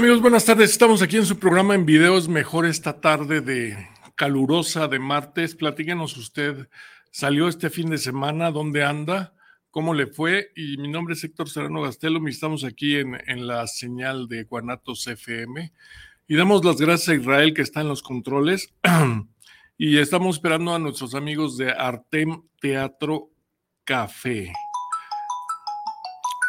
amigos, 0.00 0.22
buenas 0.22 0.46
tardes. 0.46 0.70
Estamos 0.70 1.02
aquí 1.02 1.18
en 1.18 1.26
su 1.26 1.38
programa 1.38 1.74
en 1.74 1.84
videos 1.84 2.26
mejor 2.26 2.64
esta 2.64 3.02
tarde 3.02 3.42
de 3.42 3.76
calurosa 4.14 4.88
de 4.88 4.98
martes. 4.98 5.54
Platíquenos 5.54 6.16
usted, 6.16 6.70
¿salió 7.10 7.48
este 7.48 7.68
fin 7.68 7.90
de 7.90 7.98
semana? 7.98 8.50
¿Dónde 8.50 8.82
anda? 8.82 9.34
¿Cómo 9.70 9.92
le 9.92 10.06
fue? 10.06 10.52
Y 10.56 10.78
mi 10.78 10.88
nombre 10.88 11.12
es 11.12 11.22
Héctor 11.22 11.50
Serrano 11.50 11.82
Gastelo 11.82 12.18
y 12.26 12.30
estamos 12.30 12.64
aquí 12.64 12.96
en, 12.96 13.20
en 13.26 13.46
la 13.46 13.66
señal 13.66 14.26
de 14.26 14.44
Guanatos 14.44 15.06
FM. 15.06 15.70
Y 16.26 16.34
damos 16.34 16.64
las 16.64 16.80
gracias 16.80 17.10
a 17.10 17.20
Israel 17.20 17.52
que 17.52 17.60
está 17.60 17.82
en 17.82 17.88
los 17.88 18.02
controles. 18.02 18.72
y 19.76 19.98
estamos 19.98 20.36
esperando 20.36 20.74
a 20.74 20.78
nuestros 20.78 21.14
amigos 21.14 21.58
de 21.58 21.72
Artem 21.72 22.40
Teatro 22.58 23.32
Café. 23.84 24.50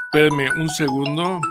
Espérenme 0.05 0.49
un 0.53 0.69
segundo. 0.69 1.41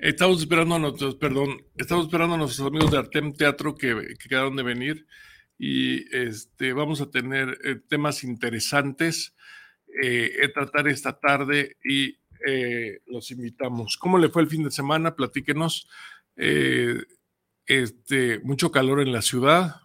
Estamos 0.00 0.40
esperando 0.40 0.76
a 0.76 0.78
nuestros, 0.78 1.14
perdón, 1.16 1.62
estamos 1.76 2.06
esperando 2.06 2.34
a 2.34 2.38
nuestros 2.38 2.66
amigos 2.66 2.90
de 2.90 2.98
Artem 2.98 3.34
Teatro 3.34 3.74
que, 3.74 4.14
quedaron 4.28 4.56
de 4.56 4.62
venir 4.62 5.06
y 5.58 6.16
este, 6.16 6.72
vamos 6.72 7.02
a 7.02 7.10
tener 7.10 7.58
eh, 7.64 7.76
temas 7.86 8.24
interesantes 8.24 9.34
eh, 10.02 10.48
tratar 10.54 10.88
esta 10.88 11.18
tarde 11.18 11.76
y 11.84 12.16
eh, 12.46 13.00
los 13.06 13.30
invitamos. 13.30 13.96
¿Cómo 13.96 14.18
le 14.18 14.28
fue 14.28 14.42
el 14.42 14.48
fin 14.48 14.64
de 14.64 14.70
semana? 14.70 15.14
Platíquenos. 15.14 15.88
Eh, 16.36 17.02
este, 17.66 18.40
mucho 18.40 18.70
calor 18.70 19.00
en 19.00 19.12
la 19.12 19.22
ciudad, 19.22 19.82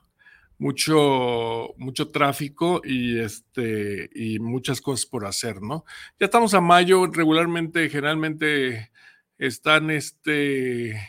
mucho, 0.58 1.74
mucho 1.78 2.10
tráfico 2.10 2.82
y, 2.84 3.20
este, 3.20 4.10
y 4.16 4.40
muchas 4.40 4.80
cosas 4.80 5.06
por 5.06 5.26
hacer, 5.26 5.62
¿no? 5.62 5.86
Ya 6.20 6.26
estamos 6.26 6.54
a 6.54 6.62
mayo, 6.62 7.08
regularmente, 7.08 7.90
generalmente 7.90 8.92
están, 9.38 9.90
este, 9.92 11.00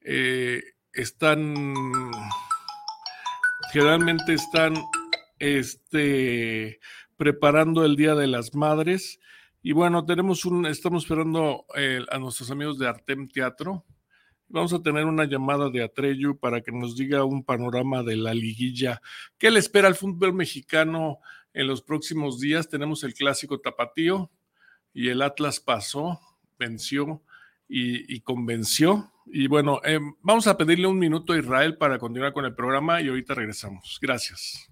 eh, 0.00 0.62
están, 0.92 1.74
generalmente 3.72 4.34
están, 4.34 4.74
este, 5.38 6.80
preparando 7.16 7.84
el 7.84 7.96
Día 7.96 8.14
de 8.14 8.26
las 8.26 8.54
Madres. 8.54 9.20
Y 9.62 9.72
bueno, 9.72 10.04
tenemos 10.04 10.44
un, 10.44 10.66
estamos 10.66 11.04
esperando 11.04 11.66
eh, 11.76 12.04
a 12.10 12.18
nuestros 12.18 12.50
amigos 12.50 12.78
de 12.78 12.88
Artem 12.88 13.28
Teatro. 13.28 13.84
Vamos 14.48 14.72
a 14.72 14.82
tener 14.82 15.04
una 15.04 15.24
llamada 15.24 15.70
de 15.70 15.82
Atreyu 15.82 16.38
para 16.38 16.60
que 16.60 16.72
nos 16.72 16.96
diga 16.96 17.24
un 17.24 17.44
panorama 17.44 18.02
de 18.02 18.16
la 18.16 18.34
liguilla. 18.34 19.00
¿Qué 19.38 19.50
le 19.50 19.60
espera 19.60 19.88
al 19.88 19.94
fútbol 19.94 20.34
mexicano 20.34 21.20
en 21.54 21.68
los 21.68 21.80
próximos 21.80 22.38
días? 22.38 22.68
Tenemos 22.68 23.02
el 23.04 23.14
clásico 23.14 23.60
tapatío 23.60 24.30
y 24.92 25.08
el 25.08 25.22
Atlas 25.22 25.58
pasó, 25.58 26.20
venció 26.62 27.22
y, 27.68 28.20
convenció. 28.20 29.12
Y 29.26 29.46
bueno, 29.46 29.80
eh, 29.84 30.00
vamos 30.20 30.46
a 30.46 30.56
pedirle 30.56 30.86
un 30.86 30.98
minuto 30.98 31.32
a 31.32 31.38
Israel 31.38 31.76
para 31.76 31.98
continuar 31.98 32.32
con 32.32 32.44
el 32.44 32.54
programa 32.54 33.00
y 33.00 33.08
ahorita 33.08 33.34
regresamos. 33.34 33.98
Gracias. 34.00 34.71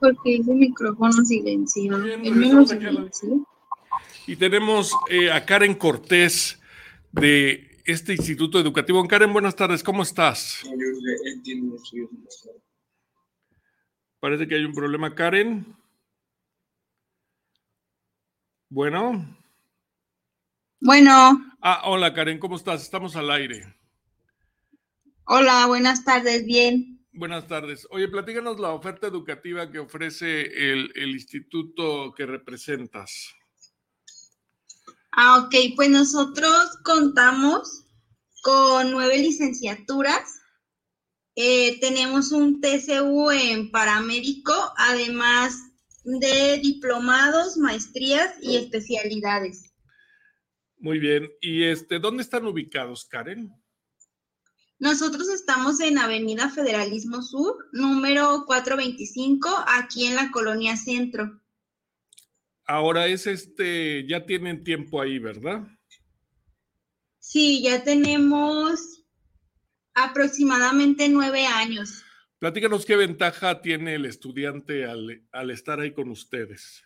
Porque 0.00 0.36
ese 0.36 0.54
micrófono 0.54 1.24
silenciado. 1.24 2.04
Y 4.26 4.36
tenemos 4.36 4.92
eh, 5.08 5.30
a 5.30 5.44
Karen 5.44 5.74
Cortés 5.74 6.60
de 7.12 7.80
este 7.84 8.14
Instituto 8.14 8.58
Educativo. 8.58 9.06
Karen, 9.06 9.32
buenas 9.32 9.54
tardes, 9.56 9.82
¿cómo 9.82 10.02
estás? 10.02 10.62
Parece 14.20 14.48
que 14.48 14.56
hay 14.56 14.64
un 14.64 14.74
problema, 14.74 15.14
Karen. 15.14 15.76
Bueno. 18.68 19.36
Bueno. 20.80 21.54
Ah, 21.60 21.82
hola 21.84 22.12
Karen, 22.12 22.38
¿cómo 22.38 22.56
estás? 22.56 22.82
Estamos 22.82 23.16
al 23.16 23.30
aire. 23.30 23.74
Hola, 25.24 25.66
buenas 25.66 26.04
tardes, 26.04 26.44
bien. 26.44 26.95
Buenas 27.16 27.46
tardes. 27.46 27.88
Oye, 27.90 28.08
platícanos 28.08 28.60
la 28.60 28.72
oferta 28.72 29.06
educativa 29.06 29.70
que 29.70 29.78
ofrece 29.78 30.42
el, 30.70 30.90
instituto 31.08 32.12
que 32.14 32.26
representas. 32.26 33.32
Ah, 35.12 35.38
ok, 35.38 35.54
pues 35.76 35.88
nosotros 35.88 36.76
contamos 36.84 37.86
con 38.42 38.90
nueve 38.90 39.16
licenciaturas. 39.16 40.40
Eh, 41.36 41.80
tenemos 41.80 42.32
un 42.32 42.60
TCU 42.60 43.30
en 43.30 43.70
paramédico, 43.70 44.52
además 44.76 45.58
de 46.04 46.58
diplomados, 46.58 47.56
maestrías 47.56 48.34
y 48.42 48.56
especialidades. 48.56 49.72
Muy 50.76 50.98
bien. 50.98 51.30
¿Y 51.40 51.64
este, 51.64 51.98
dónde 51.98 52.22
están 52.22 52.44
ubicados, 52.44 53.06
Karen? 53.06 53.54
Nosotros 54.78 55.28
estamos 55.30 55.80
en 55.80 55.96
Avenida 55.96 56.50
Federalismo 56.50 57.22
Sur, 57.22 57.68
número 57.72 58.44
425, 58.46 59.48
aquí 59.66 60.04
en 60.04 60.16
la 60.16 60.30
Colonia 60.30 60.76
Centro. 60.76 61.40
Ahora 62.66 63.06
es 63.06 63.26
este, 63.26 64.06
ya 64.06 64.26
tienen 64.26 64.64
tiempo 64.64 65.00
ahí, 65.00 65.18
¿verdad? 65.18 65.66
Sí, 67.18 67.62
ya 67.62 67.82
tenemos 67.84 69.02
aproximadamente 69.94 71.08
nueve 71.08 71.46
años. 71.46 72.02
Platícanos 72.38 72.84
qué 72.84 72.96
ventaja 72.96 73.62
tiene 73.62 73.94
el 73.94 74.04
estudiante 74.04 74.84
al, 74.84 75.50
estar 75.50 75.80
ahí 75.80 75.94
con 75.94 76.10
ustedes. 76.10 76.82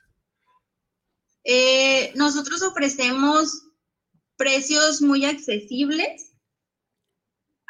Eh, 1.42 2.12
nosotros 2.14 2.62
ofrecemos 2.62 3.66
precios 4.37 5.02
muy 5.02 5.25
accesibles 5.25 6.29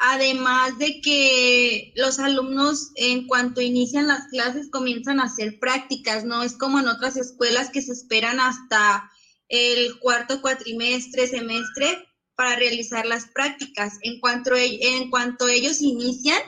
Además 0.03 0.79
de 0.79 0.99
que 0.99 1.93
los 1.95 2.17
alumnos 2.17 2.91
en 2.95 3.27
cuanto 3.27 3.61
inician 3.61 4.07
las 4.07 4.27
clases 4.29 4.71
comienzan 4.71 5.19
a 5.19 5.25
hacer 5.25 5.59
prácticas, 5.59 6.25
no 6.25 6.41
es 6.41 6.57
como 6.57 6.79
en 6.79 6.87
otras 6.87 7.17
escuelas 7.17 7.69
que 7.69 7.83
se 7.83 7.91
esperan 7.91 8.39
hasta 8.39 9.11
el 9.47 9.99
cuarto 9.99 10.41
cuatrimestre, 10.41 11.27
semestre 11.27 12.07
para 12.35 12.55
realizar 12.55 13.05
las 13.05 13.27
prácticas. 13.27 13.99
En 14.01 14.19
cuanto, 14.19 14.55
e, 14.55 14.79
en 14.81 15.11
cuanto 15.11 15.47
ellos 15.47 15.81
inician, 15.81 16.41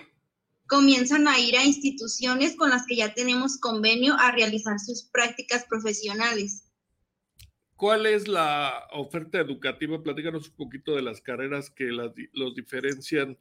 comienzan 0.65 1.27
a 1.27 1.37
ir 1.37 1.55
a 1.55 1.63
instituciones 1.63 2.55
con 2.55 2.71
las 2.71 2.87
que 2.87 2.95
ya 2.95 3.13
tenemos 3.13 3.59
convenio 3.59 4.15
a 4.17 4.31
realizar 4.31 4.79
sus 4.79 5.03
prácticas 5.03 5.65
profesionales. 5.65 6.63
¿Cuál 7.75 8.05
es 8.05 8.27
la 8.27 8.87
oferta 8.93 9.39
educativa? 9.39 10.01
Platícanos 10.01 10.47
un 10.47 10.55
poquito 10.55 10.95
de 10.95 11.01
las 11.01 11.21
carreras 11.21 11.69
que 11.69 11.89
los 12.31 12.55
diferencian 12.55 13.37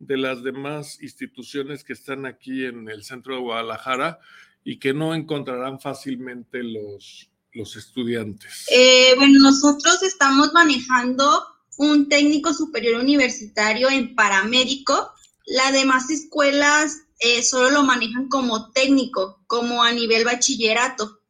de 0.00 0.16
las 0.16 0.42
demás 0.42 1.00
instituciones 1.00 1.84
que 1.84 1.92
están 1.92 2.26
aquí 2.26 2.64
en 2.64 2.88
el 2.88 3.04
centro 3.04 3.34
de 3.34 3.42
Guadalajara 3.42 4.18
y 4.64 4.78
que 4.78 4.92
no 4.92 5.14
encontrarán 5.14 5.78
fácilmente 5.78 6.62
los, 6.62 7.30
los 7.52 7.76
estudiantes. 7.76 8.66
Eh, 8.72 9.12
bueno, 9.16 9.38
nosotros 9.40 10.02
estamos 10.02 10.52
manejando 10.52 11.44
un 11.76 12.08
técnico 12.08 12.52
superior 12.52 13.00
universitario 13.00 13.90
en 13.90 14.14
paramédico. 14.14 15.12
Las 15.46 15.72
demás 15.72 16.10
escuelas 16.10 17.02
eh, 17.20 17.42
solo 17.42 17.70
lo 17.70 17.82
manejan 17.82 18.28
como 18.28 18.70
técnico, 18.72 19.42
como 19.46 19.82
a 19.82 19.92
nivel 19.92 20.24
bachillerato. 20.24 21.20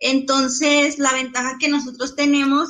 Entonces, 0.00 0.98
la 0.98 1.12
ventaja 1.14 1.56
que 1.58 1.68
nosotros 1.68 2.14
tenemos 2.14 2.68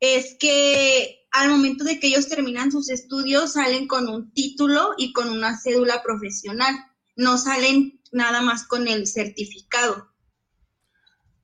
es 0.00 0.36
que 0.38 1.19
al 1.32 1.50
momento 1.50 1.84
de 1.84 2.00
que 2.00 2.08
ellos 2.08 2.28
terminan 2.28 2.72
sus 2.72 2.90
estudios, 2.90 3.52
salen 3.52 3.86
con 3.86 4.08
un 4.08 4.32
título 4.32 4.94
y 4.96 5.12
con 5.12 5.28
una 5.28 5.58
cédula 5.58 6.02
profesional. 6.02 6.74
No 7.16 7.38
salen 7.38 8.00
nada 8.12 8.42
más 8.42 8.66
con 8.66 8.88
el 8.88 9.06
certificado. 9.06 10.10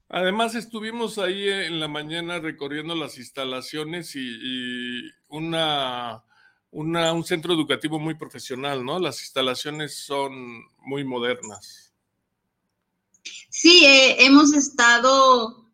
Además, 0.08 0.54
estuvimos 0.54 1.18
ahí 1.18 1.48
en 1.48 1.80
la 1.80 1.88
mañana 1.88 2.38
recorriendo 2.38 2.94
las 2.94 3.18
instalaciones 3.18 4.14
y, 4.14 5.10
una, 5.28 6.22
un 6.70 7.24
centro 7.24 7.52
educativo 7.54 7.98
muy 7.98 8.14
profesional, 8.14 8.84
¿no? 8.84 9.00
Las 9.00 9.20
instalaciones 9.20 9.98
son 9.98 10.62
muy 10.78 11.04
modernas. 11.04 11.92
Sí, 13.50 13.84
eh, 13.84 14.24
hemos 14.24 14.52
estado, 14.52 15.65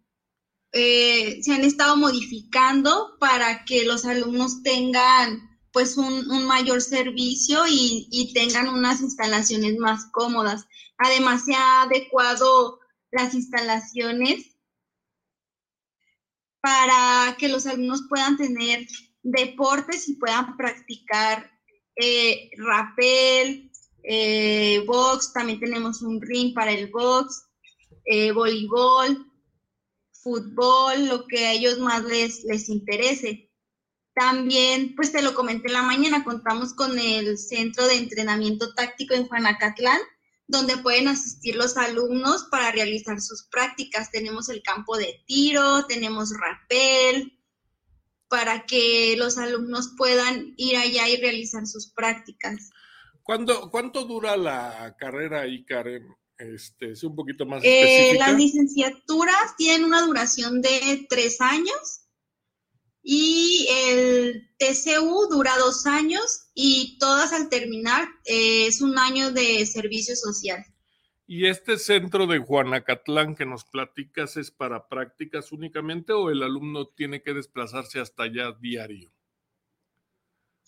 eh, 0.73 1.43
se 1.43 1.53
han 1.53 1.65
estado 1.65 1.97
modificando 1.97 3.19
para 3.21 3.65
que 3.67 3.85
los 3.85 4.07
alumnos 4.07 4.63
tengan 4.63 5.51
pues 5.71 5.97
un, 5.99 6.47
mayor 6.47 6.81
servicio 6.81 7.67
y, 7.67 8.09
y, 8.11 8.33
tengan 8.35 8.69
unas 8.69 9.01
instalaciones 9.01 9.79
más 9.79 10.07
cómodas. 10.13 10.67
Además, 10.99 11.45
se 11.47 11.55
ha 11.55 11.83
adecuado 11.83 12.79
las 13.11 13.35
instalaciones 13.35 14.57
para 16.61 17.37
que 17.39 17.49
los 17.49 17.67
alumnos 17.67 18.03
puedan 18.09 18.37
tener 18.37 18.87
deportes 19.23 20.09
y 20.09 20.17
puedan 20.17 20.57
practicar 20.57 21.51
eh, 21.97 22.51
rapel, 22.59 23.71
eh, 24.05 24.85
box, 24.87 25.33
también 25.33 25.61
tenemos 25.61 26.03
un 26.03 26.21
ring 26.21 26.55
para 26.55 26.73
el 26.73 26.91
box, 26.91 27.45
voleibol, 28.35 29.32
fútbol, 30.23 31.09
lo 31.09 31.27
que 31.27 31.47
a 31.47 31.53
ellos 31.53 31.79
más 31.79 32.05
les, 32.05 32.45
les 32.45 32.69
interese. 32.69 33.51
También, 34.15 34.95
pues 34.95 35.13
te 35.13 35.23
lo 35.23 35.35
comenté 35.35 35.69
en 35.69 35.75
la 35.75 35.83
mañana, 35.83 36.25
contamos 36.25 36.75
con 36.75 36.99
el 36.99 37.39
Centro 37.39 37.87
de 37.87 37.97
Entrenamiento 37.97 38.75
Táctico 38.75 39.15
en 39.15 39.27
Juanacatlán, 39.27 40.01
donde 40.47 40.77
pueden 40.77 41.09
asistir 41.09 41.57
los 41.57 41.77
alumnos 41.77 42.45
para 42.51 42.71
realizar 42.73 43.21
sus 43.21 43.49
prácticas. 43.51 44.11
Tenemos 44.11 44.49
el 44.51 44.63
campo 44.63 44.99
de 44.99 45.23
tiro, 45.27 45.87
tenemos 45.87 46.31
rappel, 46.39 47.39
para 48.29 48.67
que 48.67 49.15
los 49.17 49.39
alumnos 49.39 49.95
puedan 49.97 50.55
ir 50.57 50.77
allá 50.77 51.09
y 51.09 51.17
realizar 51.17 51.67
sus 51.67 51.93
prácticas. 51.93 52.71
¿Cuánto, 53.23 53.71
cuánto 53.71 54.05
dura 54.05 54.37
la 54.37 54.97
carrera 54.99 55.43
ahí, 55.43 55.65
Karen? 55.65 56.07
Este, 56.43 56.91
es 56.91 57.05
un 57.05 57.15
poquito 57.15 57.47
más 57.47 57.63
eh, 57.63 57.83
específica. 57.83 58.29
las 58.29 58.37
licenciaturas 58.37 59.57
tienen 59.57 59.85
una 59.85 60.03
duración 60.03 60.61
de 60.61 61.07
tres 61.09 61.41
años 61.41 62.09
y 63.01 63.69
el 63.71 64.51
TCU 64.59 65.29
dura 65.31 65.57
dos 65.59 65.87
años 65.87 66.51
y 66.55 66.99
todas 66.99 67.33
al 67.33 67.49
terminar 67.49 68.09
eh, 68.25 68.67
es 68.67 68.81
un 68.81 68.99
año 68.99 69.31
de 69.31 69.65
servicio 69.67 70.17
social. 70.17 70.65
¿Y 71.29 71.47
este 71.47 71.79
centro 71.79 72.27
de 72.27 72.39
Juanacatlán 72.39 73.37
que 73.37 73.47
nos 73.47 73.65
platicas 73.65 74.37
es 74.37 74.51
para 74.51 74.89
prácticas 74.89 75.53
únicamente 75.53 76.13
o 76.13 76.31
el 76.31 76.43
alumno 76.43 76.89
tiene 76.89 77.23
que 77.23 77.35
desplazarse 77.35 78.01
hasta 78.01 78.25
allá 78.25 78.53
diario? 78.61 79.13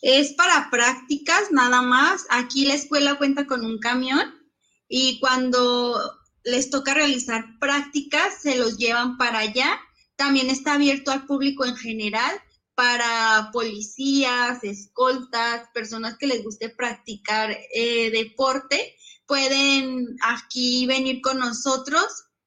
Es 0.01 0.35
para 0.35 0.71
prácticas 0.71 1.51
nada 1.51 1.83
más. 1.83 2.27
Aquí 2.31 2.65
la 2.65 2.75
escuela 2.75 3.19
cuenta 3.19 3.47
con 3.47 3.65
un 3.65 3.79
camión 3.79 4.44
y 4.89 5.19
cuando 5.21 6.19
les 6.45 6.71
toca 6.71 6.95
realizar 6.95 7.45
prácticas 7.59 8.43
se 8.43 8.57
los 8.57 8.77
llevan 8.77 9.17
para 9.17 9.39
allá 9.39 9.81
también 10.17 10.51
está 10.51 10.75
abierto 10.75 11.11
al 11.11 11.27
público 11.27 11.65
en 11.65 11.77
general 11.77 12.33
para 12.75 13.51
policías, 13.53 14.63
escoltas, 14.65 15.69
personas 15.73 16.17
que 16.19 16.27
les 16.27 16.43
guste 16.43 16.71
practicar 16.71 17.57
eh, 17.73 18.11
deporte. 18.11 18.97
Pueden 19.27 20.17
aquí 20.23 20.87
venir 20.87 21.21
con 21.21 21.39
nosotros 21.39 22.05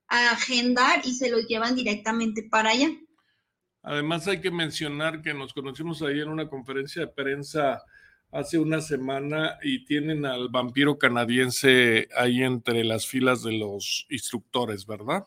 a 0.10 0.32
agendar 0.32 1.02
y 1.06 1.14
se 1.14 1.30
los 1.30 1.48
llevan 1.48 1.76
directamente 1.76 2.44
para 2.50 2.72
allá. 2.72 2.90
Además 3.84 4.28
hay 4.28 4.42
que 4.42 4.52
mencionar 4.52 5.22
que 5.22 5.34
nos 5.34 5.54
conocimos 5.54 6.02
ahí 6.02 6.20
en 6.20 6.30
una 6.30 6.50
conferencia 6.50 7.04
de 7.04 7.08
prensa 7.08 7.82
hace 8.32 8.58
una 8.58 8.82
semana 8.82 9.58
y 9.64 9.86
tienen 9.86 10.26
al 10.26 10.50
vampiro 10.50 10.98
canadiense 10.98 12.08
ahí 12.16 12.44
entre 12.44 12.84
las 12.84 13.08
filas 13.08 13.44
de 13.44 13.54
los 13.54 14.06
instructores, 14.10 14.86
¿verdad? 14.86 15.26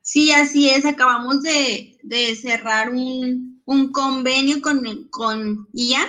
Sí, 0.00 0.32
así 0.32 0.70
es. 0.70 0.86
Acabamos 0.86 1.42
de, 1.42 1.98
cerrar 2.40 2.90
un, 2.90 3.62
convenio 3.92 4.62
con, 4.62 5.08
con 5.10 5.68
Ian. 5.72 6.08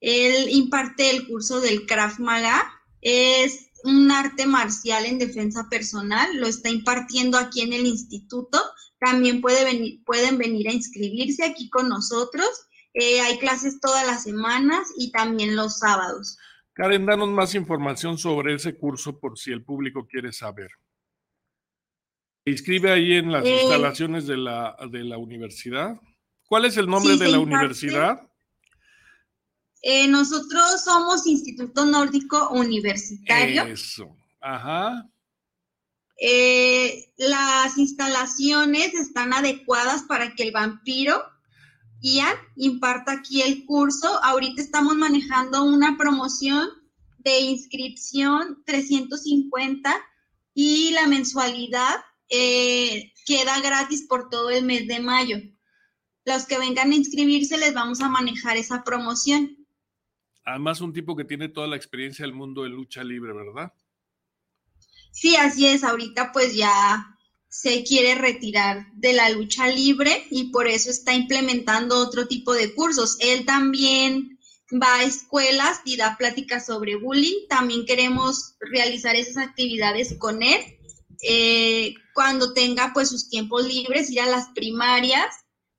Él 0.00 0.48
imparte 0.50 1.10
el 1.10 1.26
curso 1.26 1.60
del 1.60 1.84
Krav 1.84 2.18
Maga. 2.18 2.64
Es 3.02 3.70
un 3.84 4.10
arte 4.10 4.46
marcial 4.46 5.04
en 5.04 5.18
defensa 5.18 5.68
personal. 5.70 6.34
Lo 6.38 6.46
está 6.46 6.70
impartiendo 6.70 7.36
aquí 7.36 7.60
en 7.60 7.74
el 7.74 7.86
instituto. 7.86 8.58
También 8.98 9.42
puede 9.42 9.64
venir, 9.64 10.02
pueden 10.04 10.38
venir 10.38 10.68
a 10.68 10.72
inscribirse 10.72 11.44
aquí 11.44 11.68
con 11.68 11.90
nosotros. 11.90 12.48
Eh, 12.94 13.20
hay 13.20 13.38
clases 13.38 13.80
todas 13.80 14.06
las 14.06 14.22
semanas 14.22 14.88
y 14.96 15.12
también 15.12 15.56
los 15.56 15.78
sábados. 15.78 16.38
Karen, 16.72 17.06
danos 17.06 17.28
más 17.28 17.54
información 17.54 18.18
sobre 18.18 18.54
ese 18.54 18.76
curso 18.76 19.18
por 19.18 19.38
si 19.38 19.52
el 19.52 19.62
público 19.62 20.06
quiere 20.06 20.32
saber 20.32 20.70
inscribe 22.44 22.92
ahí 22.92 23.14
en 23.14 23.32
las 23.32 23.44
eh, 23.44 23.62
instalaciones 23.62 24.26
de 24.26 24.36
la, 24.36 24.76
de 24.90 25.04
la 25.04 25.18
universidad. 25.18 26.00
¿Cuál 26.46 26.66
es 26.66 26.76
el 26.76 26.86
nombre 26.86 27.16
de 27.16 27.28
la 27.28 27.38
universidad? 27.38 28.20
Eh, 29.82 30.08
nosotros 30.08 30.82
somos 30.84 31.26
Instituto 31.26 31.84
Nórdico 31.84 32.50
Universitario. 32.50 33.64
Eso, 33.64 34.16
ajá. 34.40 35.08
Eh, 36.20 37.12
las 37.16 37.76
instalaciones 37.76 38.94
están 38.94 39.32
adecuadas 39.32 40.04
para 40.04 40.34
que 40.34 40.44
el 40.44 40.52
vampiro 40.52 41.22
Ian 42.04 42.36
imparta 42.56 43.12
aquí 43.12 43.40
el 43.40 43.64
curso. 43.64 44.22
Ahorita 44.22 44.60
estamos 44.60 44.94
manejando 44.94 45.64
una 45.64 45.96
promoción 45.96 46.68
de 47.16 47.40
inscripción 47.40 48.62
350 48.66 49.90
y 50.52 50.90
la 50.90 51.06
mensualidad 51.06 51.94
eh, 52.28 53.14
queda 53.24 53.58
gratis 53.60 54.06
por 54.06 54.28
todo 54.28 54.50
el 54.50 54.66
mes 54.66 54.86
de 54.86 55.00
mayo. 55.00 55.38
Los 56.26 56.44
que 56.44 56.58
vengan 56.58 56.92
a 56.92 56.94
inscribirse 56.94 57.56
les 57.56 57.72
vamos 57.72 58.02
a 58.02 58.10
manejar 58.10 58.58
esa 58.58 58.84
promoción. 58.84 59.66
Además, 60.44 60.82
un 60.82 60.92
tipo 60.92 61.16
que 61.16 61.24
tiene 61.24 61.48
toda 61.48 61.66
la 61.66 61.76
experiencia 61.76 62.26
del 62.26 62.34
mundo 62.34 62.64
de 62.64 62.68
lucha 62.68 63.02
libre, 63.02 63.32
¿verdad? 63.32 63.72
Sí, 65.10 65.36
así 65.36 65.66
es. 65.66 65.82
Ahorita 65.82 66.32
pues 66.32 66.54
ya 66.54 67.13
se 67.54 67.84
quiere 67.84 68.16
retirar 68.16 68.84
de 68.94 69.12
la 69.12 69.30
lucha 69.30 69.68
libre 69.68 70.26
y 70.28 70.50
por 70.50 70.66
eso 70.66 70.90
está 70.90 71.14
implementando 71.14 71.96
otro 71.96 72.26
tipo 72.26 72.52
de 72.52 72.74
cursos. 72.74 73.16
Él 73.20 73.46
también 73.46 74.40
va 74.72 74.92
a 74.96 75.04
escuelas 75.04 75.80
y 75.84 75.96
da 75.96 76.16
pláticas 76.18 76.66
sobre 76.66 76.96
bullying. 76.96 77.46
También 77.48 77.86
queremos 77.86 78.56
realizar 78.58 79.14
esas 79.14 79.36
actividades 79.36 80.16
con 80.18 80.42
él 80.42 80.60
eh, 81.22 81.94
cuando 82.12 82.54
tenga 82.54 82.90
pues 82.92 83.10
sus 83.10 83.28
tiempos 83.28 83.64
libres, 83.64 84.10
ir 84.10 84.20
a 84.20 84.26
las 84.26 84.48
primarias 84.48 85.32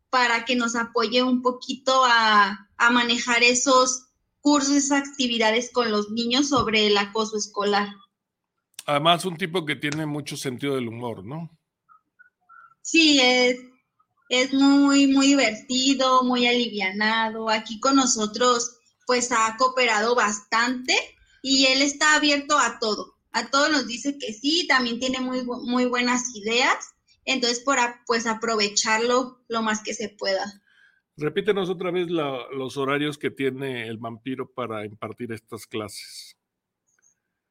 para 0.09 0.45
que 0.45 0.55
nos 0.55 0.77
apoye 0.77 1.23
un 1.23 1.41
poquito 1.41 2.05
a, 2.05 2.69
a 2.77 2.89
manejar 2.89 3.43
esos 3.43 4.13
cursos, 4.39 4.75
esas 4.75 5.09
actividades 5.09 5.71
con 5.73 5.91
los 5.91 6.09
niños 6.09 6.47
sobre 6.47 6.87
el 6.87 6.97
acoso 6.97 7.35
escolar. 7.35 7.89
Además, 8.85 9.25
un 9.25 9.35
tipo 9.35 9.65
que 9.65 9.75
tiene 9.75 10.05
mucho 10.05 10.37
sentido 10.37 10.75
del 10.75 10.87
humor, 10.87 11.25
¿no? 11.25 11.49
Sí, 12.85 13.19
es, 13.21 13.57
es 14.29 14.53
muy, 14.53 15.07
muy 15.07 15.27
divertido, 15.27 16.23
muy 16.23 16.47
alivianado. 16.47 17.49
Aquí 17.49 17.79
con 17.79 17.95
nosotros, 17.95 18.77
pues 19.07 19.31
ha 19.31 19.55
cooperado 19.57 20.15
bastante 20.15 20.95
y 21.41 21.65
él 21.65 21.81
está 21.81 22.15
abierto 22.15 22.57
a 22.57 22.79
todo 22.79 23.15
a 23.35 23.51
todos 23.51 23.69
nos 23.69 23.85
dice 23.85 24.17
que 24.17 24.31
sí, 24.31 24.65
también 24.65 24.97
tiene 24.97 25.19
muy, 25.19 25.43
muy 25.43 25.85
buenas 25.85 26.33
ideas, 26.35 26.95
entonces 27.25 27.59
por 27.59 27.77
pues 28.07 28.25
aprovecharlo 28.27 29.43
lo 29.49 29.61
más 29.61 29.83
que 29.83 29.93
se 29.93 30.07
pueda. 30.07 30.45
Repítenos 31.17 31.69
otra 31.69 31.91
vez 31.91 32.07
los 32.09 32.77
horarios 32.77 33.17
que 33.17 33.31
tiene 33.31 33.87
el 33.87 33.97
vampiro 33.97 34.49
para 34.53 34.85
impartir 34.85 35.33
estas 35.33 35.67
clases. 35.67 36.37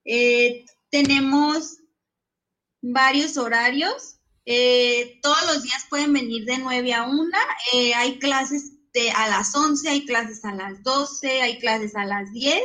Eh, 0.06 0.64
tenemos 0.90 1.82
varios 2.80 3.36
horarios. 3.36 4.20
Eh, 4.46 5.18
todos 5.22 5.46
los 5.46 5.62
días 5.62 5.86
pueden 5.88 6.12
venir 6.12 6.44
de 6.44 6.58
9 6.58 6.94
a 6.94 7.04
1. 7.04 7.30
Eh, 7.72 7.94
hay 7.94 8.18
clases 8.18 8.72
de, 8.92 9.10
a 9.10 9.28
las 9.28 9.54
11, 9.54 9.88
hay 9.88 10.04
clases 10.06 10.44
a 10.44 10.54
las 10.54 10.82
12, 10.82 11.42
hay 11.42 11.58
clases 11.58 11.96
a 11.96 12.04
las 12.04 12.32
10 12.32 12.62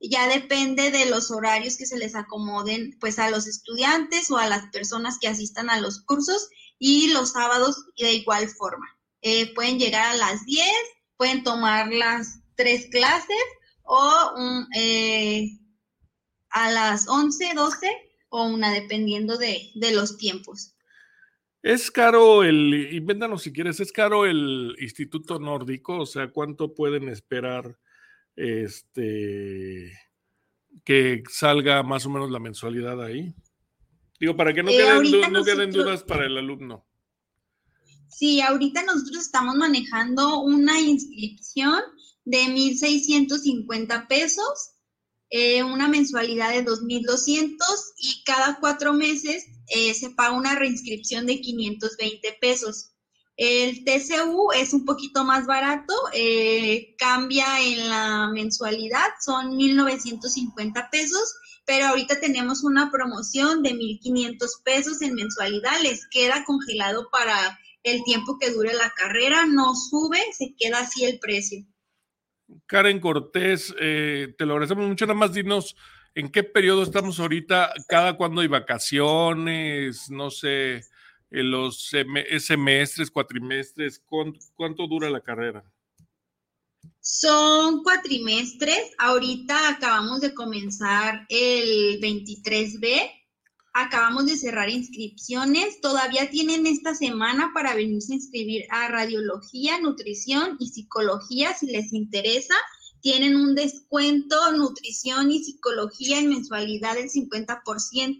ya 0.00 0.28
depende 0.28 0.90
de 0.90 1.06
los 1.06 1.30
horarios 1.30 1.76
que 1.76 1.84
se 1.84 1.98
les 1.98 2.14
acomoden 2.14 2.96
pues 3.00 3.18
a 3.18 3.30
los 3.30 3.46
estudiantes 3.46 4.30
o 4.30 4.38
a 4.38 4.48
las 4.48 4.66
personas 4.70 5.18
que 5.20 5.28
asistan 5.28 5.68
a 5.68 5.80
los 5.80 6.00
cursos 6.00 6.48
y 6.78 7.08
los 7.08 7.32
sábados 7.32 7.84
de 7.98 8.14
igual 8.14 8.48
forma. 8.48 8.86
Eh, 9.20 9.52
pueden 9.54 9.78
llegar 9.78 10.10
a 10.10 10.16
las 10.16 10.46
10, 10.46 10.66
pueden 11.18 11.44
tomar 11.44 11.92
las 11.92 12.40
tres 12.54 12.86
clases 12.90 13.36
o 13.82 14.32
eh, 14.74 15.58
a 16.48 16.70
las 16.70 17.06
11, 17.06 17.52
12 17.54 17.90
o 18.30 18.44
una 18.44 18.72
dependiendo 18.72 19.36
de, 19.36 19.70
de 19.74 19.92
los 19.92 20.16
tiempos. 20.16 20.74
Es 21.62 21.90
caro 21.90 22.42
el, 22.42 22.94
invéntanos 22.94 23.42
si 23.42 23.52
quieres, 23.52 23.80
es 23.80 23.92
caro 23.92 24.24
el 24.26 24.74
Instituto 24.80 25.38
Nórdico, 25.38 25.98
o 25.98 26.06
sea, 26.06 26.28
¿cuánto 26.28 26.74
pueden 26.74 27.08
esperar? 27.08 27.76
este, 28.40 29.92
que 30.84 31.22
salga 31.30 31.82
más 31.82 32.06
o 32.06 32.10
menos 32.10 32.30
la 32.30 32.38
mensualidad 32.38 33.02
ahí. 33.02 33.34
Digo, 34.18 34.36
para 34.36 34.52
que 34.52 34.62
no, 34.62 34.70
eh, 34.70 34.76
queden, 35.44 35.70
dudas 35.70 36.02
para 36.04 36.26
el 36.26 36.36
alumno. 36.36 36.86
Sí, 38.08 38.40
ahorita 38.40 38.82
nosotros 38.82 39.24
estamos 39.24 39.56
manejando 39.56 40.40
una 40.40 40.78
inscripción 40.80 41.80
de 42.24 42.38
1.650 42.44 44.08
pesos, 44.08 44.72
eh, 45.30 45.62
una 45.62 45.88
mensualidad 45.88 46.50
de 46.50 46.64
2.200 46.64 47.56
y 47.98 48.22
cada 48.24 48.58
cuatro 48.58 48.92
meses 48.92 49.46
eh, 49.68 49.94
se 49.94 50.10
paga 50.10 50.32
una 50.32 50.56
reinscripción 50.56 51.26
de 51.26 51.40
520 51.40 52.38
pesos. 52.40 52.90
El 53.36 53.84
TCU 53.84 54.50
es 54.52 54.74
un 54.74 54.84
poquito 54.84 55.24
más 55.24 55.46
barato, 55.46 55.94
eh, 56.12 56.94
cambia 56.98 57.46
en 57.62 57.88
la 57.88 58.28
mensualidad, 58.34 59.06
son 59.24 59.56
1.950 59.56 60.90
pesos, 60.90 61.36
pero 61.64 61.86
ahorita 61.86 62.20
tenemos 62.20 62.64
una 62.64 62.90
promoción 62.90 63.62
de 63.62 63.70
1.500 63.70 64.36
pesos 64.64 65.00
en 65.00 65.14
mensualidad, 65.14 65.80
les 65.80 66.06
queda 66.08 66.44
congelado 66.44 67.08
para 67.10 67.58
el 67.82 68.02
tiempo 68.02 68.36
que 68.38 68.50
dure 68.50 68.74
la 68.74 68.92
carrera, 68.96 69.46
no 69.46 69.74
sube, 69.74 70.18
se 70.36 70.54
queda 70.58 70.80
así 70.80 71.04
el 71.04 71.18
precio. 71.18 71.64
Karen 72.66 73.00
Cortés, 73.00 73.74
eh, 73.80 74.34
te 74.36 74.46
lo 74.46 74.54
agradecemos 74.54 74.88
mucho, 74.88 75.06
nada 75.06 75.18
más 75.18 75.32
dinos 75.32 75.76
en 76.14 76.30
qué 76.30 76.42
periodo 76.42 76.82
estamos 76.82 77.20
ahorita, 77.20 77.72
cada 77.88 78.16
cuándo 78.16 78.40
hay 78.40 78.48
vacaciones, 78.48 80.10
no 80.10 80.30
sé 80.30 80.82
en 81.30 81.50
los 81.50 81.90
semestres, 82.40 83.10
cuatrimestres? 83.10 84.02
¿Cuánto, 84.56 84.86
dura 84.86 85.08
la 85.10 85.20
carrera? 85.20 85.64
Son 87.00 87.82
cuatrimestres. 87.82 88.92
Ahorita 88.98 89.70
acabamos 89.70 90.20
de 90.20 90.34
comenzar 90.34 91.26
el 91.28 92.00
23B. 92.00 93.19
Acabamos 93.72 94.26
de 94.26 94.36
cerrar 94.36 94.68
inscripciones. 94.68 95.80
Todavía 95.80 96.30
tienen 96.30 96.66
esta 96.66 96.94
semana 96.94 97.52
para 97.54 97.74
venirse 97.74 98.12
a 98.12 98.16
inscribir 98.16 98.64
a 98.70 98.88
radiología, 98.88 99.80
nutrición 99.80 100.56
y 100.58 100.68
psicología 100.68 101.54
si 101.54 101.66
les 101.66 101.92
interesa 101.92 102.54
tienen 103.00 103.36
un 103.36 103.54
descuento 103.54 104.36
nutrición 104.52 105.30
y 105.30 105.42
psicología 105.42 106.18
en 106.18 106.28
mensualidad 106.28 106.94
del 106.94 107.08
50%, 107.08 108.18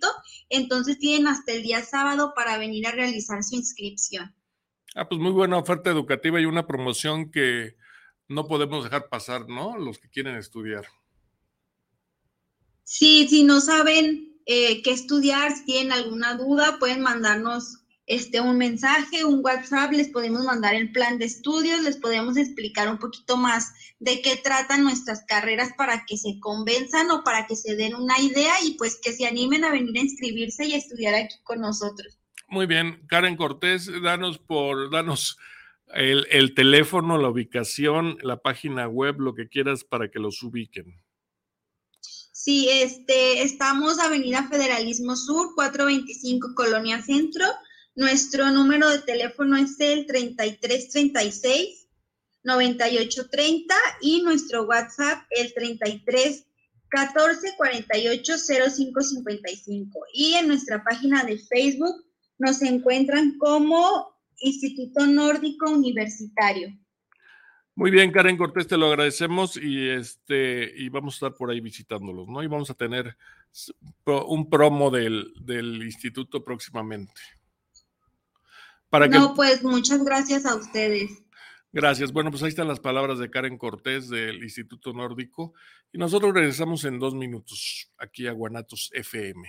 entonces 0.49 0.99
tienen 0.99 1.29
hasta 1.29 1.53
el 1.53 1.63
día 1.63 1.83
sábado 1.83 2.33
para 2.35 2.59
venir 2.59 2.87
a 2.87 2.93
realizar 2.93 3.43
su 3.43 3.57
inscripción. 3.57 4.35
Ah, 4.95 5.09
pues 5.09 5.21
muy 5.21 5.33
buena 5.33 5.59
oferta 5.59 5.91
educativa 5.91 6.41
y 6.41 6.47
una 6.47 6.67
promoción 6.67 7.31
que 7.31 7.77
no 8.29 8.47
podemos 8.47 8.85
dejar 8.85 9.09
pasar, 9.09 9.49
¿no? 9.49 9.79
Los 9.79 9.99
que 9.99 10.09
quieren 10.09 10.37
estudiar. 10.37 10.87
Sí, 12.83 13.29
si 13.29 13.45
no 13.45 13.61
saben 13.61 14.30
eh, 14.53 14.83
qué 14.83 14.91
estudiar, 14.91 15.53
si 15.55 15.65
tienen 15.65 15.93
alguna 15.93 16.35
duda, 16.35 16.81
pueden 16.81 17.03
mandarnos 17.03 17.85
este, 18.07 18.41
un 18.41 18.59
mensaje, 18.59 19.25
un 19.25 19.45
WhatsApp, 19.45 19.93
les 19.93 20.09
podemos 20.09 20.45
mandar 20.45 20.75
el 20.75 20.91
plan 20.91 21.21
de 21.21 21.27
estudios, 21.27 21.81
les 21.83 21.97
podemos 21.97 22.37
explicar 22.37 22.89
un 22.89 22.99
poquito 22.99 23.37
más 23.37 23.73
de 24.01 24.21
qué 24.23 24.35
tratan 24.35 24.83
nuestras 24.83 25.25
carreras 25.25 25.71
para 25.79 26.05
que 26.05 26.17
se 26.17 26.41
convenzan 26.41 27.13
o 27.13 27.23
para 27.23 27.47
que 27.47 27.55
se 27.55 27.77
den 27.77 27.95
una 27.95 28.19
idea 28.19 28.55
y 28.65 28.75
pues 28.75 28.99
que 29.01 29.13
se 29.13 29.25
animen 29.25 29.65
a 29.65 29.71
venir 29.71 29.97
a 29.97 30.03
inscribirse 30.03 30.67
y 30.67 30.73
a 30.73 30.79
estudiar 30.79 31.15
aquí 31.15 31.37
con 31.45 31.61
nosotros. 31.61 32.19
Muy 32.49 32.67
bien, 32.67 33.07
Karen 33.07 33.37
Cortés, 33.37 33.89
danos 34.03 34.41
por, 34.41 34.91
danos 34.91 35.39
el, 35.95 36.27
el 36.29 36.55
teléfono, 36.55 37.19
la 37.19 37.29
ubicación, 37.29 38.19
la 38.23 38.39
página 38.39 38.89
web, 38.89 39.21
lo 39.21 39.35
que 39.35 39.49
quieras 39.49 39.85
para 39.85 40.11
que 40.11 40.19
los 40.19 40.43
ubiquen. 40.43 41.01
Sí, 42.43 42.71
este, 42.71 43.43
estamos 43.43 43.99
Avenida 43.99 44.49
Federalismo 44.49 45.15
Sur, 45.15 45.55
425 45.55 46.55
Colonia 46.55 47.03
Centro. 47.03 47.45
Nuestro 47.95 48.51
número 48.51 48.89
de 48.89 49.01
teléfono 49.01 49.59
es 49.59 49.79
el 49.79 50.07
3336 50.07 51.87
9830 52.43 53.75
y 54.01 54.23
nuestro 54.23 54.63
WhatsApp 54.63 55.23
el 55.29 55.53
33 55.53 56.47
14 56.89 57.57
48 57.59 58.33
05 58.75 59.01
55. 59.03 60.01
Y 60.15 60.33
en 60.33 60.49
nuestra 60.49 60.83
página 60.83 61.25
de 61.25 61.37
Facebook 61.37 62.07
nos 62.39 62.63
encuentran 62.63 63.37
como 63.37 64.17
Instituto 64.39 65.07
Nórdico 65.07 65.71
Universitario. 65.71 66.75
Muy 67.81 67.91
bien, 67.91 68.13
Karen 68.13 68.37
Cortés, 68.37 68.67
te 68.67 68.77
lo 68.77 68.89
agradecemos 68.89 69.57
y 69.57 69.89
este 69.89 70.71
y 70.77 70.91
vamos 70.91 71.15
a 71.15 71.17
estar 71.17 71.35
por 71.35 71.51
ahí 71.51 71.61
visitándolos, 71.61 72.29
¿no? 72.29 72.43
Y 72.43 72.47
vamos 72.47 72.69
a 72.71 72.75
tener 72.75 73.17
un 74.05 74.51
promo 74.51 74.91
del, 74.91 75.33
del 75.41 75.83
instituto 75.83 76.45
próximamente 76.45 77.21
no, 79.09 79.35
pues 79.35 79.63
muchas 79.63 80.03
gracias 80.05 80.47
a 80.47 80.57
ustedes. 80.57 81.23
Gracias. 81.73 82.13
Bueno, 82.13 82.31
pues 82.31 82.43
ahí 82.43 82.49
están 82.49 82.67
las 82.67 82.81
palabras 82.81 83.19
de 83.19 83.31
Karen 83.31 83.57
Cortés 83.57 84.09
del 84.09 84.43
Instituto 84.43 84.93
Nórdico 84.93 85.55
y 85.93 85.99
nosotros 85.99 86.35
regresamos 86.35 86.85
en 86.85 86.99
dos 86.99 87.15
minutos 87.15 87.93
aquí 87.97 88.27
a 88.27 88.33
Guanatos 88.33 88.91
FM. 88.93 89.49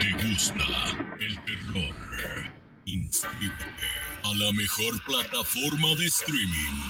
¿Te 0.00 0.12
gusta 0.12 0.64
el 1.20 1.44
terror? 1.44 1.94
Inscríbete 2.84 3.64
a 4.22 4.34
la 4.34 4.52
mejor 4.52 5.02
plataforma 5.04 5.94
de 5.96 6.06
streaming 6.06 6.82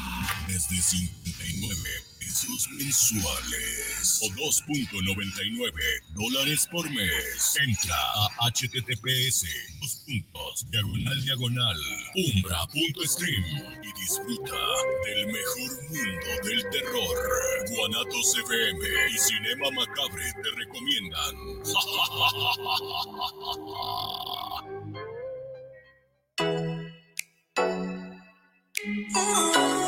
desde 0.47 0.77
59 0.83 2.08
mensuales 2.47 4.21
o 4.23 4.29
2.99 4.31 5.73
dólares 6.15 6.69
por 6.71 6.89
mes. 6.91 7.57
Entra 7.67 7.97
a 7.97 8.51
https 8.51 9.45
dos 9.81 10.05
puntos 10.07 10.71
diagonal 10.71 11.25
diagonal 11.25 11.81
umbra.stream 12.15 13.45
y 13.83 13.93
disfruta 14.01 14.61
del 15.05 15.27
mejor 15.27 15.71
mundo 15.91 16.29
del 16.45 16.63
terror. 16.71 17.17
Guanatos 17.71 18.37
FM 18.45 18.81
y 19.13 19.19
Cinema 19.19 19.71
Macabre 19.73 20.33
te 20.43 20.51
recomiendan. 20.57 21.35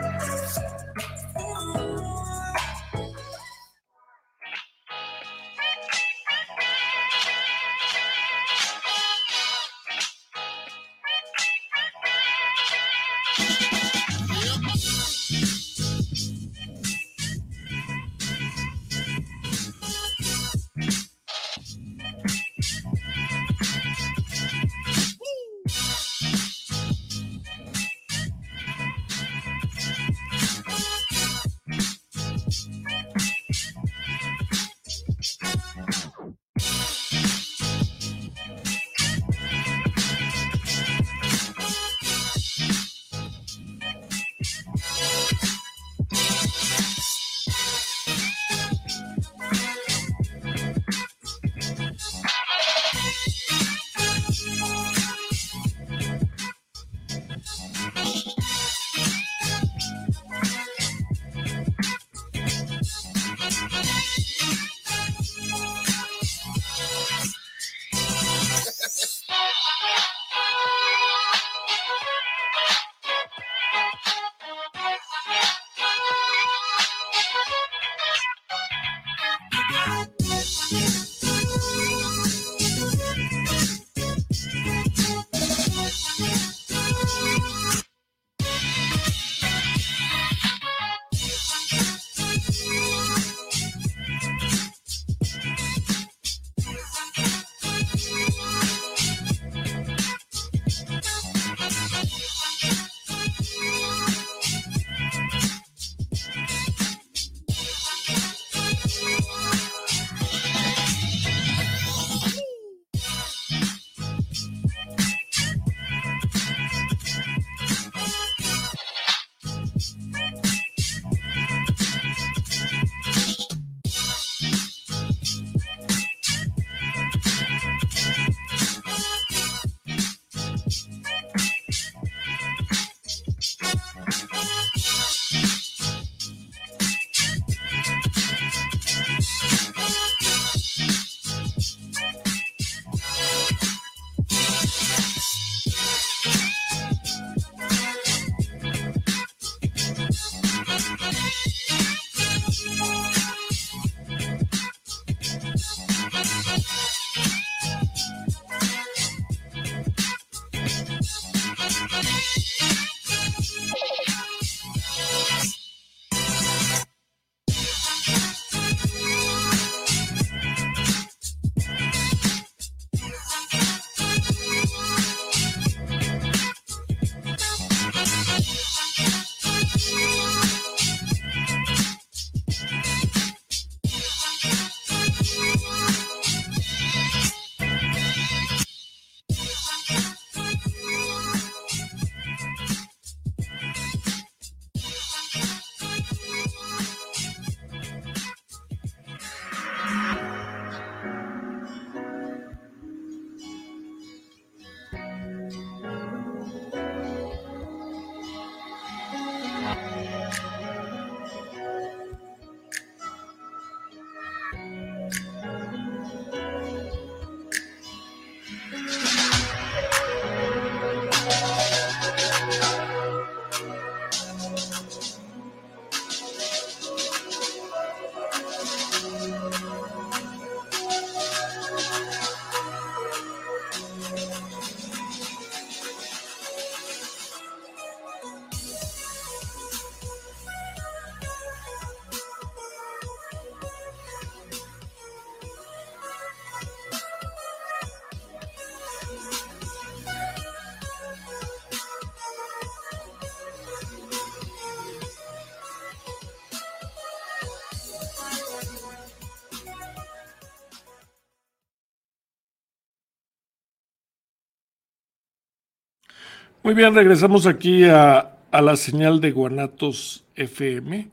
Muy 266.63 266.75
bien, 266.75 266.93
regresamos 266.93 267.47
aquí 267.47 267.85
a, 267.85 268.37
la 268.51 268.75
señal 268.75 269.19
de 269.19 269.31
Guanatos 269.31 270.25
FM 270.35 271.09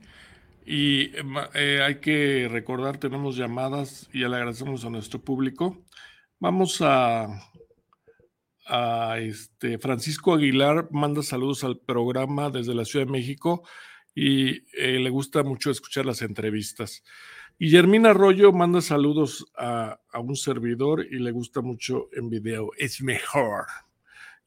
y 0.66 1.11
eh, 1.54 1.80
hay 1.82 2.00
que 2.00 2.48
recordar, 2.50 2.98
tenemos 2.98 3.34
llamadas 3.34 4.11
y 4.12 4.18
le 4.18 4.26
agradecemos 4.37 4.84
a 4.84 4.90
nuestro 4.90 5.20
público. 5.20 5.78
Vamos 6.38 6.82
a, 6.82 7.28
a 8.66 9.18
este 9.20 9.78
Francisco 9.78 10.34
Aguilar, 10.34 10.88
manda 10.90 11.22
saludos 11.22 11.64
al 11.64 11.78
programa 11.78 12.50
desde 12.50 12.74
la 12.74 12.84
Ciudad 12.84 13.06
de 13.06 13.12
México 13.12 13.62
y 14.14 14.50
eh, 14.78 14.98
le 15.00 15.08
gusta 15.08 15.42
mucho 15.44 15.70
escuchar 15.70 16.04
las 16.04 16.20
entrevistas. 16.20 17.02
Guillermina 17.58 18.11
Arroyo 18.11 18.52
manda 18.52 18.82
saludos 18.82 19.46
a, 19.56 19.98
a 20.12 20.20
un 20.20 20.37
servidor 20.37 21.06
y 21.11 21.20
le 21.20 21.30
gusta 21.30 21.62
mucho 21.62 22.11
en 22.12 22.28
video. 22.28 22.70
Es 22.76 23.00
mejor. 23.00 23.64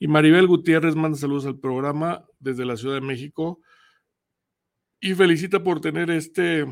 Y 0.02 0.08
Maribel 0.08 0.48
Gutiérrez 0.48 0.96
manda 0.96 1.16
saludos 1.16 1.46
al 1.46 1.60
programa 1.60 2.26
desde 2.40 2.66
la 2.66 2.76
Ciudad 2.76 2.96
de 2.96 3.06
México 3.06 3.62
y 5.00 5.14
felicita 5.14 5.62
por 5.62 5.80
tener 5.80 6.10
este, 6.10 6.66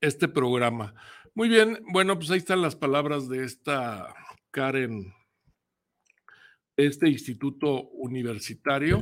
este 0.00 0.28
programa. 0.28 0.94
Muy 1.34 1.48
bien, 1.48 1.80
bueno, 1.92 2.16
pues 2.16 2.30
ahí 2.30 2.38
están 2.38 2.62
las 2.62 2.76
palabras 2.76 3.28
de 3.28 3.42
esta 3.44 4.14
Karen, 4.52 5.12
este 6.76 7.08
instituto 7.08 7.88
universitario, 7.88 9.00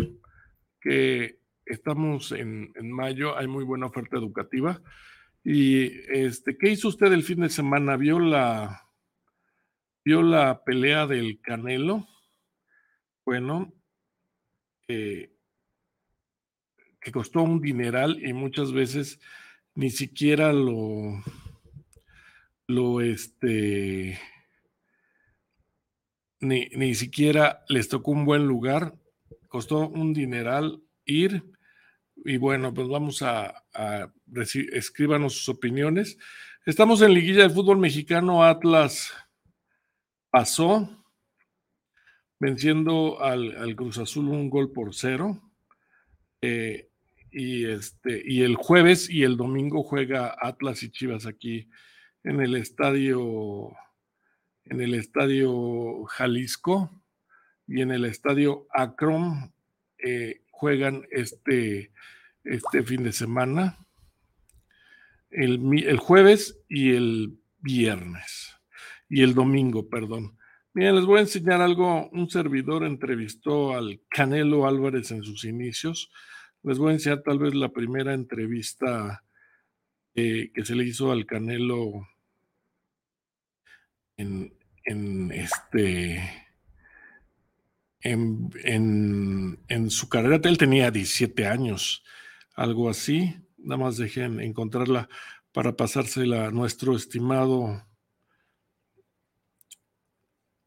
que 0.81 1.41
estamos 1.67 2.33
en, 2.33 2.73
en, 2.75 2.91
mayo, 2.91 3.37
hay 3.37 3.49
muy 3.49 3.65
buena 3.65 3.85
oferta 3.85 4.17
educativa. 4.17 4.81
Y 5.45 5.91
este, 6.11 6.57
¿qué 6.57 6.71
hizo 6.71 6.89
usted 6.89 7.13
el 7.13 7.23
fin 7.23 7.41
de 7.41 7.51
semana? 7.51 7.99
¿Vio 7.99 8.19
la, 8.19 8.89
vio 10.07 10.23
la 10.23 10.65
pelea 10.65 11.07
del 11.07 11.39
Canelo? 11.43 12.07
Bueno, 13.29 13.75
que 14.87 15.29
costó 17.13 17.43
un 17.43 17.61
dineral 17.61 18.25
y 18.25 18.33
muchas 18.33 18.73
veces 18.73 19.21
ni 19.75 19.91
siquiera 19.91 20.51
lo, 20.55 21.23
lo 22.69 23.03
este, 23.03 24.19
ni, 26.41 26.69
ni 26.75 26.95
siquiera 26.95 27.67
les 27.69 27.91
tocó 27.91 28.13
un 28.13 28.25
buen 28.25 28.47
lugar, 28.47 28.95
costó 29.49 29.87
un 29.91 30.15
dineral 30.15 30.83
ir 31.05 31.45
y 32.25 32.39
bueno, 32.39 32.73
pues 32.73 32.89
vamos 32.89 33.21
a, 33.21 33.63
a 33.75 34.11
escríbanos 34.73 35.35
sus 35.35 35.51
opiniones. 35.51 36.17
Estamos 36.65 37.03
en 37.03 37.13
liguilla 37.13 37.43
de 37.43 37.51
fútbol 37.51 37.77
mexicano, 37.77 38.43
Atlas 38.43 39.13
pasó, 40.31 40.98
venciendo 42.39 43.23
al, 43.23 43.75
Cruz 43.77 43.99
Azul 43.99 44.29
un 44.29 44.51
gol 44.51 44.73
por 44.73 44.95
cero. 44.95 45.41
Eh, 46.41 46.89
y, 47.31 47.67
este, 47.67 48.23
y 48.25 48.43
el 48.43 48.55
jueves 48.55 49.11
y 49.11 49.25
el 49.25 49.37
domingo 49.37 49.83
juega 49.83 50.35
Atlas 50.41 50.83
y 50.83 50.91
Chivas 50.91 51.27
aquí 51.27 51.69
en 52.25 52.41
el 52.41 52.55
estadio, 52.55 53.73
en 54.65 54.81
el 54.81 54.95
estadio 54.95 56.05
Jalisco 56.05 56.91
y 57.67 57.83
en 57.83 57.91
el 57.91 58.05
estadio 58.05 58.67
Akron 58.73 59.53
eh, 59.99 60.43
juegan 60.51 61.07
este, 61.11 61.93
este 62.45 62.83
fin 62.83 63.05
de 63.05 63.13
semana. 63.13 63.79
El, 65.31 65.61
el, 65.85 65.99
jueves 65.99 66.59
y 66.69 66.95
el 66.95 67.39
viernes 67.61 68.57
y 69.11 69.23
el 69.23 69.35
domingo, 69.35 69.89
perdón. 69.89 70.38
Miren, 70.79 70.95
les 70.95 71.07
voy 71.07 71.19
a 71.19 71.23
enseñar 71.23 71.61
algo. 71.61 72.09
Un 72.11 72.31
servidor 72.31 72.85
entrevistó 72.85 73.75
al 73.75 74.01
Canelo 74.09 74.65
Álvarez 74.65 75.11
en 75.11 75.25
sus 75.25 75.43
inicios. 75.43 76.09
Les 76.63 76.79
voy 76.79 76.91
a 76.91 76.93
enseñar 76.93 77.23
tal 77.23 77.41
vez 77.41 77.53
la 77.53 77.71
primera 77.71 78.15
entrevista 78.15 79.25
eh, 80.15 80.53
que 80.55 80.65
se 80.65 80.77
le 80.77 80.85
hizo 80.85 81.11
al 81.11 81.27
Canelo 81.27 82.07
en, 84.17 84.57
en 84.85 85.33
este 85.33 86.47
en, 88.03 88.49
en, 89.67 89.91
su 89.91 90.09
carrera. 90.09 90.39
Él 90.45 90.59
tenía 90.59 90.93
17 90.93 91.45
años, 91.45 92.05
algo 92.55 92.89
así. 92.89 93.35
Nada 93.57 93.83
más 93.83 93.97
dejen 93.97 94.39
encontrarla 94.39 95.09
para 95.51 95.75
pasársela 95.75 96.47
a 96.47 96.51
nuestro 96.53 96.95
estimado, 96.95 97.85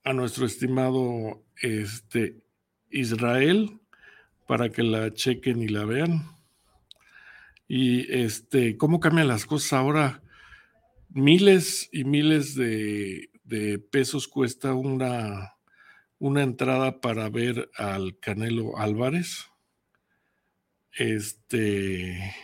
a 0.04 0.14
nuestro 0.14 0.46
estimado 0.46 1.44
este, 1.62 2.42
Israel, 2.90 3.80
para 4.48 4.70
que 4.70 4.84
la 4.84 5.14
chequen 5.14 5.62
y 5.62 5.68
la 5.68 5.86
vean. 5.86 6.24
Y 7.68 8.12
este, 8.12 8.78
cómo 8.78 9.00
cambian 9.00 9.28
las 9.28 9.46
cosas 9.46 9.74
ahora. 9.74 10.22
Miles 11.10 11.90
y 11.92 12.04
miles 12.04 12.56
de, 12.56 13.30
de 13.44 13.80
pesos 13.80 14.28
cuesta 14.28 14.74
una 14.74 15.54
una 16.22 16.44
entrada 16.44 17.02
para 17.02 17.28
ver 17.30 17.72
al 17.76 18.20
Canelo 18.20 18.78
Álvarez. 18.78 19.48
Este, 20.94 22.36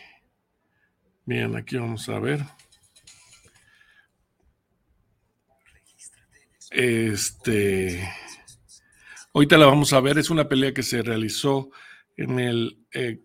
miren, 1.24 1.54
aquí 1.54 1.76
vamos 1.76 2.08
a 2.08 2.18
ver. 2.18 2.40
Este, 6.70 8.06
ahorita 9.32 9.56
la 9.56 9.66
vamos 9.66 9.92
a 9.92 10.00
ver, 10.00 10.18
es 10.18 10.28
una 10.28 10.48
pelea 10.48 10.74
que 10.74 10.82
se 10.82 11.02
realizó 11.02 11.70
en 12.16 12.38
el 12.38 12.78
eh, 12.92 13.22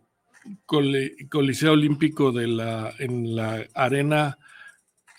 Coliseo 0.65 1.73
Olímpico 1.73 2.32
de 2.32 2.47
la, 2.47 2.93
en 2.99 3.36
la 3.36 3.65
arena, 3.73 4.38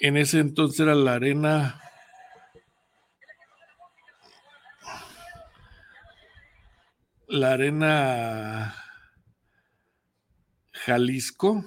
en 0.00 0.16
ese 0.16 0.38
entonces 0.40 0.80
era 0.80 0.94
la 0.94 1.14
arena. 1.14 1.80
La 7.26 7.52
arena 7.52 8.74
Jalisco 10.72 11.64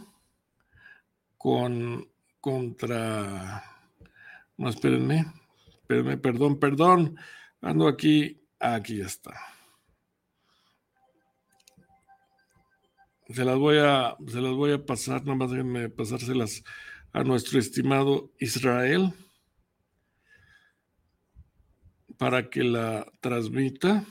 con 1.37 2.07
contra 2.39 3.63
no 4.55 4.69
espérenme 4.69 5.25
perdón 5.87 6.59
perdón. 6.59 7.17
Ando 7.61 7.87
aquí 7.87 8.41
aquí 8.59 9.01
está. 9.01 9.33
Se 13.29 13.43
las 13.43 13.57
voy 13.57 13.77
a 13.79 14.15
se 14.27 14.41
las 14.41 14.53
voy 14.53 14.71
a 14.73 14.85
pasar 14.85 15.21
nada 15.25 15.35
más 15.35 15.51
déjenme 15.51 15.89
pasárselas 15.89 16.63
a 17.13 17.23
nuestro 17.23 17.59
estimado 17.59 18.31
Israel 18.39 19.13
para 22.17 22.49
que 22.49 22.63
la 22.63 23.11
transmita. 23.21 24.05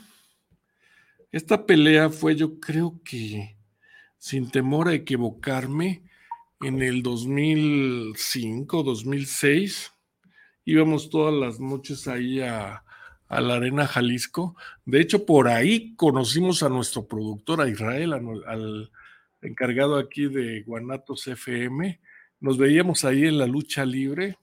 Esta 1.31 1.65
pelea 1.65 2.09
fue, 2.09 2.35
yo 2.35 2.59
creo 2.59 3.01
que, 3.03 3.57
sin 4.17 4.49
temor 4.49 4.87
a 4.87 4.93
equivocarme, 4.93 6.03
en 6.61 6.81
el 6.81 7.03
2005, 7.03 8.83
2006. 8.83 9.91
Íbamos 10.67 11.09
todas 11.09 11.33
las 11.33 11.61
noches 11.61 12.09
ahí 12.09 12.41
a, 12.41 12.83
la 13.29 13.55
Arena 13.55 13.87
Jalisco. 13.87 14.57
De 14.83 14.99
hecho, 14.99 15.25
por 15.25 15.47
ahí 15.47 15.95
conocimos 15.95 16.61
a 16.61 16.67
nuestro 16.67 17.07
productor, 17.07 17.61
a 17.61 17.69
Israel, 17.69 18.11
al 18.11 18.91
encargado 19.41 19.95
aquí 19.95 20.25
de 20.25 20.63
Guanatos 20.63 21.25
FM. 21.25 22.01
Nos 22.41 22.57
veíamos 22.57 23.05
ahí 23.05 23.27
en 23.27 23.37
la 23.37 23.47
lucha 23.47 23.85
libre 23.85 24.37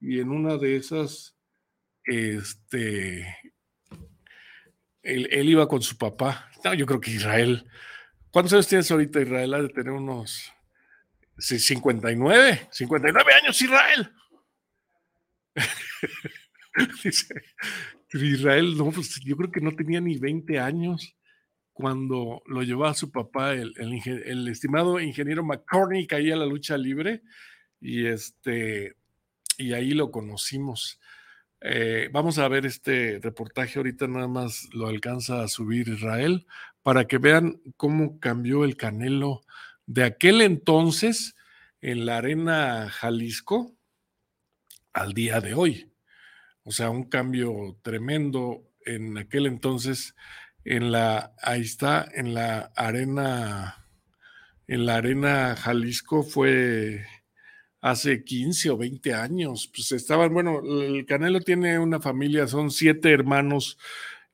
y 0.00 0.20
en 0.20 0.30
una 0.30 0.56
de 0.56 0.76
esas, 0.76 1.36
este, 2.04 3.36
él, 5.02 5.48
iba 5.48 5.66
con 5.66 5.82
su 5.82 5.98
papá. 5.98 6.48
No, 6.62 6.74
yo 6.74 6.86
creo 6.86 7.00
que 7.00 7.10
Israel. 7.10 7.66
¿Cuántos 8.30 8.52
años 8.52 8.68
tienes 8.68 8.88
ahorita, 8.88 9.20
Israel? 9.20 9.54
Ha 9.54 9.62
de 9.62 9.68
tener 9.70 9.90
unos 9.94 10.52
59, 11.38 12.68
59 12.70 13.34
años, 13.34 13.60
Israel. 13.60 14.12
Dice, 17.04 17.34
Israel, 18.12 18.76
no, 18.76 18.90
pues 18.90 19.20
yo 19.20 19.36
creo 19.36 19.50
que 19.50 19.60
no 19.60 19.72
tenía 19.72 20.00
ni 20.00 20.18
20 20.18 20.58
años 20.58 21.16
cuando 21.72 22.42
lo 22.46 22.62
llevaba 22.62 22.90
a 22.90 22.94
su 22.94 23.10
papá, 23.10 23.54
el, 23.54 24.48
estimado 24.48 25.00
ingeniero 25.00 25.44
McCorney, 25.44 26.06
caía 26.06 26.34
a 26.34 26.38
la 26.38 26.46
lucha 26.46 26.76
libre 26.76 27.22
y, 27.80 28.06
este, 28.06 28.96
y 29.56 29.72
ahí 29.72 29.92
lo 29.92 30.10
conocimos. 30.10 31.00
Eh, 31.62 32.08
vamos 32.12 32.38
a 32.38 32.48
ver 32.48 32.66
este 32.66 33.18
reportaje 33.22 33.78
ahorita, 33.78 34.06
nada 34.06 34.28
más 34.28 34.68
lo 34.72 34.88
alcanza 34.88 35.42
a 35.42 35.48
subir 35.48 35.88
Israel, 35.88 36.46
para 36.82 37.06
que 37.06 37.18
vean 37.18 37.60
cómo 37.76 38.18
cambió 38.20 38.64
el 38.64 38.76
Canelo 38.76 39.42
de 39.86 40.04
aquel 40.04 40.40
entonces 40.42 41.34
en 41.80 42.06
la 42.06 42.18
arena 42.18 42.90
Jalisco 42.90 43.74
al 44.92 45.12
día 45.12 45.40
de 45.40 45.54
hoy. 45.54 45.92
O 46.64 46.72
sea, 46.72 46.90
un 46.90 47.04
cambio 47.04 47.78
tremendo 47.82 48.62
en 48.84 49.18
aquel 49.18 49.46
entonces 49.46 50.14
en 50.64 50.92
la, 50.92 51.32
ahí 51.42 51.62
está, 51.62 52.06
en 52.14 52.34
la 52.34 52.72
arena, 52.76 53.86
en 54.66 54.86
la 54.86 54.96
arena 54.96 55.56
Jalisco 55.56 56.22
fue 56.22 57.04
hace 57.80 58.24
15 58.24 58.70
o 58.70 58.76
20 58.76 59.14
años. 59.14 59.70
Pues 59.74 59.92
estaban, 59.92 60.32
bueno, 60.32 60.60
el 60.82 61.06
Canelo 61.06 61.40
tiene 61.40 61.78
una 61.78 62.00
familia, 62.00 62.46
son 62.46 62.70
siete 62.70 63.10
hermanos. 63.10 63.78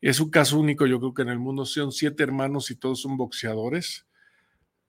Es 0.00 0.20
un 0.20 0.30
caso 0.30 0.58
único, 0.58 0.86
yo 0.86 0.98
creo 0.98 1.14
que 1.14 1.22
en 1.22 1.28
el 1.30 1.38
mundo 1.38 1.64
son 1.64 1.92
siete 1.92 2.22
hermanos 2.22 2.70
y 2.70 2.76
todos 2.76 3.00
son 3.00 3.16
boxeadores 3.16 4.06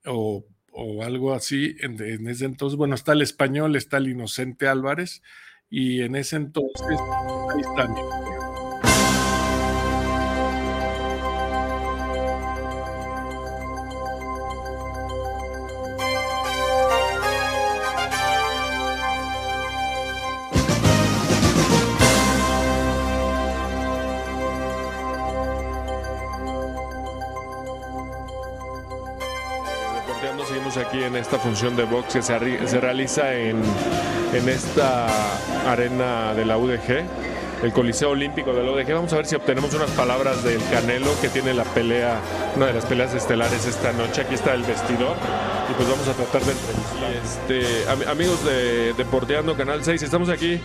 o, 0.06 0.46
algo 1.04 1.34
así. 1.34 1.76
En, 1.80 2.02
en, 2.04 2.28
ese 2.28 2.46
entonces, 2.46 2.78
bueno, 2.78 2.96
está 2.96 3.14
el 3.14 3.22
español, 3.22 3.76
está 3.76 3.98
el 3.98 4.10
inocente 4.10 4.68
Álvarez 4.68 5.22
y 5.70 6.02
en 6.02 6.16
ese 6.16 6.38
entonces. 6.38 7.00
Aquí 30.76 31.02
en 31.02 31.16
esta 31.16 31.40
función 31.40 31.78
de 31.78 31.86
box 31.86 32.16
que 32.16 32.22
se, 32.22 32.38
realiza 32.38 33.34
en, 33.34 33.62
esta 34.34 35.08
arena 35.66 36.34
de 36.34 36.44
la 36.44 36.58
UDG, 36.58 37.06
el 37.64 37.72
Coliseo 37.72 38.10
Olímpico 38.10 38.52
de 38.52 38.64
la 38.64 38.72
UDG. 38.72 38.94
Vamos 38.94 39.14
a 39.14 39.16
ver 39.16 39.26
si 39.28 39.36
obtenemos 39.36 39.74
unas 39.74 39.90
palabras 39.92 40.44
del 40.44 40.60
Canelo 40.70 41.10
que 41.22 41.30
tiene 41.30 41.54
la 41.54 41.64
pelea, 41.64 42.20
una 42.58 42.66
de 42.66 42.74
las 42.74 42.86
peleas 42.86 43.14
estelares 43.14 43.66
esta 43.66 43.94
noche. 43.94 44.22
Aquí 44.24 44.36
está 44.36 44.54
el 44.56 44.64
vestidor 44.64 45.16
y 45.70 45.74
pues 45.74 45.90
vamos 45.90 46.08
a 46.10 46.14
tratar 46.14 46.42
de 46.42 46.52
entrevistar. 46.52 47.12
Este, 47.24 48.10
amigos 48.10 48.44
de 48.44 48.94
Deporteando 48.94 49.56
Canal 49.56 49.86
6, 49.86 50.04
estamos 50.04 50.28
aquí 50.28 50.60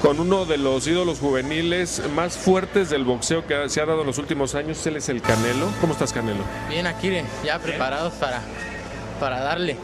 con 0.00 0.20
uno 0.20 0.44
de 0.44 0.58
los 0.58 0.86
ídolos 0.86 1.18
juveniles 1.18 2.02
más 2.14 2.36
fuertes 2.36 2.90
del 2.90 3.04
boxeo 3.04 3.44
que 3.44 3.68
se 3.68 3.80
ha 3.80 3.86
dado 3.86 4.02
en 4.02 4.06
los 4.06 4.18
últimos 4.18 4.54
años. 4.54 4.86
Él 4.86 4.96
es 4.96 5.08
el 5.08 5.20
Canelo. 5.20 5.66
¿Cómo 5.80 5.94
estás, 5.94 6.12
Canelo? 6.12 6.44
Bien, 6.68 6.86
aquí 6.86 7.10
ya 7.44 7.58
preparados 7.58 8.12
para 8.14 8.40
para 9.18 9.40
darle. 9.40 9.76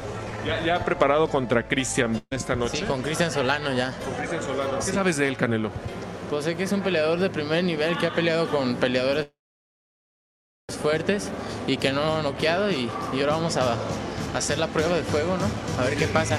Ya, 0.65 0.85
preparado 0.85 1.29
contra 1.29 1.67
Cristian 1.67 2.23
esta 2.31 2.55
noche. 2.55 2.79
Sí, 2.79 2.85
con 2.85 3.03
Cristian 3.03 3.31
Solano 3.31 3.73
ya. 3.73 3.93
Con 4.05 4.15
Cristian 4.15 4.43
Solano. 4.43 4.79
¿Qué 4.79 4.93
sabes 4.93 5.17
de 5.17 5.29
él, 5.29 5.37
Canelo? 5.37 5.71
Pues 6.29 6.45
sé 6.45 6.55
que 6.55 6.65
es 6.65 6.73
un 6.73 6.83
peleador 6.83 7.19
de 7.19 7.31
primer 7.31 7.65
nivel 7.65 7.97
que 7.97 8.07
ha 8.07 8.15
peleado 8.15 8.49
con 8.49 8.77
peleadores 8.77 9.31
fuertes 10.83 11.31
y 11.67 11.77
que 11.79 11.93
no 11.93 12.17
ha 12.17 12.23
noqueado 12.23 12.71
y, 12.71 12.91
ahora 13.13 13.33
vamos 13.33 13.57
a, 13.57 13.77
hacer 14.35 14.59
la 14.59 14.67
prueba 14.67 14.97
de 14.97 15.03
fuego, 15.03 15.37
¿no? 15.37 15.83
A 15.83 15.87
ver 15.87 15.97
qué 15.97 16.07
pasa. 16.09 16.39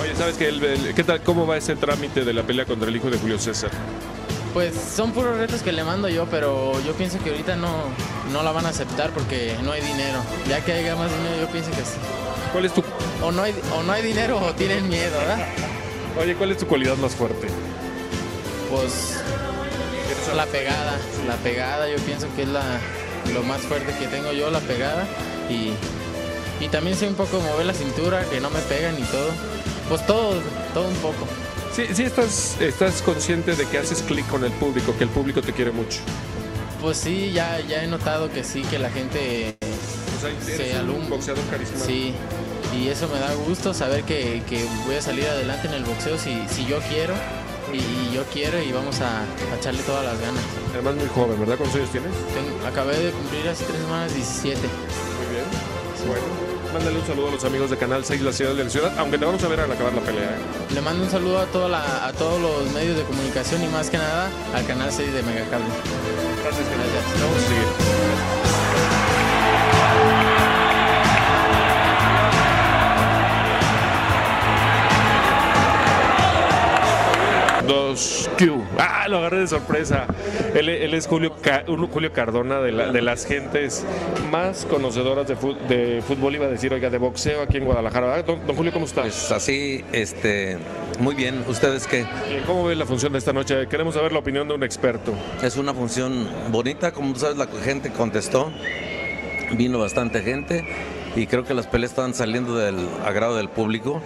Oye, 0.00 0.14
¿sabes 0.14 0.36
qué, 0.36 0.92
qué 0.94 1.04
tal, 1.04 1.20
cómo 1.22 1.46
va 1.46 1.56
ese 1.56 1.76
trámite 1.76 2.24
de 2.24 2.32
la 2.32 2.42
pelea 2.42 2.64
contra 2.64 2.88
el 2.88 2.96
hijo 2.96 3.10
de 3.10 3.18
Julio 3.18 3.38
César? 3.38 3.70
Pues 4.54 4.72
son 4.96 5.10
puros 5.10 5.36
retos 5.36 5.62
que 5.62 5.72
le 5.72 5.82
mando 5.82 6.08
yo, 6.08 6.26
pero 6.30 6.80
yo 6.86 6.92
pienso 6.92 7.18
que 7.22 7.30
ahorita 7.30 7.56
no, 7.56 7.72
no 8.32 8.42
la 8.44 8.52
van 8.52 8.66
a 8.66 8.68
aceptar 8.68 9.10
porque 9.10 9.56
no 9.64 9.72
hay 9.72 9.82
dinero. 9.82 10.20
Ya 10.48 10.64
que 10.64 10.72
haya 10.72 10.94
más 10.94 11.10
dinero, 11.10 11.40
yo 11.40 11.48
pienso 11.48 11.70
que 11.72 11.84
sí. 11.84 11.98
¿Cuál 12.52 12.64
es 12.64 12.72
tu...? 12.72 12.84
O 13.20 13.32
no 13.32 13.42
hay, 13.42 13.54
o 13.76 13.82
no 13.82 13.92
hay 13.92 14.02
dinero 14.02 14.38
o 14.38 14.54
tienen 14.54 14.88
miedo, 14.88 15.18
¿verdad? 15.18 15.44
Oye, 16.20 16.36
¿cuál 16.36 16.52
es 16.52 16.58
tu 16.58 16.66
cualidad 16.68 16.96
más 16.98 17.16
fuerte? 17.16 17.48
Pues 18.70 19.18
la 20.36 20.46
pegada, 20.46 20.98
la 21.26 21.36
pegada 21.36 21.88
yo 21.88 21.96
pienso 21.98 22.26
que 22.34 22.42
es 22.42 22.48
la, 22.48 22.62
lo 23.32 23.42
más 23.42 23.60
fuerte 23.62 23.92
que 23.98 24.06
tengo 24.06 24.32
yo, 24.32 24.50
la 24.50 24.60
pegada. 24.60 25.04
Y, 25.50 25.72
y 26.64 26.68
también 26.68 26.96
sé 26.96 27.08
un 27.08 27.14
poco 27.14 27.40
mover 27.40 27.66
la 27.66 27.74
cintura, 27.74 28.24
que 28.30 28.40
no 28.40 28.50
me 28.50 28.60
pegan 28.60 28.98
y 28.98 29.02
todo. 29.02 29.30
Pues 29.88 30.06
todo, 30.06 30.40
todo 30.72 30.88
un 30.88 30.96
poco. 30.96 31.26
Sí, 31.74 31.82
sí 31.92 32.04
estás, 32.04 32.56
estás 32.60 33.02
consciente 33.02 33.56
de 33.56 33.66
que 33.66 33.78
haces 33.78 34.02
clic 34.02 34.26
con 34.28 34.44
el 34.44 34.52
público, 34.52 34.94
que 34.96 35.04
el 35.04 35.10
público 35.10 35.42
te 35.42 35.52
quiere 35.52 35.72
mucho. 35.72 36.00
Pues 36.80 36.98
sí, 36.98 37.32
ya, 37.32 37.58
ya 37.60 37.82
he 37.82 37.86
notado 37.86 38.30
que 38.30 38.44
sí, 38.44 38.62
que 38.62 38.78
la 38.78 38.90
gente 38.90 39.56
O 39.60 40.20
sea, 40.20 40.56
se 40.56 40.74
alumbra. 40.74 41.08
boxeador 41.08 41.42
carismático. 41.50 41.86
Sí, 41.86 42.14
y 42.78 42.88
eso 42.88 43.08
me 43.08 43.18
da 43.18 43.34
gusto 43.34 43.74
saber 43.74 44.04
que, 44.04 44.42
que 44.48 44.64
voy 44.86 44.96
a 44.96 45.02
salir 45.02 45.26
adelante 45.26 45.66
en 45.66 45.74
el 45.74 45.84
boxeo 45.84 46.16
si, 46.18 46.42
si 46.48 46.64
yo 46.66 46.78
quiero. 46.88 47.14
Y, 47.72 47.78
y 47.78 48.12
yo 48.14 48.22
quiero 48.32 48.62
y 48.62 48.70
vamos 48.70 49.00
a, 49.00 49.22
a 49.22 49.56
echarle 49.58 49.82
todas 49.82 50.04
las 50.04 50.20
ganas. 50.20 50.42
Además 50.74 50.94
muy 50.94 51.08
joven, 51.08 51.40
¿verdad? 51.40 51.56
¿Cuántos 51.56 51.76
años 51.80 51.90
tienes? 51.90 52.12
Tengo- 52.12 52.66
acabé 52.68 52.96
de 52.98 53.10
cumplir 53.10 53.48
hace 53.48 53.64
tres 53.64 53.80
semanas 53.80 54.14
17. 54.14 54.60
Muy 54.60 55.34
bien. 55.34 55.44
Bueno, 56.06 56.22
mándale 56.74 56.98
un 56.98 57.06
saludo 57.06 57.28
a 57.28 57.30
los 57.32 57.44
amigos 57.44 57.70
de 57.70 57.76
Canal 57.76 58.04
6 58.04 58.20
La 58.22 58.32
Ciudad 58.32 58.54
de 58.54 58.64
la 58.64 58.70
Ciudad, 58.70 58.92
aunque 58.98 59.16
te 59.18 59.24
vamos 59.24 59.42
a 59.44 59.48
ver 59.48 59.60
al 59.60 59.70
acabar 59.72 59.92
la 59.94 60.00
pelea. 60.02 60.24
¿eh? 60.24 60.74
Le 60.74 60.80
mando 60.80 61.04
un 61.04 61.10
saludo 61.10 61.38
a, 61.38 61.46
toda 61.46 61.68
la- 61.68 62.06
a 62.06 62.12
todos 62.12 62.40
los 62.40 62.70
medios 62.72 62.96
de 62.96 63.04
comunicación 63.04 63.62
y 63.62 63.68
más 63.68 63.88
que 63.90 63.98
nada 63.98 64.28
al 64.54 64.66
canal 64.66 64.90
6 64.92 65.12
de 65.12 65.22
Megacable. 65.22 65.66
Gracias, 66.42 66.66
Gracias. 66.66 67.22
Vamos 67.22 67.36
a 67.38 67.48
seguir. 67.48 68.53
Q. 78.38 78.62
Ah, 78.78 79.06
lo 79.08 79.18
agarré 79.18 79.40
de 79.40 79.46
sorpresa. 79.46 80.06
Él, 80.54 80.68
él 80.68 80.94
es 80.94 81.06
Julio, 81.06 81.34
Julio 81.92 82.12
Cardona 82.12 82.60
de, 82.60 82.72
la- 82.72 82.92
de 82.92 83.02
las 83.02 83.26
gentes 83.26 83.84
más 84.30 84.66
conocedoras 84.68 85.26
de, 85.28 86.02
fútbol, 86.06 86.34
iba 86.34 86.46
a 86.46 86.48
decir, 86.50 86.72
oiga, 86.72 86.90
de 86.90 86.98
boxeo 86.98 87.42
aquí 87.42 87.58
en 87.58 87.64
Guadalajara. 87.64 88.14
Ah, 88.14 88.22
Don, 88.22 88.46
don 88.46 88.56
Julio, 88.56 88.72
¿cómo 88.72 88.86
está? 88.86 89.02
Pues 89.02 89.30
así, 89.32 89.84
este, 89.92 90.58
muy 90.98 91.14
bien. 91.14 91.44
¿Ustedes 91.48 91.86
qué? 91.86 92.06
¿Cómo 92.46 92.64
ve 92.64 92.74
la 92.76 92.86
función 92.86 93.12
de 93.12 93.18
esta 93.18 93.32
noche? 93.32 93.66
Queremos 93.68 93.94
saber 93.94 94.12
la 94.12 94.18
opinión 94.18 94.46
de 94.48 94.54
un 94.54 94.62
experto. 94.62 95.12
Es 95.42 95.56
una 95.56 95.74
función 95.74 96.28
bonita, 96.50 96.92
como 96.92 97.14
sabes, 97.16 97.36
la 97.36 97.46
gente 97.64 97.90
contestó. 97.90 98.50
Vino 99.56 99.78
bastante 99.78 100.22
gente 100.22 100.64
y 101.14 101.26
creo 101.26 101.44
que 101.44 101.54
las 101.54 101.66
peleas 101.66 101.92
están 101.92 102.14
saliendo 102.14 102.56
del 102.56 102.76
agrado 103.04 103.36
del 103.36 103.48
público. 103.48 104.02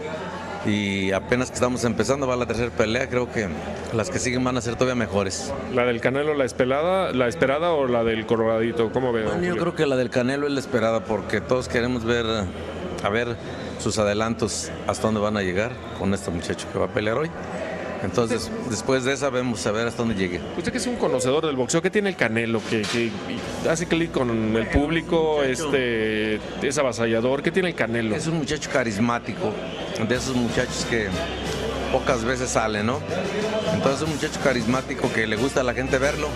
Y 0.66 1.12
apenas 1.12 1.50
que 1.50 1.54
estamos 1.54 1.84
empezando, 1.84 2.26
va 2.26 2.36
la 2.36 2.46
tercera 2.46 2.70
pelea. 2.70 3.08
Creo 3.08 3.30
que 3.30 3.48
las 3.94 4.10
que 4.10 4.18
siguen 4.18 4.44
van 4.44 4.56
a 4.56 4.60
ser 4.60 4.74
todavía 4.74 4.94
mejores. 4.94 5.52
¿La 5.74 5.84
del 5.84 6.00
Canelo, 6.00 6.34
la 6.34 6.44
esperada, 6.44 7.12
la 7.12 7.28
esperada 7.28 7.72
o 7.72 7.86
la 7.86 8.04
del 8.04 8.26
Coloradito? 8.26 8.90
¿Cómo 8.92 9.12
ve? 9.12 9.22
don 9.22 9.38
Bueno, 9.38 9.54
yo 9.54 9.56
creo 9.56 9.74
que 9.74 9.86
la 9.86 9.96
del 9.96 10.10
Canelo 10.10 10.46
es 10.46 10.52
la 10.52 10.60
esperada 10.60 11.04
porque 11.04 11.40
todos 11.40 11.68
queremos 11.68 12.04
ver, 12.04 12.26
a 13.02 13.08
ver 13.08 13.36
sus 13.78 13.98
adelantos 13.98 14.70
hasta 14.86 15.06
dónde 15.06 15.20
van 15.20 15.36
a 15.36 15.42
llegar 15.42 15.72
con 15.98 16.12
este 16.12 16.30
muchacho 16.30 16.66
que 16.72 16.78
va 16.78 16.86
a 16.86 16.88
pelear 16.88 17.18
hoy. 17.18 17.30
Entonces, 18.02 18.50
después 18.70 19.04
de 19.04 19.12
esa, 19.12 19.30
vemos 19.30 19.66
a 19.66 19.72
ver 19.72 19.86
hasta 19.86 20.02
dónde 20.02 20.14
llegue. 20.14 20.40
Usted 20.56 20.72
que 20.72 20.78
es 20.78 20.86
un 20.86 20.96
conocedor 20.96 21.44
del 21.46 21.56
boxeo, 21.56 21.82
¿qué 21.82 21.90
tiene 21.90 22.10
el 22.10 22.16
Canelo? 22.16 22.60
Que, 22.68 22.82
que 22.82 23.10
hace 23.68 23.86
clic 23.86 24.12
con 24.12 24.56
el 24.56 24.66
público, 24.68 25.42
este, 25.42 26.36
es 26.62 26.78
avasallador. 26.78 27.42
¿Qué 27.42 27.50
tiene 27.50 27.70
el 27.70 27.74
Canelo? 27.74 28.14
Es 28.14 28.26
un 28.26 28.38
muchacho 28.38 28.70
carismático, 28.72 29.52
de 30.08 30.14
esos 30.14 30.36
muchachos 30.36 30.86
que 30.88 31.08
pocas 31.92 32.24
veces 32.24 32.50
salen, 32.50 32.86
¿no? 32.86 33.00
Entonces, 33.74 34.02
un 34.02 34.14
muchacho 34.14 34.40
carismático 34.42 35.12
que 35.12 35.26
le 35.26 35.36
gusta 35.36 35.60
a 35.60 35.64
la 35.64 35.74
gente 35.74 35.98
verlo. 35.98 36.28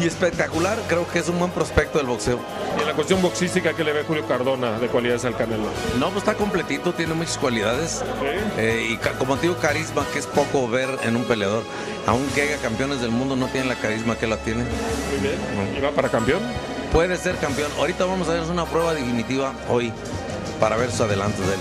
Y 0.00 0.06
espectacular, 0.06 0.78
creo 0.88 1.06
que 1.08 1.18
es 1.18 1.28
un 1.28 1.38
buen 1.38 1.50
prospecto 1.50 1.98
del 1.98 2.06
boxeo. 2.06 2.38
Y 2.76 2.80
en 2.80 2.86
la 2.86 2.94
cuestión 2.94 3.20
boxística, 3.22 3.72
¿qué 3.74 3.84
le 3.84 3.92
ve 3.92 4.04
Julio 4.04 4.26
Cardona 4.26 4.78
de 4.78 4.88
cualidades 4.88 5.24
al 5.24 5.36
Canelo? 5.36 5.64
No, 5.98 6.06
pues 6.10 6.18
está 6.18 6.34
completito, 6.34 6.92
tiene 6.92 7.14
muchas 7.14 7.38
cualidades. 7.38 8.02
¿Sí? 8.20 8.26
Eh, 8.58 8.88
y 8.92 8.96
ca- 8.96 9.12
como 9.12 9.36
te 9.36 9.42
digo, 9.42 9.56
carisma, 9.58 10.04
que 10.12 10.18
es 10.18 10.26
poco 10.26 10.68
ver 10.68 10.88
en 11.04 11.16
un 11.16 11.24
peleador. 11.24 11.62
Aunque 12.06 12.42
haya 12.42 12.56
campeones 12.58 13.00
del 13.00 13.10
mundo, 13.10 13.36
no 13.36 13.46
tienen 13.48 13.68
la 13.68 13.76
carisma 13.76 14.16
que 14.16 14.24
él 14.24 14.30
la 14.30 14.38
tiene. 14.38 14.62
Muy 14.64 15.20
bien. 15.20 15.76
¿Y 15.76 15.80
va 15.80 15.90
para 15.90 16.08
campeón? 16.08 16.40
Puede 16.92 17.16
ser 17.16 17.36
campeón. 17.36 17.70
Ahorita 17.78 18.04
vamos 18.04 18.28
a 18.28 18.32
ver 18.32 18.42
una 18.42 18.64
prueba 18.66 18.94
definitiva 18.94 19.52
hoy 19.68 19.92
para 20.60 20.76
ver 20.76 20.90
sus 20.90 21.00
adelantos 21.02 21.46
de 21.46 21.54
él. 21.54 21.60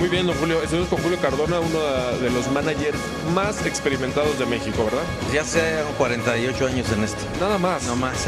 Muy 0.00 0.08
bien, 0.08 0.26
don 0.26 0.34
Julio. 0.36 0.62
Estuvimos 0.62 0.88
con 0.88 1.02
Julio 1.02 1.18
Cardona, 1.20 1.60
uno 1.60 1.78
de 2.22 2.30
los 2.30 2.50
managers 2.50 2.96
más 3.34 3.66
experimentados 3.66 4.38
de 4.38 4.46
México, 4.46 4.82
¿verdad? 4.86 5.02
Ya 5.30 5.44
sé, 5.44 5.84
48 5.98 6.66
años 6.66 6.90
en 6.90 7.04
esto. 7.04 7.22
Nada 7.38 7.58
más. 7.58 7.82
No 7.82 7.96
más. 7.96 8.26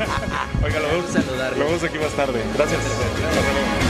Oiga, 0.62 0.80
lo 0.80 0.88
vemos, 0.88 1.10
saludarlo. 1.10 1.58
lo 1.58 1.64
vemos 1.64 1.82
aquí 1.82 1.98
más 1.98 2.12
tarde. 2.12 2.42
Gracias. 2.54 2.78
Hasta 2.78 3.52
luego. 3.52 3.83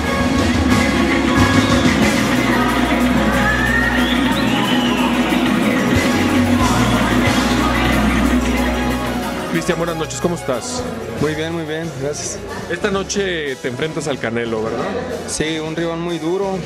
Cristian, 9.64 9.78
buenas 9.78 9.96
noches, 9.96 10.20
¿cómo 10.20 10.34
estás? 10.34 10.82
Muy 11.22 11.34
bien, 11.34 11.54
muy 11.54 11.64
bien, 11.64 11.90
gracias. 12.02 12.38
Esta 12.70 12.90
noche 12.90 13.56
te 13.56 13.68
enfrentas 13.68 14.06
al 14.08 14.18
Canelo, 14.18 14.62
¿verdad? 14.62 14.84
Sí, 15.26 15.58
un 15.58 15.74
rival 15.74 16.00
muy 16.00 16.18
duro. 16.18 16.58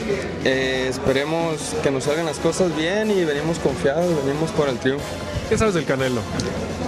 Eh, 0.45 0.89
esperemos 0.91 1.77
que 1.81 1.93
nos 1.93 2.03
salgan 2.03 2.27
las 2.27 2.41
cosas 2.41 2.77
bien 2.77 3.13
y 3.13 3.25
venimos 3.25 3.61
confiados, 3.61 4.05
venimos 4.25 4.51
por 4.51 4.69
el 4.69 4.79
triunfo. 4.79 5.07
¿Qué 5.49 5.57
sabes 5.57 5.75
del 5.75 5.85
Canelo? 5.85 6.23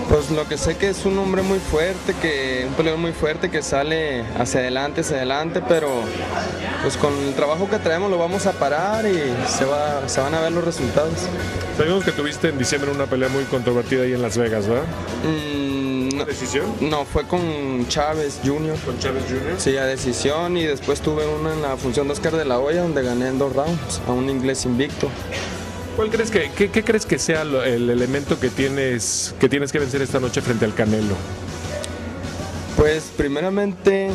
Pues 0.08 0.32
lo 0.32 0.48
que 0.48 0.58
sé 0.58 0.76
que 0.76 0.88
es 0.88 1.06
un 1.06 1.16
hombre 1.16 1.42
muy 1.42 1.60
fuerte, 1.60 2.12
que 2.20 2.64
un 2.66 2.74
peleador 2.74 2.98
muy 2.98 3.12
fuerte 3.12 3.48
que 3.48 3.62
sale 3.62 4.24
hacia 4.36 4.58
adelante, 4.58 5.02
hacia 5.02 5.18
adelante, 5.18 5.62
pero 5.68 5.88
pues 6.82 6.96
con 6.96 7.16
el 7.16 7.34
trabajo 7.34 7.70
que 7.70 7.78
traemos 7.78 8.10
lo 8.10 8.18
vamos 8.18 8.46
a 8.46 8.52
parar 8.52 9.06
y 9.06 9.14
se, 9.48 9.64
va, 9.64 10.08
se 10.08 10.20
van 10.20 10.34
a 10.34 10.40
ver 10.40 10.50
los 10.50 10.64
resultados. 10.64 11.12
Sabemos 11.76 12.02
que 12.02 12.10
tuviste 12.10 12.48
en 12.48 12.58
diciembre 12.58 12.90
una 12.90 13.06
pelea 13.06 13.28
muy 13.28 13.44
controvertida 13.44 14.02
ahí 14.02 14.12
en 14.12 14.22
Las 14.22 14.36
Vegas, 14.36 14.66
¿verdad? 14.66 14.82
Mm, 15.22 15.59
¿Decisión? 16.30 16.66
no, 16.80 17.04
fue 17.04 17.26
con 17.26 17.86
Chávez 17.88 18.38
Jr. 18.44 18.76
¿Con 18.86 18.98
Chávez 19.00 19.24
Jr.? 19.28 19.54
Sí, 19.58 19.76
a 19.76 19.84
decisión 19.84 20.56
y 20.56 20.64
después 20.64 21.00
tuve 21.00 21.26
una 21.26 21.52
en 21.52 21.60
la 21.62 21.76
función 21.76 22.06
de 22.06 22.12
Oscar 22.12 22.36
de 22.36 22.44
la 22.44 22.58
Hoya 22.60 22.82
donde 22.82 23.02
gané 23.02 23.28
en 23.28 23.38
dos 23.38 23.54
rounds 23.54 24.00
a 24.06 24.12
un 24.12 24.30
inglés 24.30 24.64
invicto. 24.64 25.08
¿Cuál 25.96 26.08
crees 26.10 26.30
que, 26.30 26.50
qué, 26.56 26.70
qué 26.70 26.84
crees 26.84 27.04
que 27.04 27.18
sea 27.18 27.44
lo- 27.44 27.64
el 27.64 27.90
elemento 27.90 28.38
que 28.38 28.48
tienes, 28.48 29.34
que 29.40 29.48
tienes 29.48 29.72
que 29.72 29.80
vencer 29.80 30.02
esta 30.02 30.20
noche 30.20 30.40
frente 30.40 30.64
al 30.64 30.72
Canelo? 30.74 31.14
Pues 32.76 33.10
primeramente 33.16 34.08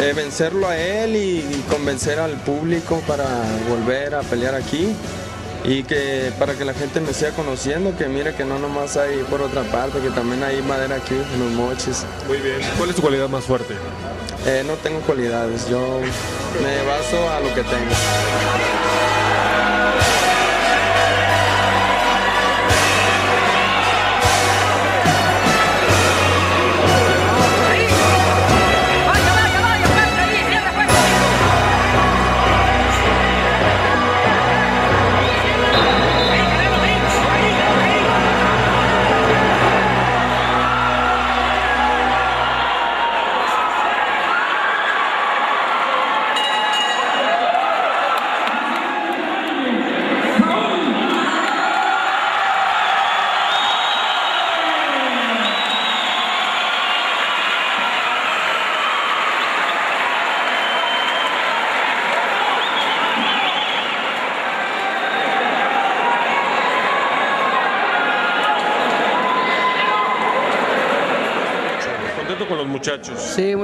eh, 0.00 0.12
vencerlo 0.14 0.68
a 0.68 0.78
él 0.78 1.16
y, 1.16 1.38
y 1.40 1.64
convencer 1.68 2.18
al 2.20 2.32
público 2.42 3.02
para 3.06 3.26
volver 3.68 4.14
a 4.14 4.20
pelear 4.22 4.54
aquí 4.54 4.94
y 5.64 5.82
que 5.82 6.32
para 6.38 6.54
que 6.54 6.64
la 6.64 6.74
gente 6.74 7.00
me 7.00 7.12
siga 7.12 7.32
conociendo, 7.32 7.96
que 7.96 8.06
mire 8.06 8.34
que 8.34 8.44
no 8.44 8.58
nomás 8.58 8.96
hay 8.96 9.18
por 9.30 9.42
otra 9.42 9.62
parte, 9.62 10.00
que 10.00 10.10
también 10.10 10.42
hay 10.42 10.62
madera 10.62 10.96
aquí 10.96 11.14
en 11.14 11.40
los 11.40 11.52
moches. 11.52 12.04
Muy 12.26 12.38
bien. 12.38 12.60
¿Cuál 12.76 12.90
es 12.90 12.96
tu 12.96 13.02
cualidad 13.02 13.28
más 13.28 13.44
fuerte? 13.44 13.74
Eh, 14.46 14.64
no 14.66 14.74
tengo 14.74 15.00
cualidades, 15.00 15.68
yo 15.68 16.00
me 16.62 16.82
baso 16.86 17.30
a 17.30 17.40
lo 17.40 17.54
que 17.54 17.62
tengo. 17.62 19.09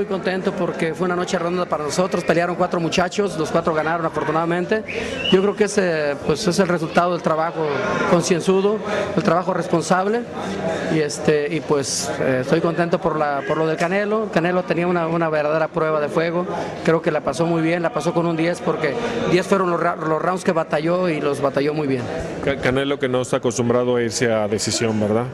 Muy 0.06 0.18
contento 0.18 0.52
porque 0.52 0.94
fue 0.94 1.06
una 1.06 1.16
noche 1.16 1.38
redonda 1.38 1.64
para 1.64 1.84
nosotros. 1.84 2.22
Pelearon 2.22 2.56
cuatro 2.56 2.78
muchachos, 2.80 3.36
los 3.36 3.50
cuatro 3.50 3.74
ganaron 3.74 4.06
afortunadamente. 4.06 4.84
Yo 5.32 5.42
creo 5.42 5.56
que 5.56 5.64
ese 5.64 6.16
pues, 6.26 6.46
es 6.46 6.58
el 6.58 6.68
resultado 6.68 7.12
del 7.12 7.22
trabajo 7.22 7.66
concienzudo, 8.10 8.78
el 9.16 9.22
trabajo 9.22 9.52
responsable. 9.52 10.22
Y, 10.94 11.00
este, 11.00 11.52
y 11.52 11.60
pues 11.60 12.10
eh, 12.20 12.40
estoy 12.42 12.60
contento 12.60 13.00
por, 13.00 13.18
la, 13.18 13.42
por 13.46 13.56
lo 13.56 13.66
del 13.66 13.76
Canelo. 13.76 14.28
Canelo 14.32 14.62
tenía 14.62 14.86
una, 14.86 15.08
una 15.08 15.28
verdadera 15.28 15.68
prueba 15.68 16.00
de 16.00 16.08
fuego. 16.08 16.46
Creo 16.84 17.02
que 17.02 17.10
la 17.10 17.20
pasó 17.20 17.46
muy 17.46 17.62
bien, 17.62 17.82
la 17.82 17.90
pasó 17.90 18.14
con 18.14 18.26
un 18.26 18.36
10 18.36 18.60
porque 18.60 18.94
10 19.32 19.46
fueron 19.46 19.70
los, 19.70 19.80
los 19.80 20.22
rounds 20.22 20.44
que 20.44 20.52
batalló 20.52 21.08
y 21.08 21.20
los 21.20 21.40
batalló 21.40 21.74
muy 21.74 21.88
bien. 21.88 22.02
Canelo 22.62 22.98
que 22.98 23.08
no 23.08 23.22
está 23.22 23.38
acostumbrado 23.38 23.96
a 23.96 24.02
irse 24.02 24.32
a 24.32 24.46
decisión, 24.46 25.00
¿verdad? 25.00 25.24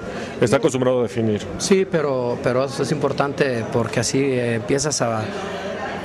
Está 0.41 0.57
acostumbrado 0.57 1.01
a 1.01 1.03
definir. 1.03 1.43
Sí, 1.59 1.87
pero, 1.91 2.39
pero 2.43 2.65
eso 2.65 2.83
es 2.83 2.93
importante 2.93 3.65
porque 3.73 4.01
así 4.01 4.19
eh, 4.23 4.61
empiezas 4.63 5.03
a 5.03 5.25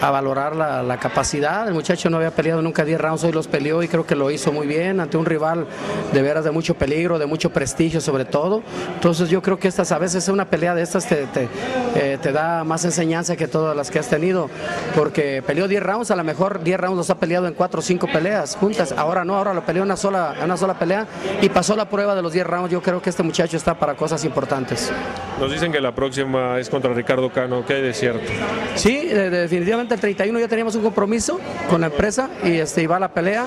a 0.02 0.12
valorar 0.12 0.56
la, 0.56 0.98
capacidad. 0.98 1.68
El 1.68 1.74
muchacho 1.74 2.10
no 2.10 2.18
había 2.18 2.32
peleado 2.32 2.62
nunca 2.62 2.84
10 2.84 3.00
rounds, 3.00 3.24
hoy 3.24 3.32
los 3.32 3.48
peleó 3.48 3.84
y 3.84 3.88
creo 3.88 4.06
que 4.06 4.16
lo 4.16 4.32
hizo 4.32 4.52
muy 4.52 4.66
bien 4.66 5.00
ante 5.00 5.18
un 5.18 5.26
rival 5.26 5.68
de 6.12 6.22
veras 6.22 6.44
de 6.44 6.52
mucho 6.52 6.74
peligro, 6.74 7.20
de 7.20 7.26
mucho 7.26 7.52
prestigio 7.52 8.02
sobre 8.02 8.26
todo. 8.26 8.64
Entonces 8.96 9.30
yo 9.30 9.42
creo 9.42 9.60
que 9.60 9.68
estas 9.68 9.92
a 9.92 10.00
veces 10.00 10.28
una 10.28 10.50
pelea 10.50 10.74
de 10.74 10.82
estas 10.82 11.08
te, 11.08 11.28
te, 11.28 11.48
eh, 11.96 12.18
da 12.32 12.64
más 12.64 12.84
enseñanza 12.86 13.36
que 13.36 13.48
todas 13.48 13.76
las 13.76 13.92
que 13.92 14.00
has 14.00 14.10
tenido, 14.10 14.50
porque 14.96 15.44
peleó 15.46 15.68
10 15.68 15.84
rounds, 15.84 16.12
a 16.12 16.16
lo 16.16 16.24
mejor 16.24 16.64
10 16.64 16.80
rounds 16.80 16.98
los 16.98 17.10
ha 17.10 17.20
peleado 17.20 17.48
en 17.48 17.54
4 17.54 17.80
o 17.80 17.84
5 17.84 18.08
peleas 18.12 18.56
juntas, 18.56 18.94
ahora 18.98 19.24
no, 19.24 19.36
ahora 19.36 19.54
lo 19.54 19.64
peleó 19.64 19.84
en 19.84 19.88
una 19.88 19.98
sola, 19.98 20.36
una 20.44 20.58
sola 20.58 20.78
pelea 20.78 21.06
y 21.42 21.50
pasó 21.50 21.76
la 21.76 21.90
prueba 21.90 22.16
de 22.16 22.22
los 22.22 22.34
10 22.34 22.48
rounds. 22.48 22.72
Yo 22.72 22.82
creo 22.82 23.02
que 23.02 23.10
este 23.10 23.24
muchacho 23.24 23.56
está 23.56 23.76
para 23.76 23.96
cosas 23.96 24.24
importantes. 24.26 24.92
Nos 25.40 25.52
dicen 25.52 25.72
que 25.72 25.80
la 25.80 25.94
próxima 25.94 26.60
es 26.60 26.70
contra 26.70 26.94
Ricardo 26.94 27.30
Cano, 27.32 27.64
¿qué 27.66 27.76
hay 27.76 27.82
de 27.82 27.94
cierto? 27.94 28.32
Sí, 28.76 29.08
definitivamente 29.08 29.87
el 29.96 30.02
31 30.02 30.40
ya 30.40 30.48
teníamos 30.48 30.76
un 30.76 30.84
compromiso 30.84 31.40
con 31.70 31.82
la 31.82 31.88
empresa 31.88 32.30
y 32.44 32.58
este, 32.58 32.86
va 32.88 32.98
a 32.98 33.00
la 33.00 33.10
pelea. 33.10 33.46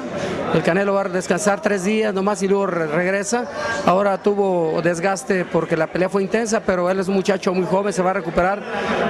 El 0.54 0.62
Canelo 0.62 0.94
va 0.94 1.02
a 1.02 1.08
descansar 1.08 1.60
tres 1.62 1.84
días 1.84 2.12
nomás 2.12 2.42
y 2.42 2.48
luego 2.48 2.66
regresa. 2.66 3.46
Ahora 3.86 4.18
tuvo 4.18 4.80
desgaste 4.82 5.44
porque 5.44 5.76
la 5.76 5.86
pelea 5.86 6.08
fue 6.08 6.22
intensa, 6.22 6.60
pero 6.60 6.90
él 6.90 7.00
es 7.00 7.08
un 7.08 7.14
muchacho 7.14 7.52
muy 7.54 7.66
joven, 7.66 7.92
se 7.92 8.02
va 8.02 8.10
a 8.10 8.14
recuperar 8.14 8.62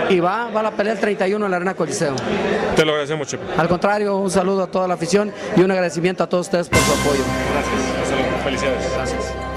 y 0.09 0.21
va, 0.21 0.51
va 0.51 0.61
a 0.61 0.65
la 0.65 0.71
pelea 0.73 0.93
el 0.93 1.01
31 1.01 1.45
en 1.45 1.51
la 1.51 1.57
Arena 1.57 1.75
Coliseo. 1.75 2.15
Te 2.77 2.85
lo 2.85 2.93
agradecemos, 2.93 3.29
Chepe. 3.29 3.45
Al 3.57 3.69
contrario, 3.69 4.17
un 4.17 4.31
saludo 4.31 4.65
a 4.65 4.67
toda 4.67 4.89
la 4.89 4.95
afición 4.95 5.33
y 5.57 5.61
un 5.61 5.71
agradecimiento 5.71 6.25
a 6.25 6.29
todos 6.29 6.47
ustedes 6.47 6.69
por 6.69 6.79
su 6.79 6.93
apoyo. 6.93 7.23
Gracias. 7.53 8.45
Felicidades. 8.45 8.93
Gracias. 8.95 9.50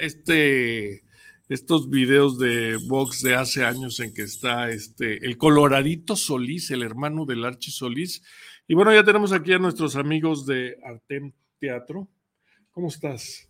Este, 0.00 1.04
estos 1.48 1.88
videos 1.88 2.38
de 2.38 2.76
Vox 2.88 3.22
de 3.22 3.34
hace 3.34 3.64
años 3.64 4.00
en 4.00 4.12
que 4.12 4.22
está 4.22 4.70
este, 4.70 5.24
el 5.26 5.36
Coloradito 5.36 6.16
Solís, 6.16 6.70
el 6.70 6.82
hermano 6.82 7.26
del 7.26 7.44
Archi 7.44 7.70
Solís. 7.70 8.22
Y 8.66 8.74
bueno, 8.74 8.92
ya 8.92 9.04
tenemos 9.04 9.32
aquí 9.32 9.52
a 9.52 9.58
nuestros 9.58 9.96
amigos 9.96 10.46
de 10.46 10.76
Artem 10.84 11.32
Teatro. 11.58 12.08
¿Cómo 12.70 12.88
estás? 12.88 13.48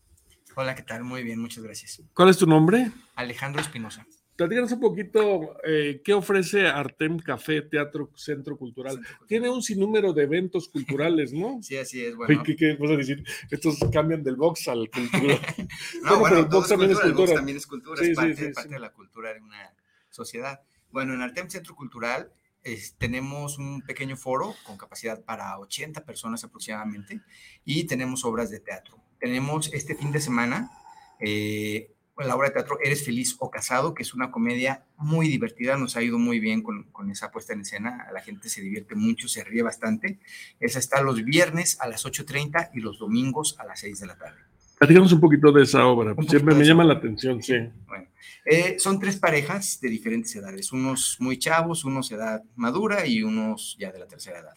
Hola, 0.57 0.75
¿qué 0.75 0.83
tal? 0.83 1.05
Muy 1.05 1.23
bien, 1.23 1.39
muchas 1.39 1.63
gracias. 1.63 2.03
¿Cuál 2.15 2.31
es 2.31 2.39
tu 2.39 2.47
nombre? 2.47 2.91
Alejandro 3.15 3.61
Espinosa 3.61 4.07
platícanos 4.41 4.73
un 4.73 4.81
poquito 4.81 5.57
eh, 5.65 6.01
qué 6.03 6.15
ofrece 6.15 6.67
Artem 6.67 7.19
Café 7.19 7.61
Teatro 7.61 8.11
Centro 8.15 8.57
Cultural. 8.57 8.99
Tiene 9.27 9.51
un 9.51 9.63
sinnúmero 9.63 10.15
de 10.15 10.23
eventos 10.23 10.67
culturales, 10.69 11.35
¿no? 11.35 11.59
Sí, 11.63 11.77
así 11.77 12.03
es. 12.03 12.17
Bueno. 12.17 12.43
¿Qué, 12.43 12.57
qué 12.57 12.75
vas 12.77 12.91
a 12.93 12.97
decir? 12.97 13.23
Estos 13.51 13.79
cambian 13.93 14.23
del 14.23 14.37
box 14.37 14.69
al 14.69 14.89
cultural. 14.91 15.39
no, 16.05 16.19
bueno, 16.21 16.39
el 16.39 16.47
box 16.47 16.71
también 16.71 16.91
es 16.93 17.01
cultura. 17.01 17.35
también 17.35 17.59
es 17.59 17.67
cultura, 17.67 18.03
es 18.03 18.17
parte, 18.17 18.53
parte 18.53 18.71
de 18.71 18.81
la 18.81 18.93
cultura 18.95 19.35
de 19.35 19.43
una 19.43 19.75
sociedad. 20.09 20.63
Bueno, 20.91 21.13
en 21.13 21.21
Artem 21.21 21.51
Centro 21.51 21.75
Cultural 21.75 22.33
tenemos 22.97 23.59
un 23.59 23.83
pequeño 23.83 24.17
foro 24.17 24.55
con 24.65 24.79
capacidad 24.79 25.23
para 25.23 25.59
80 25.59 26.03
personas 26.07 26.45
aproximadamente 26.45 27.21
y 27.67 27.85
tenemos 27.85 28.25
obras 28.25 28.49
de 28.49 28.61
teatro. 28.61 28.97
Tenemos 29.19 29.71
este 29.75 29.95
fin 29.95 30.13
de 30.13 30.21
semana 30.21 30.71
eh, 31.21 31.93
la 32.27 32.37
obra 32.37 32.49
de 32.49 32.55
teatro 32.55 32.79
Eres 32.83 33.05
feliz 33.05 33.37
o 33.39 33.51
casado, 33.51 33.95
que 33.95 34.03
es 34.03 34.15
una 34.15 34.31
comedia 34.31 34.85
muy 34.97 35.29
divertida, 35.29 35.77
nos 35.77 35.97
ha 35.97 36.03
ido 36.03 36.19
muy 36.19 36.41
bien 36.41 36.63
con, 36.63 36.85
con, 36.93 37.11
esa 37.11 37.31
puesta 37.31 37.53
en 37.53 37.61
escena, 37.61 38.07
la 38.13 38.21
gente 38.21 38.49
se 38.49 38.61
divierte 38.61 38.95
mucho, 38.95 39.29
se 39.29 39.45
ríe 39.45 39.63
bastante. 39.63 40.19
Esa 40.59 40.79
está 40.79 41.03
los 41.03 41.23
viernes 41.25 41.79
a 41.81 41.89
las 41.89 42.05
8.30 42.05 42.71
y 42.75 42.81
los 42.81 42.99
domingos 42.99 43.57
a 43.59 43.65
las 43.65 43.81
6 43.81 44.01
de 44.01 44.07
la 44.07 44.17
tarde. 44.17 44.39
Platícanos 44.79 45.13
un 45.13 45.21
poquito 45.21 45.53
de 45.53 45.63
esa 45.63 45.87
obra, 45.87 46.15
siempre 46.27 46.55
me 46.55 46.65
llama 46.65 46.85
la 46.85 46.95
atención, 46.95 47.43
sí. 47.43 47.55
Bueno, 47.87 48.07
eh, 48.47 48.77
son 48.79 48.99
tres 48.99 49.19
parejas 49.19 49.79
de 49.81 49.91
diferentes 49.91 50.35
edades, 50.35 50.73
unos 50.73 51.19
muy 51.21 51.39
chavos, 51.39 51.85
unos 51.85 52.09
de 52.09 52.17
edad 52.17 52.43
madura 52.57 53.07
y 53.07 53.23
unos 53.23 53.77
ya 53.79 53.93
de 53.93 53.99
la 53.99 54.07
tercera 54.07 54.39
edad 54.39 54.55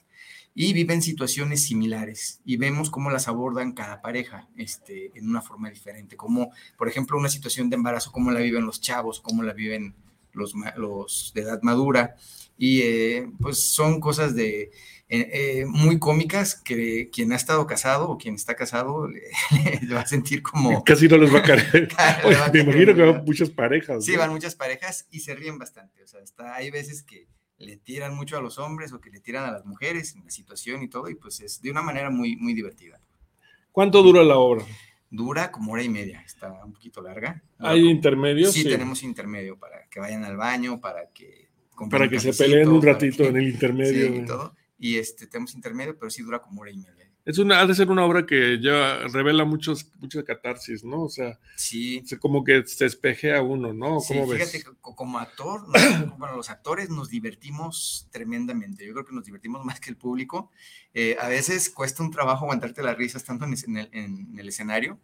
y 0.55 0.73
viven 0.73 1.01
situaciones 1.01 1.63
similares 1.63 2.41
y 2.45 2.57
vemos 2.57 2.89
cómo 2.89 3.09
las 3.09 3.27
abordan 3.27 3.73
cada 3.73 4.01
pareja 4.01 4.47
este, 4.55 5.11
en 5.15 5.27
una 5.27 5.41
forma 5.41 5.69
diferente, 5.69 6.15
como 6.15 6.51
por 6.77 6.87
ejemplo 6.87 7.17
una 7.17 7.29
situación 7.29 7.69
de 7.69 7.75
embarazo, 7.75 8.11
cómo 8.11 8.31
la 8.31 8.39
viven 8.39 8.65
los 8.65 8.79
chavos, 8.79 9.19
cómo 9.19 9.43
la 9.43 9.53
viven 9.53 9.95
los, 10.31 10.53
los 10.77 11.31
de 11.33 11.41
edad 11.41 11.61
madura 11.63 12.15
y 12.57 12.81
eh, 12.81 13.31
pues 13.39 13.59
son 13.59 13.99
cosas 13.99 14.35
de 14.35 14.71
eh, 15.09 15.29
eh, 15.31 15.65
muy 15.67 15.99
cómicas 15.99 16.55
que 16.55 17.09
quien 17.11 17.33
ha 17.33 17.35
estado 17.35 17.67
casado 17.67 18.09
o 18.09 18.17
quien 18.17 18.35
está 18.35 18.55
casado 18.55 19.07
le, 19.07 19.93
va 19.93 20.01
a 20.01 20.07
sentir 20.07 20.41
como... 20.41 20.83
Casi 20.85 21.07
no 21.07 21.17
les 21.17 21.33
va 21.33 21.39
a 21.39 21.43
caer. 21.43 21.89
me 22.53 22.59
imagino 22.61 22.95
que 22.95 23.01
van 23.01 23.23
muchas 23.25 23.49
parejas. 23.49 24.05
Sí, 24.05 24.15
van 24.15 24.31
muchas 24.31 24.55
parejas 24.55 25.07
y 25.11 25.19
se 25.19 25.35
ríen 25.35 25.59
bastante. 25.59 26.03
O 26.03 26.07
sea, 26.07 26.21
está, 26.21 26.55
hay 26.55 26.71
veces 26.71 27.03
que 27.03 27.27
le 27.63 27.77
tiran 27.77 28.15
mucho 28.15 28.37
a 28.37 28.41
los 28.41 28.59
hombres 28.59 28.93
o 28.93 28.99
que 29.01 29.09
le 29.09 29.19
tiran 29.19 29.45
a 29.45 29.51
las 29.51 29.65
mujeres 29.65 30.15
en 30.15 30.23
la 30.23 30.31
situación 30.31 30.83
y 30.83 30.87
todo, 30.87 31.09
y 31.09 31.15
pues 31.15 31.39
es 31.39 31.61
de 31.61 31.71
una 31.71 31.81
manera 31.81 32.09
muy, 32.09 32.35
muy 32.35 32.53
divertida. 32.53 32.99
¿Cuánto 33.71 34.03
dura 34.03 34.23
la 34.23 34.37
obra? 34.37 34.65
Dura 35.09 35.51
como 35.51 35.73
hora 35.73 35.83
y 35.83 35.89
media, 35.89 36.21
está 36.25 36.63
un 36.63 36.73
poquito 36.73 37.01
larga. 37.01 37.43
¿Hay 37.59 37.87
intermedios? 37.89 38.53
Sí, 38.53 38.63
tenemos 38.63 39.03
intermedio 39.03 39.57
para 39.57 39.87
que 39.89 39.99
vayan 39.99 40.23
al 40.23 40.37
baño, 40.37 40.79
para 40.79 41.09
que... 41.09 41.49
Para 41.89 42.07
que 42.07 42.19
se 42.19 42.33
peleen 42.33 42.69
un 42.69 42.81
ratito 42.81 43.23
en 43.23 43.37
el 43.37 43.47
intermedio. 43.47 44.15
y 44.15 44.25
todo. 44.25 44.55
Y 44.77 44.97
este, 44.97 45.25
tenemos 45.27 45.55
intermedio, 45.55 45.97
pero 45.97 46.11
sí 46.11 46.21
dura 46.21 46.39
como 46.39 46.61
hora 46.61 46.71
y 46.71 46.77
media. 46.77 47.09
Es 47.25 47.37
una, 47.37 47.61
ha 47.61 47.65
de 47.65 47.73
ser 47.73 47.89
una 47.89 48.03
obra 48.05 48.25
que 48.25 48.59
ya 48.61 48.99
revela 49.07 49.45
muchos, 49.45 49.89
mucha 49.99 50.23
catarsis, 50.23 50.83
¿no? 50.83 51.03
O 51.03 51.09
sea, 51.09 51.39
sí. 51.55 52.03
como 52.19 52.43
que 52.43 52.65
se 52.65 52.85
espejea 52.85 53.41
uno, 53.41 53.73
¿no? 53.73 54.01
Sí, 54.01 54.13
fíjate, 54.13 54.63
como 54.81 55.19
actor, 55.19 55.61
bueno, 56.17 56.35
los 56.35 56.49
actores 56.49 56.89
nos 56.89 57.09
divertimos 57.09 58.09
tremendamente. 58.11 58.85
Yo 58.85 58.91
creo 58.91 59.05
que 59.05 59.15
nos 59.15 59.23
divertimos 59.23 59.63
más 59.63 59.79
que 59.79 59.89
el 59.89 59.95
público. 59.95 60.51
Eh, 60.93 61.15
a 61.19 61.29
veces 61.29 61.69
cuesta 61.69 62.03
un 62.03 62.11
trabajo 62.11 62.43
aguantarte 62.43 62.83
la 62.83 62.93
risa 62.93 63.17
estando 63.17 63.45
en 63.45 63.77
el, 63.77 63.89
en 63.93 64.37
el 64.37 64.49
escenario, 64.49 64.99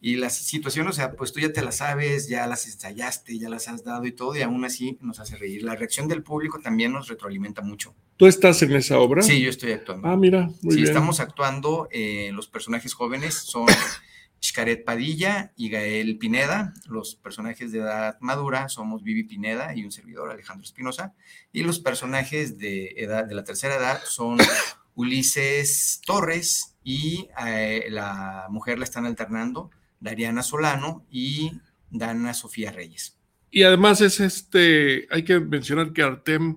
y 0.00 0.16
las 0.16 0.36
situaciones, 0.36 0.90
o 0.90 0.94
sea, 0.94 1.12
pues 1.12 1.32
tú 1.32 1.40
ya 1.40 1.52
te 1.52 1.62
las 1.62 1.76
sabes, 1.76 2.28
ya 2.28 2.46
las 2.46 2.66
ensayaste, 2.66 3.38
ya 3.38 3.48
las 3.48 3.68
has 3.68 3.82
dado 3.82 4.04
y 4.04 4.12
todo, 4.12 4.36
y 4.36 4.42
aún 4.42 4.64
así 4.64 4.98
nos 5.00 5.20
hace 5.20 5.36
reír. 5.36 5.62
La 5.62 5.74
reacción 5.74 6.06
del 6.06 6.22
público 6.22 6.60
también 6.60 6.92
nos 6.92 7.08
retroalimenta 7.08 7.62
mucho. 7.62 7.94
¿Tú 8.16 8.26
estás 8.26 8.62
en 8.62 8.74
esa 8.74 8.98
obra? 8.98 9.22
Sí, 9.22 9.42
yo 9.42 9.50
estoy 9.50 9.72
actuando. 9.72 10.08
Ah, 10.08 10.16
mira, 10.16 10.50
muy 10.62 10.76
sí, 10.76 10.82
estamos 10.82 11.20
actuando, 11.20 11.88
eh, 11.90 12.30
los 12.32 12.48
personajes 12.48 12.94
jóvenes 12.94 13.34
son 13.34 13.66
Xcaret 14.40 14.84
Padilla 14.84 15.52
y 15.56 15.68
Gael 15.68 16.16
Pineda, 16.16 16.72
los 16.86 17.14
personajes 17.16 17.72
de 17.72 17.80
edad 17.80 18.16
madura 18.20 18.70
somos 18.70 19.02
Vivi 19.02 19.24
Pineda 19.24 19.74
y 19.74 19.84
un 19.84 19.92
servidor, 19.92 20.30
Alejandro 20.30 20.64
Espinosa, 20.64 21.14
y 21.52 21.62
los 21.62 21.78
personajes 21.78 22.58
de, 22.58 22.94
edad, 22.96 23.24
de 23.26 23.34
la 23.34 23.44
tercera 23.44 23.76
edad 23.76 24.00
son 24.04 24.38
Ulises 24.94 26.00
Torres 26.06 26.74
y 26.82 27.28
eh, 27.46 27.86
la 27.90 28.46
mujer 28.48 28.78
la 28.78 28.84
están 28.84 29.04
alternando, 29.04 29.70
Dariana 30.00 30.42
Solano 30.42 31.04
y 31.10 31.52
Dana 31.90 32.32
Sofía 32.32 32.72
Reyes. 32.72 33.18
Y 33.50 33.62
además 33.62 34.00
es 34.00 34.20
este, 34.20 35.06
hay 35.10 35.24
que 35.24 35.38
mencionar 35.38 35.92
que 35.92 36.02
Artem 36.02 36.56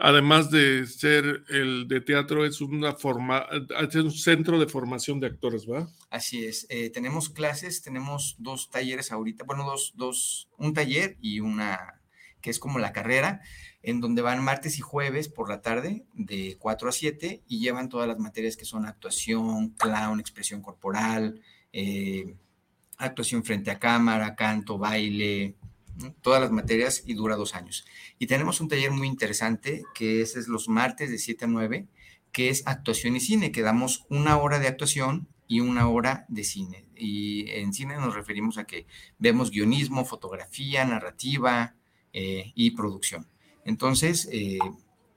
además 0.00 0.50
de 0.50 0.86
ser 0.86 1.44
el 1.48 1.88
de 1.88 2.00
teatro, 2.00 2.44
es 2.44 2.60
una 2.60 2.94
forma, 2.94 3.46
es 3.80 3.94
un 3.94 4.10
centro 4.10 4.58
de 4.58 4.66
formación 4.66 5.20
de 5.20 5.28
actores, 5.28 5.66
¿verdad? 5.66 5.88
Así 6.10 6.44
es. 6.44 6.66
Eh, 6.70 6.90
tenemos 6.90 7.28
clases, 7.28 7.82
tenemos 7.82 8.36
dos 8.38 8.70
talleres 8.70 9.12
ahorita, 9.12 9.44
bueno, 9.44 9.64
dos, 9.64 9.92
dos, 9.96 10.48
un 10.56 10.72
taller 10.74 11.16
y 11.20 11.40
una 11.40 11.98
que 12.40 12.50
es 12.50 12.58
como 12.58 12.78
la 12.78 12.92
carrera, 12.92 13.40
en 13.82 14.00
donde 14.00 14.22
van 14.22 14.42
martes 14.42 14.78
y 14.78 14.80
jueves 14.80 15.28
por 15.28 15.48
la 15.48 15.60
tarde 15.60 16.04
de 16.12 16.56
4 16.58 16.88
a 16.88 16.92
7 16.92 17.42
y 17.48 17.60
llevan 17.60 17.88
todas 17.88 18.06
las 18.06 18.18
materias 18.18 18.56
que 18.56 18.64
son 18.64 18.86
actuación, 18.86 19.70
clown, 19.70 20.20
expresión 20.20 20.62
corporal, 20.62 21.40
eh, 21.72 22.36
actuación 22.96 23.44
frente 23.44 23.70
a 23.70 23.78
cámara, 23.78 24.34
canto, 24.34 24.78
baile, 24.78 25.56
todas 26.20 26.40
las 26.40 26.50
materias 26.50 27.02
y 27.06 27.14
dura 27.14 27.36
dos 27.36 27.54
años. 27.54 27.86
Y 28.18 28.26
tenemos 28.26 28.60
un 28.60 28.68
taller 28.68 28.90
muy 28.90 29.06
interesante 29.06 29.84
que 29.94 30.20
es, 30.20 30.48
los 30.48 30.68
martes 30.68 31.10
de 31.10 31.18
7 31.18 31.44
a 31.44 31.48
9, 31.48 31.86
que 32.32 32.50
es 32.50 32.62
actuación 32.66 33.16
y 33.16 33.20
cine, 33.20 33.52
que 33.52 33.62
damos 33.62 34.06
una 34.08 34.38
hora 34.38 34.58
de 34.58 34.68
actuación 34.68 35.28
y 35.46 35.60
una 35.60 35.88
hora 35.88 36.26
de 36.28 36.44
cine. 36.44 36.86
Y 36.94 37.50
en 37.50 37.72
cine 37.72 37.96
nos 37.96 38.14
referimos 38.14 38.58
a 38.58 38.64
que 38.64 38.86
vemos 39.18 39.50
guionismo, 39.50 40.04
fotografía, 40.04 40.84
narrativa 40.84 41.74
eh, 42.12 42.52
y 42.54 42.72
producción. 42.72 43.26
Entonces, 43.64 44.28
eh, 44.32 44.58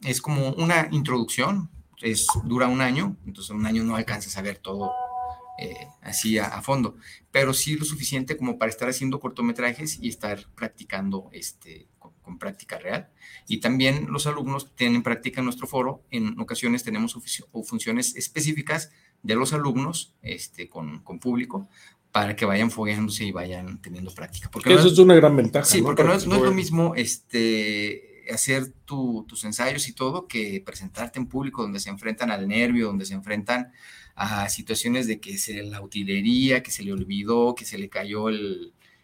es 0.03 0.21
como 0.21 0.49
una 0.53 0.87
introducción, 0.91 1.69
es, 2.01 2.25
dura 2.45 2.67
un 2.67 2.81
año, 2.81 3.17
entonces 3.25 3.51
un 3.51 3.65
año 3.65 3.83
no 3.83 3.95
alcanzas 3.95 4.37
a 4.37 4.41
ver 4.41 4.57
todo 4.57 4.91
eh, 5.61 5.87
así 6.01 6.39
a, 6.39 6.59
fondo, 6.63 6.95
pero 7.29 7.53
sí 7.53 7.75
lo 7.75 7.85
suficiente 7.85 8.35
como 8.35 8.57
para 8.57 8.71
estar 8.71 8.89
haciendo 8.89 9.19
cortometrajes 9.19 9.99
y 10.01 10.09
estar 10.09 10.47
practicando 10.55 11.29
este, 11.31 11.87
con, 11.99 12.39
práctica 12.39 12.79
real. 12.79 13.09
Y 13.47 13.59
también 13.59 14.07
los 14.09 14.25
alumnos 14.25 14.73
tienen 14.73 15.03
práctica 15.03 15.41
en 15.41 15.45
nuestro 15.45 15.67
foro, 15.67 16.01
en 16.09 16.39
ocasiones 16.39 16.83
tenemos 16.83 17.15
funciones 17.63 18.15
específicas 18.15 18.89
de 19.21 19.35
los 19.35 19.53
alumnos 19.53 20.15
este, 20.23 20.67
con, 20.67 21.03
con 21.03 21.19
público 21.19 21.69
para 22.11 22.35
que 22.35 22.45
vayan 22.45 22.71
fogueándose 22.71 23.25
y 23.25 23.31
vayan 23.31 23.79
teniendo 23.83 24.11
práctica. 24.15 24.49
Porque 24.49 24.73
eso 24.73 24.87
es, 24.87 24.97
una 24.97 25.13
gran 25.13 25.35
ventaja. 25.35 25.65
Sí, 25.65 25.83
porque 25.83 26.03
no 26.03 26.13
es, 26.13 26.25
no 26.25 26.37
es, 26.37 26.41
lo 26.41 26.51
mismo 26.51 26.95
este, 26.95 28.23
hacer 28.33 28.73
tus 28.85 29.43
ensayos 29.43 29.87
y 29.87 29.93
todo 29.93 30.27
que 30.27 30.61
presentarte 30.65 31.19
en 31.19 31.27
público 31.27 31.61
donde 31.61 31.79
se 31.79 31.89
enfrentan 31.89 32.31
al 32.31 32.47
nervio, 32.47 32.87
donde 32.87 33.05
se 33.05 33.13
enfrentan 33.13 33.71
a 34.15 34.49
situaciones 34.49 35.07
de 35.07 35.19
que 35.19 35.37
se 35.37 35.63
la 35.63 35.81
utilería, 35.81 36.63
que 36.63 36.71
se 36.71 36.83
le 36.83 36.93
olvidó, 36.93 37.55
que 37.55 37.65
se 37.65 37.77
le 37.77 37.89
cayó 37.89 38.29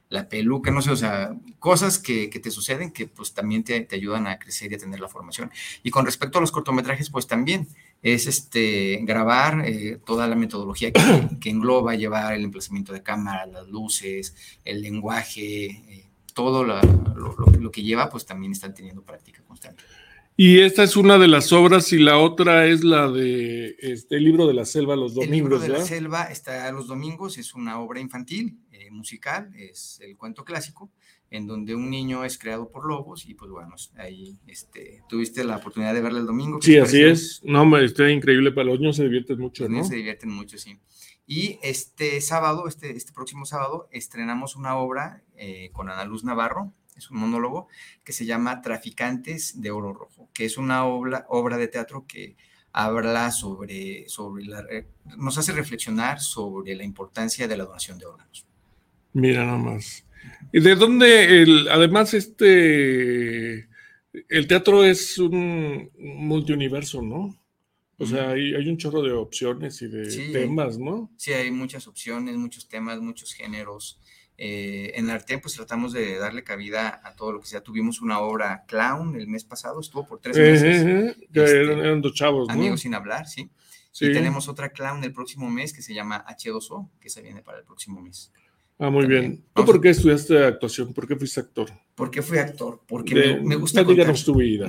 la 0.10 0.30
peluca, 0.30 0.72
no 0.72 0.82
sé, 0.82 0.92
o 0.92 0.96
sea, 0.96 1.36
cosas 1.60 2.00
que, 2.00 2.28
te 2.28 2.52
suceden 2.52 2.92
que 2.92 3.08
pues 3.08 3.34
también 3.34 3.64
te, 3.64 3.88
ayudan 3.92 4.28
a 4.28 4.40
crecer 4.40 4.72
y 4.72 4.76
a 4.76 4.78
tener 4.78 5.00
la 5.00 5.10
formación. 5.10 5.52
Y 5.84 5.92
con 5.92 6.06
respecto 6.06 6.38
a 6.38 6.42
los 6.42 6.52
cortometrajes, 6.52 7.10
pues 7.10 7.28
también 7.28 7.68
es 8.02 8.28
este, 8.28 9.00
grabar 9.04 9.64
eh, 9.66 10.00
toda 10.06 10.28
la 10.28 10.36
metodología 10.36 10.92
que, 10.94 11.50
engloba 11.50 11.96
llevar 11.96 12.34
el 12.34 12.44
emplazamiento 12.44 12.94
de 12.94 13.04
cámara, 13.04 13.46
las 13.46 13.68
luces, 13.68 14.36
el 14.64 14.82
lenguaje, 14.82 15.66
eh, 15.66 16.06
todo 16.34 16.64
lo, 16.64 16.80
lo 16.82 17.72
que 17.72 17.84
lleva, 17.84 18.10
pues 18.10 18.26
también 18.26 18.52
están 18.52 18.74
teniendo 18.74 19.02
práctica 19.02 19.42
constante. 19.48 19.84
Y 20.40 20.60
esta 20.60 20.84
es 20.84 20.96
una 20.96 21.18
de 21.18 21.28
las 21.28 21.52
obras 21.52 21.92
y 21.94 21.98
la 21.98 22.20
otra 22.20 22.68
es 22.68 22.84
la 22.84 23.10
de 23.10 23.76
este 23.80 24.20
libro 24.20 24.46
de 24.46 24.54
la 24.54 24.66
selva 24.66 24.96
los 24.96 25.16
domingos. 25.16 25.34
El 25.34 25.36
libro 25.36 25.60
de 25.60 25.70
la 25.70 25.84
selva 25.84 26.24
está 26.26 26.72
los 26.72 26.86
domingos, 26.86 27.40
es 27.40 27.56
una 27.56 27.80
obra 27.80 28.00
infantil, 28.00 28.60
eh, 28.72 28.92
musical, 28.92 29.52
es 29.56 30.00
el 30.00 30.16
cuento 30.16 30.46
clásico, 30.46 30.92
en 31.32 31.48
donde 31.48 31.74
un 31.74 31.90
niño 31.90 32.24
es 32.24 32.38
creado 32.38 32.70
por 32.70 32.86
lobos 32.86 33.26
y 33.26 33.34
pues 33.34 33.50
bueno, 33.50 33.74
ahí 33.98 34.38
este, 34.46 35.02
tuviste 35.10 35.44
la 35.44 35.58
oportunidad 35.58 35.96
de 35.96 36.02
verla 36.02 36.20
el 36.20 36.28
domingo. 36.28 36.62
Sí, 36.62 36.78
así 36.78 37.02
es. 37.02 37.42
No, 37.44 37.66
me 37.66 37.84
está 37.84 38.08
increíble, 38.12 38.52
para 38.52 38.68
los 38.68 38.80
niños 38.80 38.98
se 38.98 39.06
divierten 39.06 39.40
mucho, 39.40 39.64
los 39.64 39.72
niños 39.72 39.88
se 39.88 39.96
divierten 39.96 40.30
mucho, 40.30 40.60
sí. 40.60 40.78
Y 41.26 41.58
este 41.64 42.22
sábado, 42.22 42.68
este, 42.68 42.96
este 42.96 43.12
próximo 43.12 43.46
sábado, 43.46 43.90
estrenamos 43.92 44.56
una 44.56 44.78
obra 44.78 45.24
eh, 45.36 45.72
con 45.74 45.90
Ana 45.90 46.06
Luz 46.06 46.24
Navarro, 46.24 46.76
es 46.98 47.10
un 47.12 47.20
monólogo 47.20 47.68
que 48.04 48.14
se 48.14 48.26
llama 48.26 48.62
Traficantes 48.62 49.62
de 49.62 49.72
Oro 49.72 49.94
Rojo, 49.94 50.30
que 50.34 50.46
es 50.46 50.58
una 50.58 50.86
obra, 50.86 51.26
obra 51.30 51.58
de 51.58 51.68
teatro 51.68 52.06
que 52.08 52.36
habla 52.72 53.32
sobre, 53.32 54.08
sobre 54.08 54.46
la, 54.46 54.64
nos 55.18 55.38
hace 55.38 55.52
reflexionar 55.52 56.20
sobre 56.20 56.76
la 56.76 56.84
importancia 56.84 57.48
de 57.48 57.58
la 57.58 57.66
donación 57.66 57.98
de 57.98 58.06
órganos. 58.06 58.46
Mira 59.14 59.46
nada 59.46 59.58
más. 59.58 60.06
¿Y 60.52 60.60
de 60.60 60.76
dónde, 60.76 61.42
el, 61.42 61.68
además, 61.70 62.14
este, 62.14 63.68
el 64.30 64.48
teatro 64.48 64.84
es 64.84 65.18
un 65.18 65.92
multiuniverso, 65.98 67.02
¿no? 67.02 67.36
O 68.00 68.06
sea, 68.06 68.30
hay, 68.30 68.54
hay, 68.54 68.70
un 68.70 68.78
chorro 68.78 69.02
de 69.02 69.12
opciones 69.12 69.82
y 69.82 69.88
de 69.88 70.32
temas, 70.32 70.78
¿no? 70.78 71.12
Sí, 71.18 71.34
hay 71.34 71.50
muchas 71.50 71.88
opciones, 71.88 72.36
muchos 72.36 72.68
temas, 72.68 73.00
muchos 73.02 73.34
géneros. 73.34 74.00
Eh, 74.40 74.92
en 74.96 75.10
Arte, 75.10 75.40
pues 75.40 75.56
tratamos 75.56 75.94
de 75.94 76.18
darle 76.18 76.44
cabida 76.44 77.02
a 77.04 77.16
todo 77.16 77.32
lo 77.32 77.42
que 77.42 77.48
sea. 77.48 77.62
Tuvimos 77.62 78.02
una 78.02 78.20
obra 78.20 78.66
clown 78.68 79.16
el 79.16 79.28
mes 79.28 79.44
pasado, 79.44 79.80
estuvo 79.80 80.06
por 80.06 80.20
tres 80.20 80.38
meses. 80.38 81.16
Este, 81.32 81.62
eran 81.64 82.02
dos 82.02 82.14
chavos, 82.14 82.48
Amigos 82.50 82.82
sin 82.82 82.94
hablar, 82.94 83.28
¿sí? 83.28 83.50
Y 84.00 84.14
tenemos 84.14 84.48
otra 84.48 84.70
clown 84.70 85.04
el 85.04 85.12
próximo 85.12 85.50
mes 85.50 85.74
que 85.74 85.82
se 85.82 85.94
llama 85.94 86.24
H2O, 86.28 86.88
que 87.00 87.10
se 87.10 87.24
viene 87.24 87.42
para 87.42 87.58
el 87.58 87.64
próximo 87.64 88.00
mes. 88.00 88.32
Ah, 88.80 88.92
muy 88.92 89.08
bien. 89.08 89.44
¿Tú 89.56 89.66
por 89.66 89.82
qué 89.82 89.90
estudiaste 89.90 90.46
actuación? 90.46 90.94
¿Por 90.94 91.08
qué 91.08 91.16
fuiste 91.16 91.40
actor? 91.40 91.72
¿Por 91.96 92.12
qué 92.12 92.22
fui 92.22 92.38
actor? 92.38 92.84
Porque 92.88 93.40
me, 93.44 93.56
gusta 93.56 93.84
contar, 93.84 94.14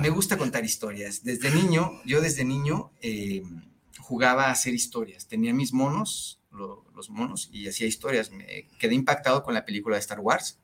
me 0.01 0.09
gusta 0.09 0.35
contar 0.35 0.65
historias. 0.65 1.23
Desde 1.23 1.51
niño, 1.51 1.91
yo 2.05 2.19
desde 2.19 2.43
niño 2.43 2.91
eh, 3.01 3.43
jugaba 4.09 4.47
a 4.47 4.51
hacer 4.51 4.73
historias. 4.73 5.27
Tenía 5.27 5.53
mis 5.53 5.71
monos, 5.71 6.41
los 6.49 7.11
monos 7.11 7.47
y 7.53 7.67
hacía 7.67 7.85
historias. 7.85 8.31
Me 8.31 8.67
quedé 8.79 8.95
impactado 8.95 9.43
con 9.43 9.53
la 9.53 9.65
película 9.65 9.97
de 9.97 9.99
Star 9.99 10.19
Wars. 10.19 10.59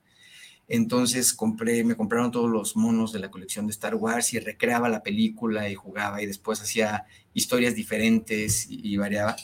Entonces 0.67 1.31
compré, 1.31 1.83
me 1.83 1.95
compraron 1.95 2.31
todos 2.31 2.49
los 2.49 2.75
monos 2.75 3.13
de 3.13 3.19
la 3.19 3.29
colección 3.29 3.67
de 3.67 3.71
Star 3.71 3.93
Wars 3.93 4.33
y 4.33 4.39
recreaba 4.39 4.89
la 4.89 5.03
película 5.03 5.69
y 5.69 5.75
jugaba 5.75 6.23
y 6.23 6.25
después 6.25 6.59
hacía 6.59 7.05
historias 7.35 7.75
diferentes 7.75 8.65
y, 8.67 8.97
variaba. 8.97 9.35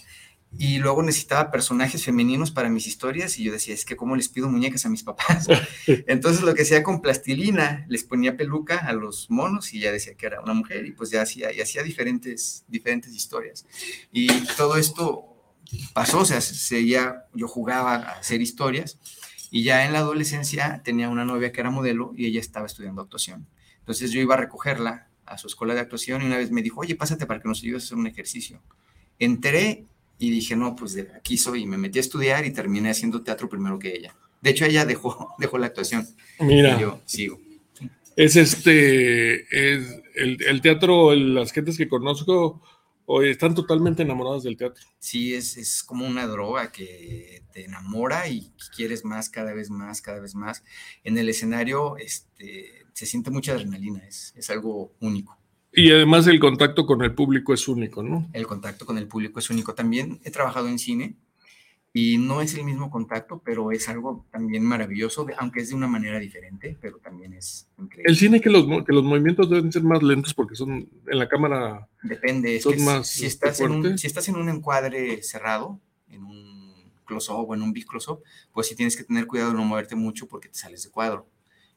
Y 0.57 0.79
luego 0.79 1.01
necesitaba 1.01 1.49
personajes 1.49 2.03
femeninos 2.03 2.51
para 2.51 2.69
mis 2.69 2.85
historias 2.85 3.39
y 3.39 3.43
yo 3.43 3.53
decía, 3.53 3.73
es 3.73 3.85
que 3.85 3.95
cómo 3.95 4.15
les 4.15 4.27
pido 4.27 4.49
muñecas 4.49 4.85
a 4.85 4.89
mis 4.89 5.03
papás. 5.03 5.47
Entonces 6.07 6.43
lo 6.43 6.53
que 6.53 6.63
hacía 6.63 6.83
con 6.83 7.01
plastilina, 7.01 7.85
les 7.87 8.03
ponía 8.03 8.35
peluca 8.35 8.77
a 8.77 8.93
los 8.93 9.29
monos 9.29 9.73
y 9.73 9.79
ya 9.79 9.91
decía 9.91 10.15
que 10.15 10.25
era 10.25 10.41
una 10.41 10.53
mujer 10.53 10.85
y 10.85 10.91
pues 10.91 11.09
ya 11.09 11.21
hacía, 11.21 11.53
y 11.53 11.61
hacía 11.61 11.83
diferentes, 11.83 12.65
diferentes 12.67 13.13
historias. 13.15 13.65
Y 14.11 14.27
todo 14.57 14.75
esto 14.77 15.31
pasó, 15.93 16.19
o 16.19 16.25
sea, 16.25 16.41
seguía, 16.41 17.25
yo 17.33 17.47
jugaba 17.47 17.95
a 17.95 18.19
hacer 18.19 18.41
historias 18.41 18.99
y 19.51 19.63
ya 19.63 19.85
en 19.85 19.93
la 19.93 19.99
adolescencia 19.99 20.81
tenía 20.83 21.09
una 21.09 21.25
novia 21.25 21.51
que 21.51 21.61
era 21.61 21.69
modelo 21.69 22.13
y 22.15 22.25
ella 22.25 22.39
estaba 22.39 22.65
estudiando 22.65 23.01
actuación. 23.01 23.47
Entonces 23.79 24.11
yo 24.11 24.19
iba 24.19 24.35
a 24.35 24.37
recogerla 24.37 25.07
a 25.25 25.37
su 25.37 25.47
escuela 25.47 25.73
de 25.73 25.79
actuación 25.79 26.21
y 26.21 26.25
una 26.25 26.37
vez 26.37 26.51
me 26.51 26.61
dijo, 26.61 26.81
oye, 26.81 26.95
pásate 26.95 27.25
para 27.25 27.39
que 27.39 27.47
nos 27.47 27.59
ayudes 27.59 27.83
a 27.83 27.85
hacer 27.85 27.97
un 27.97 28.07
ejercicio. 28.07 28.61
Entré 29.17 29.85
y 30.21 30.29
dije, 30.29 30.55
no, 30.55 30.75
pues 30.75 30.93
de 30.93 31.07
aquí 31.15 31.35
soy 31.35 31.63
y 31.63 31.65
me 31.65 31.79
metí 31.79 31.97
a 31.97 32.01
estudiar 32.01 32.45
y 32.45 32.51
terminé 32.51 32.91
haciendo 32.91 33.23
teatro 33.23 33.49
primero 33.49 33.79
que 33.79 33.91
ella. 33.91 34.15
De 34.39 34.51
hecho, 34.51 34.65
ella 34.65 34.85
dejó, 34.85 35.33
dejó 35.39 35.57
la 35.57 35.65
actuación. 35.65 36.07
Mira. 36.39 36.77
Y 36.77 36.81
yo 36.81 37.01
sigo. 37.05 37.39
Es 38.15 38.35
este, 38.35 39.41
es 39.49 40.03
el, 40.13 40.43
el 40.43 40.61
teatro, 40.61 41.15
las 41.15 41.51
gentes 41.51 41.75
que 41.75 41.89
conozco, 41.89 42.61
o 43.05 43.23
están 43.23 43.55
totalmente 43.55 44.03
enamorados 44.03 44.43
del 44.43 44.57
teatro. 44.57 44.83
Sí, 44.99 45.33
es, 45.33 45.57
es, 45.57 45.81
como 45.81 46.05
una 46.05 46.27
droga 46.27 46.71
que 46.71 47.41
te 47.51 47.65
enamora 47.65 48.27
y 48.29 48.51
quieres 48.75 49.03
más, 49.03 49.27
cada 49.31 49.53
vez 49.53 49.71
más, 49.71 50.01
cada 50.01 50.19
vez 50.19 50.35
más. 50.35 50.63
En 51.03 51.17
el 51.17 51.29
escenario 51.29 51.97
este, 51.97 52.85
se 52.93 53.07
siente 53.07 53.31
mucha 53.31 53.53
adrenalina, 53.53 54.05
es, 54.07 54.33
es 54.37 54.51
algo 54.51 54.93
único. 54.99 55.40
Y 55.73 55.91
además 55.91 56.27
el 56.27 56.39
contacto 56.39 56.85
con 56.85 57.01
el 57.01 57.13
público 57.15 57.53
es 57.53 57.67
único, 57.67 58.03
¿no? 58.03 58.29
El 58.33 58.45
contacto 58.45 58.85
con 58.85 58.97
el 58.97 59.07
público 59.07 59.39
es 59.39 59.49
único. 59.49 59.73
También 59.73 60.19
he 60.23 60.31
trabajado 60.31 60.67
en 60.67 60.77
cine 60.77 61.15
y 61.93 62.17
no 62.17 62.41
es 62.41 62.53
el 62.55 62.63
mismo 62.63 62.89
contacto, 62.89 63.41
pero 63.43 63.71
es 63.71 63.89
algo 63.89 64.25
también 64.31 64.63
maravilloso, 64.63 65.25
aunque 65.37 65.61
es 65.61 65.69
de 65.69 65.75
una 65.75 65.87
manera 65.87 66.19
diferente, 66.19 66.77
pero 66.79 66.99
también 66.99 67.33
es 67.33 67.69
increíble. 67.77 68.09
El 68.09 68.17
cine 68.17 68.39
que 68.39 68.49
los, 68.49 68.65
que 68.85 68.93
los 68.93 69.03
movimientos 69.03 69.49
deben 69.49 69.71
ser 69.71 69.83
más 69.83 70.01
lentos 70.01 70.33
porque 70.33 70.55
son 70.55 70.89
en 71.07 71.19
la 71.19 71.27
cámara. 71.27 71.87
Depende, 72.03 72.55
es 72.55 72.65
que 72.65 72.77
más 72.77 73.07
si, 73.07 73.25
estás 73.25 73.59
en 73.59 73.71
un, 73.71 73.97
si 73.97 74.07
estás 74.07 74.29
en 74.29 74.35
un 74.35 74.47
encuadre 74.47 75.21
cerrado, 75.21 75.79
en 76.09 76.23
un 76.23 76.91
close-up 77.05 77.49
o 77.49 77.55
en 77.55 77.61
un 77.61 77.73
big 77.73 77.85
close-up, 77.85 78.21
pues 78.53 78.67
sí 78.67 78.75
tienes 78.75 78.95
que 78.95 79.03
tener 79.03 79.27
cuidado 79.27 79.51
de 79.51 79.57
no 79.57 79.65
moverte 79.65 79.95
mucho 79.95 80.27
porque 80.27 80.47
te 80.47 80.57
sales 80.57 80.83
de 80.83 80.91
cuadro. 80.91 81.27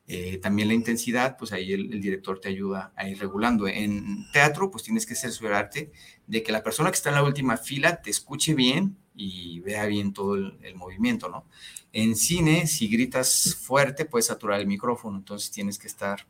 Eh, 0.06 0.38
también 0.38 0.68
la 0.68 0.74
intensidad, 0.74 1.36
pues 1.38 1.52
ahí 1.52 1.72
el, 1.72 2.00
director 2.00 2.38
te 2.38 2.48
ayuda 2.48 2.92
a 2.96 3.08
ir 3.08 3.18
regulando. 3.18 3.66
En 3.66 4.30
teatro, 4.32 4.70
pues 4.70 4.82
tienes 4.84 5.06
que 5.06 5.14
cerciorarte 5.14 5.92
de 6.26 6.42
que 6.42 6.52
la 6.52 6.62
persona 6.62 6.90
que 6.90 6.96
está 6.96 7.08
en 7.08 7.16
la 7.16 7.22
última 7.22 7.56
fila 7.56 8.02
te 8.02 8.10
escuche 8.10 8.54
bien 8.54 8.96
y 9.14 9.60
vea 9.60 9.86
bien 9.86 10.12
todo 10.12 10.34
el, 10.34 10.74
movimiento, 10.74 11.28
¿no? 11.28 11.46
En 11.92 12.16
cine, 12.16 12.66
si 12.66 12.88
gritas 12.88 13.56
fuerte, 13.60 14.04
puedes 14.04 14.26
saturar 14.26 14.60
el 14.60 14.66
micrófono, 14.66 15.16
entonces 15.16 15.50
tienes 15.50 15.78
que 15.78 15.86
estar... 15.86 16.26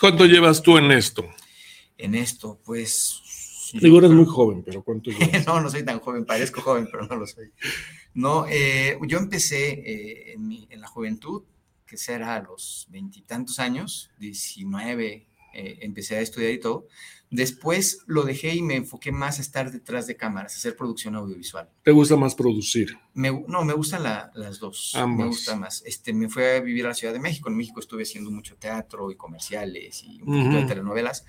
¿Cuánto 0.00 0.26
llevas 0.26 0.60
tú 0.60 0.76
en 0.76 0.90
esto? 0.90 1.24
en 1.98 2.14
esto? 2.14 2.60
Pues... 2.64 3.70
Digo, 3.72 3.98
eres 3.98 4.10
muy 4.10 4.26
joven, 4.26 4.62
pero 4.64 4.82
¿cuánto 4.82 5.10
no, 5.46 5.60
no 5.60 5.70
soy 5.70 5.84
tan 5.84 5.98
joven, 5.98 6.24
parezco 6.24 6.60
joven, 6.60 6.88
pero 6.90 7.06
no 7.06 7.16
lo 7.16 7.26
soy. 7.26 7.50
No, 8.14 8.46
eh, 8.48 8.96
yo 9.02 9.18
empecé 9.18 9.70
eh, 9.70 10.32
en, 10.34 10.66
en, 10.70 10.80
la 10.80 10.86
juventud, 10.86 11.42
que 11.86 11.96
será 11.96 12.36
a 12.36 12.42
los 12.42 12.86
veintitantos 12.90 13.58
años, 13.58 14.10
19, 14.18 15.28
eh, 15.54 15.78
empecé 15.80 16.16
a 16.16 16.20
estudiar 16.20 16.52
y 16.52 16.60
todo. 16.60 16.86
Después 17.30 18.00
lo 18.06 18.24
dejé 18.24 18.54
y 18.54 18.62
me 18.62 18.76
enfoqué 18.76 19.10
más 19.10 19.38
a 19.38 19.42
estar 19.42 19.72
detrás 19.72 20.06
de 20.06 20.14
cámaras, 20.14 20.52
a 20.52 20.56
hacer 20.56 20.76
producción 20.76 21.16
audiovisual. 21.16 21.68
¿Te 21.82 21.90
gusta 21.90 22.14
más 22.14 22.34
producir? 22.34 22.98
no, 23.14 23.64
me 23.64 23.72
gustan 23.72 24.02
las 24.02 24.60
dos. 24.60 24.94
Me 25.08 25.26
gusta 25.26 25.56
más. 25.56 25.82
Este, 25.86 26.12
me 26.12 26.28
fui 26.28 26.44
a 26.44 26.60
vivir 26.60 26.84
a 26.84 26.88
la 26.88 26.94
Ciudad 26.94 27.12
de 27.12 27.20
México. 27.20 27.48
En 27.48 27.56
México 27.56 27.80
estuve 27.80 28.02
haciendo 28.02 28.30
mucho 28.30 28.56
teatro 28.56 29.10
y 29.10 29.16
comerciales 29.16 30.04
y 30.04 30.20
un 30.22 30.26
poquito 30.26 30.56
de 30.60 30.66
telenovelas, 30.66 31.24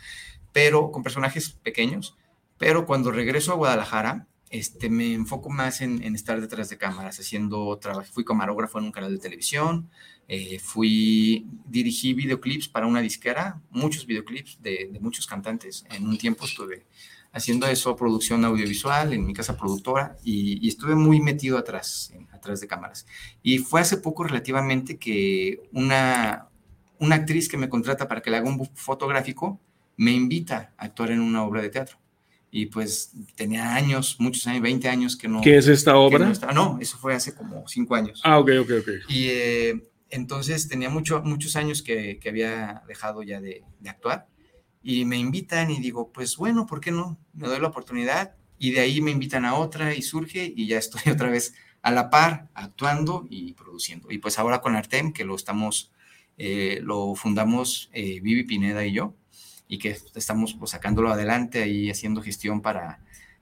pero 0.52 0.92
con 0.92 1.04
personajes 1.04 1.50
pequeños. 1.50 2.16
Pero 2.58 2.86
cuando 2.86 3.12
regreso 3.12 3.54
a 3.54 3.56
Guadalajara, 3.56 4.28
este, 4.50 4.90
me 4.90 5.14
enfoco 5.14 5.50
más 5.50 5.82
en, 5.82 6.02
estar 6.16 6.40
detrás 6.40 6.70
de 6.70 6.78
cámaras, 6.78 7.20
haciendo 7.20 7.78
trabajo. 7.78 8.08
Fui 8.12 8.24
camarógrafo 8.24 8.80
en 8.80 8.86
un 8.86 8.92
canal 8.92 9.12
de 9.12 9.20
televisión, 9.20 9.90
eh, 10.28 10.60
fui, 10.60 11.46
dirigí 11.66 12.14
videoclips 12.14 12.68
para 12.68 12.88
una 12.88 13.02
disquera, 13.02 13.62
muchos 13.70 14.06
videoclips 14.06 14.62
de, 14.62 14.98
muchos 15.02 15.28
cantantes. 15.28 15.86
En 15.90 16.08
un 16.08 16.18
tiempo 16.18 16.46
estuve 16.46 16.86
haciendo 17.34 17.68
eso, 17.68 17.96
producción 17.96 18.44
audiovisual 18.46 19.14
en 19.14 19.26
mi 19.26 19.34
casa 19.34 19.58
productora 19.58 20.18
y, 20.24 20.68
estuve 20.68 20.96
muy 20.96 21.20
metido 21.20 21.58
atrás, 21.58 22.14
atrás 22.32 22.62
de 22.62 22.68
cámaras. 22.68 23.06
Y 23.44 23.60
fue 23.60 23.82
hace 23.82 23.98
poco 23.98 24.24
relativamente 24.24 24.98
que 24.98 25.62
una, 25.74 26.48
una 27.00 27.16
actriz 27.16 27.50
que 27.50 27.58
me 27.58 27.70
contrata 27.70 28.08
para 28.08 28.22
que 28.22 28.32
le 28.32 28.38
haga 28.38 28.50
un 28.50 28.66
fotográfico 28.76 29.60
me 29.98 30.12
invita 30.12 30.74
a 30.78 30.86
actuar 30.86 31.12
en 31.12 31.20
una 31.20 31.44
obra 31.44 31.62
de 31.62 31.70
teatro. 31.70 31.98
Y 32.50 32.68
pues 32.68 33.12
tenía 33.36 33.76
años, 33.76 34.16
muchos 34.20 34.48
años, 34.48 34.62
20 34.62 34.88
años 34.88 35.18
que 35.18 35.28
no... 35.28 35.42
¿Qué 35.42 35.58
es 35.58 35.68
esta 35.68 35.98
obra? 35.98 36.32
No, 36.48 36.52
no, 36.54 36.78
eso 36.80 36.98
fue 36.98 37.14
hace 37.14 37.36
como 37.36 37.68
5 37.68 37.96
años. 37.96 38.22
Ah, 38.24 38.40
ok, 38.40 38.52
ok, 38.62 38.72
ok. 38.82 38.90
Y 39.10 39.28
eh, 39.30 39.90
entonces 40.10 40.68
tenía 40.68 40.90
mucho, 40.90 41.22
muchos 41.24 41.56
años 41.56 41.82
que, 41.82 42.20
había 42.28 42.84
dejado 42.88 43.24
ya 43.24 43.42
de, 43.42 43.64
actuar 43.88 44.28
y 44.82 45.06
me 45.06 45.18
invitan 45.18 45.72
y 45.72 45.80
digo, 45.80 46.12
pues 46.14 46.38
bueno, 46.38 46.66
¿por 46.66 46.80
qué 46.80 46.92
no? 46.92 47.20
Me 47.34 47.48
doy 47.48 47.60
la 47.60 47.68
oportunidad 47.68 48.36
y 48.58 48.72
de 48.72 48.80
ahí 48.80 49.02
me 49.02 49.12
invitan 49.12 49.44
a 49.44 49.56
otra 49.56 49.94
y 49.94 50.02
surge 50.02 50.54
y 50.56 50.68
ya 50.68 50.78
estoy 50.78 51.02
otra 51.12 51.30
vez 51.30 51.54
a 51.82 51.92
la 51.92 52.10
par 52.10 52.48
actuando 52.54 53.28
y 53.30 53.54
produciendo. 53.54 54.10
Y 54.12 54.20
pues 54.20 54.40
ahora 54.40 54.62
con 54.62 54.76
Artem, 54.76 55.12
que 55.12 55.26
lo 55.26 55.36
estamos, 55.36 55.92
eh, 56.38 56.80
lo 56.82 57.16
fundamos 57.16 57.90
eh, 57.94 58.20
Vivi 58.22 58.44
Pineda 58.44 58.86
y 58.86 58.94
yo 58.94 59.14
y 59.68 59.80
que 59.80 59.98
estamos 60.16 60.54
pues, 60.54 60.72
sacándolo 60.72 61.10
adelante 61.12 61.64
ahí 61.64 61.90
haciendo 61.90 62.22
gestión 62.22 62.62
para 62.62 63.00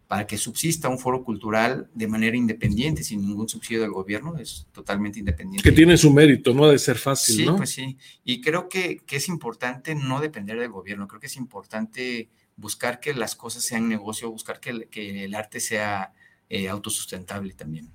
para 0.07 0.27
que 0.27 0.37
subsista 0.37 0.87
un 0.87 0.99
foro 0.99 1.23
cultural 1.23 1.89
de 1.93 2.07
manera 2.07 2.37
independiente, 2.37 3.03
sin 3.03 3.21
ningún 3.21 3.49
subsidio 3.49 3.81
del 3.81 3.91
gobierno, 3.91 4.37
es 4.37 4.67
totalmente 4.71 5.19
independiente. 5.19 5.67
Que 5.67 5.75
tiene 5.75 5.97
su 5.97 6.13
mérito, 6.13 6.53
no 6.53 6.65
ha 6.65 6.71
de 6.71 6.79
ser 6.79 6.97
fácil, 6.97 7.35
sí, 7.35 7.45
¿no? 7.45 7.55
pues 7.55 7.71
sí, 7.71 7.97
y 8.23 8.41
creo 8.41 8.69
que, 8.69 9.01
que, 9.05 9.15
es 9.15 9.27
importante 9.29 9.95
no 9.95 10.21
depender 10.21 10.59
del 10.59 10.69
gobierno, 10.69 11.07
creo 11.07 11.19
que 11.19 11.27
es 11.27 11.37
importante 11.37 12.29
buscar 12.55 12.99
que 12.99 13.13
las 13.13 13.35
cosas 13.35 13.63
sean 13.63 13.89
negocio, 13.89 14.29
buscar 14.29 14.59
que, 14.59 14.87
que 14.91 15.25
el 15.25 15.33
arte 15.33 15.59
sea 15.59 16.13
eh, 16.49 16.69
autosustentable 16.69 17.53
también. 17.53 17.89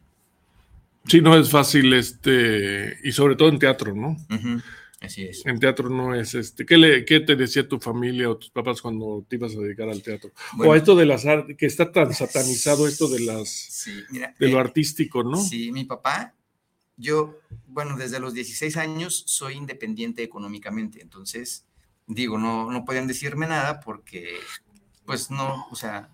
Sí, 1.07 1.21
no 1.21 1.37
es 1.39 1.49
fácil, 1.49 1.93
este, 1.93 2.99
y 3.05 3.13
sobre 3.13 3.37
todo 3.37 3.49
en 3.49 3.59
teatro, 3.59 3.95
¿no? 3.95 4.17
Así 5.01 5.25
es. 5.25 5.45
En 5.47 5.59
teatro 5.59 5.89
no 5.89 6.15
es 6.15 6.35
este. 6.35 6.67
¿Qué, 6.67 6.77
le, 6.77 7.05
¿Qué 7.07 7.21
te 7.21 7.35
decía 7.35 7.67
tu 7.67 7.81
familia 7.81 8.29
o 8.29 8.37
tus 8.37 8.51
papás 8.51 8.83
cuando 8.83 9.25
te 9.27 9.37
ibas 9.37 9.57
a 9.57 9.61
dedicar 9.61 9.89
al 9.89 10.03
teatro? 10.03 10.31
o 10.59 10.75
esto 10.75 10.95
de 10.95 11.07
las 11.07 11.25
que 11.57 11.67
está 11.67 11.91
tan 11.91 12.13
satanizado 12.13 12.87
esto 12.87 13.09
de 13.09 13.21
las 13.21 13.87
de 14.39 14.49
lo 14.49 14.59
eh, 14.59 14.61
artístico, 14.61 15.25
¿no? 15.25 15.39
Sí, 15.39 15.73
mi 15.73 15.85
papá, 15.85 16.35
yo, 16.99 17.41
bueno, 17.67 17.97
desde 17.97 18.21
los 18.21 18.35
16 18.35 18.77
años 18.77 19.25
soy 19.27 19.55
independiente 19.55 20.23
económicamente, 20.23 21.01
entonces 21.01 21.65
digo, 22.07 22.37
no, 22.37 22.71
no 22.71 22.85
podían 22.85 23.07
decirme 23.07 23.47
nada 23.47 23.81
porque, 23.81 24.35
pues 25.07 25.31
no, 25.31 25.67
o 25.71 25.77
sea, 25.77 26.11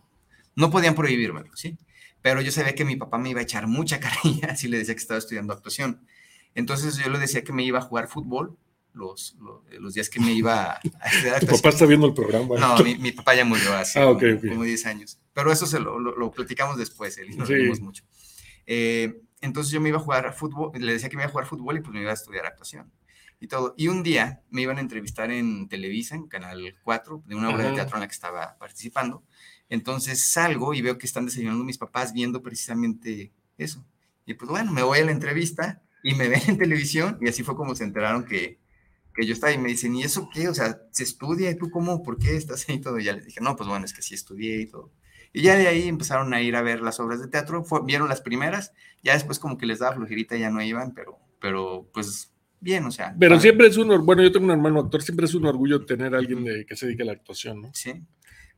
no 0.55 0.71
podían 0.71 0.95
prohibírmelo, 0.95 1.57
¿sí? 1.57 1.77
Pero 2.23 2.41
yo 2.41 2.53
sabía 2.53 2.77
que 2.77 2.85
mi 2.85 2.95
papá 2.95 3.19
me 3.19 3.31
iba 3.31 3.41
a 3.41 3.45
echar 3.45 3.67
mucha 3.67 3.99
carrilla 4.01 4.55
si 4.55 4.69
le 4.69 4.79
decía 4.79 4.95
que 4.95 5.01
estaba 5.01 5.19
estudiando 5.19 5.53
actuación. 5.53 6.07
Entonces 6.55 6.97
yo 6.97 7.11
le 7.11 7.19
decía 7.19 7.43
que 7.43 7.53
me 7.53 7.65
iba 7.65 7.81
a 7.81 7.83
jugar 7.83 8.07
fútbol 8.07 8.57
los, 8.97 9.37
eh, 9.71 9.79
los, 9.79 9.95
días 9.95 10.09
que 10.09 10.19
me 10.21 10.33
iba 10.33 10.73
a. 10.73 10.81
¿Tu 11.41 11.47
papá 11.47 11.69
está 11.69 11.87
viendo 11.87 12.07
el 12.07 12.15
programa? 12.15 12.57
No, 12.59 12.83
mi, 12.83 13.13
papá 13.13 13.35
ya 13.35 13.45
murió 13.45 13.75
hace 13.75 14.01
ah, 14.01 14.07
como, 14.07 14.65
10 14.65 14.87
años. 14.87 15.19
Pero 15.33 15.53
eso 15.53 15.67
se 15.67 15.79
lo, 15.79 15.99
lo, 15.99 16.31
platicamos 16.33 16.79
después, 16.79 17.19
él 17.19 17.31
y 17.31 17.37
nos 17.37 17.49
sí. 17.49 17.55
mucho. 17.81 18.05
Eh, 18.67 19.21
entonces 19.41 19.73
yo 19.73 19.81
me 19.81 19.91
iba 19.91 19.99
a 19.99 20.03
jugar 20.03 20.27
a 20.27 20.33
fútbol, 20.33 20.73
le 20.75 20.93
decía 20.93 21.09
que 21.09 21.17
me 21.17 21.23
iba 21.23 21.29
a 21.29 21.33
jugar 21.33 21.47
fútbol 21.47 21.77
y 21.77 21.81
pues 21.81 21.93
me 21.93 22.01
iba 22.01 22.11
a 22.11 22.15
estudiar 22.15 22.47
actuación 22.47 22.91
y 23.39 23.49
todo. 23.49 23.75
Y 23.77 23.89
un 23.89 24.03
día 24.03 24.43
me 24.51 24.63
iban 24.63 24.79
a 24.79 24.81
entrevistar 24.81 25.31
en 25.31 25.69
Televisa, 25.69 26.15
en 26.15 26.27
Canal 26.27 26.77
4, 26.83 27.23
de 27.27 27.35
una 27.35 27.51
obra 27.51 27.69
de 27.69 27.75
teatro 27.75 27.97
en 27.97 28.01
la 28.01 28.09
que 28.09 28.15
estaba 28.15 28.57
participando. 28.59 29.23
Entonces 29.69 30.33
salgo 30.33 30.75
y 30.75 30.83
veo 30.83 30.97
que 30.99 31.07
están 31.07 31.27
desayunando 31.27 31.65
mis 31.65 31.79
papás 31.79 32.13
viendo 32.13 32.43
precisamente 32.43 33.33
eso. 33.59 33.85
Y 34.25 34.35
pues 34.35 34.51
bueno, 34.51 34.73
me 34.73 34.83
voy 34.83 35.01
a 35.01 35.05
la 35.05 35.13
entrevista 35.13 35.83
y 36.03 36.15
me 36.15 36.29
ven 36.29 36.43
en 36.47 36.59
televisión 36.59 37.19
y 37.21 37.29
así 37.29 37.43
fue 37.43 37.57
como 37.57 37.75
se 37.75 37.85
enteraron 37.85 38.25
que, 38.25 38.59
que 39.17 39.27
yo 39.27 39.33
estaba 39.33 39.53
y 39.53 39.59
me 39.59 39.71
dicen, 39.71 39.97
¿y 39.97 40.03
eso 40.03 40.29
qué? 40.33 40.49
O 40.49 40.55
sea, 40.55 40.83
¿se 40.93 41.03
estudia? 41.03 41.51
¿Y 41.51 41.57
tú 41.57 41.71
cómo? 41.71 42.03
¿Por 42.03 42.19
qué 42.19 42.37
estás 42.37 42.69
ahí 42.69 42.81
todo? 42.81 42.99
Y 42.99 43.05
ya 43.05 43.15
les 43.15 43.25
dije, 43.25 43.41
no, 43.41 43.57
pues 43.57 43.69
bueno, 43.69 43.85
es 43.85 43.95
que 43.95 44.03
sí 44.03 44.15
estudié 44.15 44.61
y 44.61 44.67
todo. 44.67 44.93
Y 45.33 45.43
ya 45.43 45.57
de 45.57 45.67
ahí 45.67 45.89
empezaron 45.89 46.33
a 46.35 46.43
ir 46.43 46.55
a 46.57 46.63
ver 46.63 46.81
las 46.81 47.01
obras 47.01 47.21
de 47.21 47.29
teatro, 47.29 47.65
vieron 47.85 48.09
las 48.09 48.21
primeras, 48.21 48.73
ya 49.03 49.15
después 49.15 49.39
como 49.39 49.59
que 49.59 49.67
les 49.67 49.81
daba 49.81 49.97
flojerita, 49.97 50.37
ya 50.37 50.51
no 50.51 50.63
iban, 50.63 50.95
pero, 50.95 51.19
pero 51.41 51.89
pues 51.93 52.33
bien, 52.61 52.85
o 52.85 52.91
sea. 52.91 53.15
Pero 53.19 53.41
siempre 53.41 53.67
es 53.67 53.77
un, 53.77 54.05
bueno, 54.05 54.23
yo 54.23 54.33
tengo 54.33 54.47
un 54.47 54.53
hermano 54.53 54.81
actor, 54.81 55.03
siempre 55.03 55.27
es 55.27 55.35
un 55.35 55.47
orgullo 55.47 55.85
tener 55.85 56.15
a 56.15 56.19
alguien 56.19 56.45
de, 56.45 56.65
que 56.67 56.77
se 56.77 56.87
dedique 56.87 57.03
a 57.03 57.07
la 57.07 57.13
actuación, 57.13 57.63
¿no? 57.63 57.71
Sí, 57.75 58.03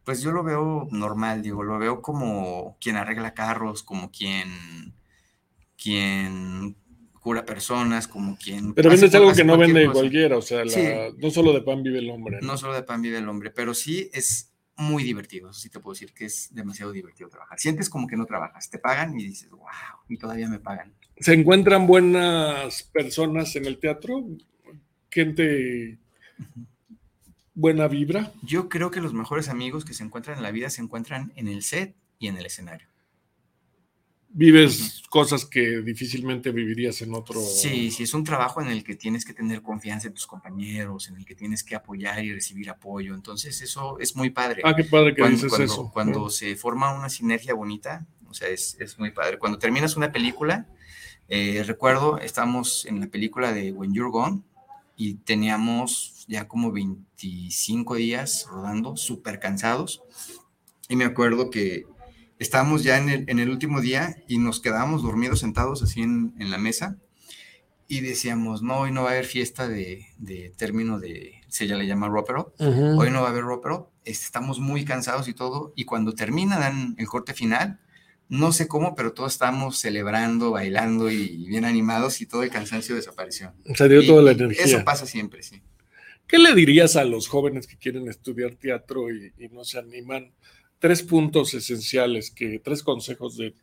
pues 0.04 0.22
yo 0.22 0.32
lo 0.32 0.42
veo 0.42 0.88
normal, 0.90 1.42
digo, 1.42 1.62
lo 1.62 1.78
veo 1.78 2.00
como 2.00 2.78
quien 2.80 2.96
arregla 2.96 3.34
carros, 3.34 3.82
como 3.82 4.11
quien, 4.11 4.94
quien 5.76 6.76
cura 7.28 7.44
personas, 7.44 8.08
como 8.08 8.38
quien... 8.38 8.72
Pero 8.72 8.88
vendes 8.88 9.14
algo 9.14 9.34
que 9.34 9.44
no 9.44 9.58
vende 9.58 9.86
cualquiera, 9.92 10.38
o 10.38 10.40
sea, 10.40 10.64
no 11.18 11.30
solo 11.30 11.52
de 11.52 11.60
pan 11.60 11.82
vive 11.82 11.98
el 11.98 12.08
hombre. 12.08 12.38
¿no? 12.40 12.56
solo 12.56 12.72
de 12.72 12.82
pan 12.82 13.02
vive 13.02 13.18
el 13.18 13.28
hombre, 13.28 13.50
pero 13.50 13.74
sí 13.74 14.08
es 14.14 14.54
muy 14.78 15.04
divertido, 15.04 15.52
sí 15.52 15.68
te 15.68 15.78
puedo 15.78 15.92
decir 15.92 16.14
que 16.14 16.24
es 16.24 16.48
demasiado 16.54 16.90
divertido 16.90 17.28
trabajar. 17.28 17.60
Sientes 17.60 17.90
como 17.90 18.06
que 18.06 18.16
no 18.16 18.24
trabajas, 18.24 18.70
te 18.70 18.78
pagan 18.78 19.20
y 19.20 19.24
dices, 19.24 19.50
wow, 19.50 19.60
y 20.08 20.16
todavía 20.16 20.48
me 20.48 20.58
pagan. 20.58 20.94
¿Se 21.18 21.34
encuentran 21.34 21.86
buenas 21.86 22.84
personas 22.84 23.54
en 23.56 23.66
el 23.66 23.78
teatro? 23.78 24.24
Gente 25.10 25.98
buena 27.52 27.88
vibra. 27.88 28.32
Yo 28.42 28.70
creo 28.70 28.90
que 28.90 29.02
los 29.02 29.12
mejores 29.12 29.50
amigos 29.50 29.84
que 29.84 29.92
se 29.92 30.02
encuentran 30.02 30.38
en 30.38 30.44
la 30.44 30.50
vida 30.50 30.70
se 30.70 30.80
encuentran 30.80 31.30
en 31.36 31.48
el 31.48 31.62
set 31.62 31.94
y 32.18 32.28
en 32.28 32.38
el 32.38 32.46
escenario 32.46 32.88
vives 34.39 35.03
cosas 35.11 35.45
que 35.45 35.80
difícilmente 35.80 36.53
vivirías 36.53 37.03
en 37.03 37.12
otro. 37.12 37.41
Sí, 37.41 37.91
sí, 37.91 38.05
es 38.05 38.14
un 38.14 38.22
trabajo 38.22 38.62
en 38.62 38.68
el 38.68 38.84
que 38.84 38.95
tienes 38.95 39.24
que 39.24 39.34
tener 39.34 39.62
confianza 39.62 40.07
en 40.07 40.14
tus 40.14 40.28
compañeros, 40.28 41.09
en 41.09 41.16
el 41.16 41.24
que 41.24 41.34
tienes 41.34 41.64
que 41.64 41.74
apoyar 41.74 42.24
y 42.24 42.32
recibir 42.32 42.70
apoyo. 42.70 43.16
Entonces, 43.16 43.61
eso 43.62 43.99
es 43.99 44.14
muy 44.14 44.30
padre. 44.30 44.62
Ah, 44.64 44.76
qué 44.76 44.84
padre 44.84 45.12
que 45.12 45.22
cuando, 45.22 45.43
dices 45.43 45.59
eso. 45.59 45.91
Cuando 45.93 46.30
se 46.30 46.55
forma 46.55 46.97
una 46.97 47.09
sinergia 47.09 47.53
bonita, 47.53 48.07
o 48.28 48.34
sea, 48.34 48.47
es, 48.49 48.76
es 48.78 48.97
muy 48.97 49.11
padre. 49.11 49.41
Cuando 49.41 49.59
terminas 49.59 49.97
una 49.97 50.12
película, 50.12 50.68
eh, 51.26 51.64
recuerdo, 51.66 52.18
estamos 52.18 52.86
en 52.86 53.01
la 53.01 53.09
película 53.09 53.53
de 53.53 53.72
When 53.72 53.93
You're 53.93 54.12
Gone 54.12 54.43
y 54.95 55.14
teníamos 55.14 56.24
ya 56.28 56.47
como 56.47 56.70
25 56.70 57.97
días 57.97 58.47
rodando, 58.49 58.97
súper 58.97 59.41
cansados. 59.41 60.01
Y 60.89 60.95
me 60.95 61.05
acuerdo 61.05 61.51
que 61.51 61.86
estábamos 62.39 62.84
ya 62.84 62.99
en 62.99 63.09
el, 63.09 63.24
en 63.28 63.39
el, 63.39 63.51
último 63.51 63.80
día 63.80 64.16
y 64.28 64.39
nos 64.39 64.61
quedábamos 64.61 65.03
dormidos 65.03 65.41
sentados 65.41 65.82
así 65.82 66.03
en, 66.03 66.34
en, 66.39 66.51
la 66.51 66.59
mesa 66.59 66.97
y 67.89 68.01
decíamos, 68.01 68.62
no, 68.62 68.80
hoy 68.80 68.93
no 68.93 69.03
va 69.03 69.11
a 69.11 69.12
haber 69.12 69.24
fiesta 69.24 69.66
de, 69.66 70.07
de 70.18 70.53
término 70.57 70.99
de, 70.99 71.41
se 71.49 71.66
ya 71.66 71.76
le 71.76 71.86
llama 71.86 72.09
ropero, 72.09 72.53
hoy 72.59 73.11
no 73.11 73.22
va 73.22 73.28
a 73.28 73.30
haber 73.30 73.45
ropero, 73.45 73.91
estamos 74.05 74.61
muy 74.61 74.84
cansados 74.84 75.26
y 75.26 75.32
todo, 75.32 75.72
y 75.74 75.84
cuando 75.84 76.12
termina, 76.12 76.59
dan 76.59 76.95
el 76.99 77.07
corte 77.07 77.32
final, 77.32 77.80
no 78.28 78.53
sé 78.53 78.68
cómo, 78.68 78.95
pero 78.95 79.14
todos 79.14 79.32
estamos 79.32 79.78
celebrando, 79.78 80.51
bailando 80.51 81.11
y 81.11 81.47
bien 81.47 81.64
animados 81.64 82.20
y 82.20 82.26
todo 82.26 82.43
el 82.43 82.51
cansancio 82.51 82.95
desapareció. 82.95 83.55
Se 83.74 83.89
dio 83.89 84.05
toda 84.07 84.22
la 84.22 84.32
energía. 84.32 84.64
Eso 84.64 84.84
pasa 84.84 85.07
siempre, 85.07 85.43
sí. 85.43 85.62
¿Qué 86.26 86.39
le 86.39 86.55
dirías 86.55 86.97
a 86.97 87.05
los 87.05 87.26
jóvenes 87.26 87.66
que 87.66 87.78
quieren 87.78 88.07
estudiar 88.07 88.55
teatro 88.57 89.11
y, 89.11 89.32
y 89.39 89.49
no 89.49 89.64
se 89.64 89.78
animan? 89.78 90.30
Tres 90.78 91.02
puntos 91.02 91.54
esenciales, 91.54 92.30
que, 92.30 92.58
tres 92.58 92.82
consejos 92.82 93.36
de, 93.36 93.54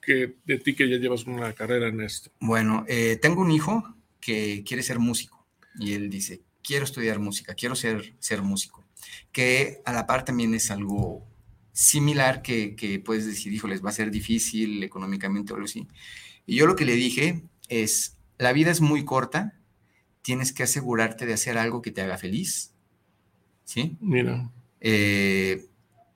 que, 0.00 0.34
de 0.44 0.58
ti 0.58 0.74
que 0.74 0.88
ya 0.88 0.96
llevas 0.96 1.26
una 1.26 1.52
carrera 1.52 1.88
en 1.88 2.00
esto. 2.00 2.30
Bueno, 2.40 2.84
eh, 2.88 3.18
tengo 3.20 3.42
un 3.42 3.50
hijo 3.50 3.94
que 4.20 4.64
quiere 4.66 4.82
ser 4.82 4.98
músico 4.98 5.46
y 5.78 5.92
él 5.92 6.10
dice, 6.10 6.42
quiero 6.62 6.84
estudiar 6.84 7.18
música, 7.18 7.54
quiero 7.54 7.74
ser, 7.74 8.14
ser 8.18 8.42
músico, 8.42 8.84
que 9.32 9.82
a 9.84 9.92
la 9.92 10.06
par 10.06 10.24
también 10.24 10.54
es 10.54 10.70
algo 10.70 11.26
similar 11.72 12.40
que, 12.40 12.76
que 12.76 13.00
puedes 13.00 13.26
decir, 13.26 13.52
híjoles, 13.52 13.84
va 13.84 13.90
a 13.90 13.94
ser 13.94 14.10
difícil 14.10 14.82
económicamente 14.82 15.52
o 15.52 15.56
algo 15.56 15.66
así. 15.66 15.86
Y 16.46 16.56
yo 16.56 16.66
lo 16.66 16.76
que 16.76 16.84
le 16.84 16.94
dije 16.94 17.42
es, 17.68 18.16
la 18.38 18.52
vida 18.52 18.70
es 18.70 18.80
muy 18.80 19.04
corta, 19.04 19.58
tienes 20.22 20.52
que 20.52 20.62
asegurarte 20.62 21.26
de 21.26 21.34
hacer 21.34 21.58
algo 21.58 21.82
que 21.82 21.90
te 21.90 22.00
haga 22.00 22.16
feliz. 22.16 22.72
¿Sí? 23.64 23.96
Mira. 24.00 24.50
Eh, 24.80 25.66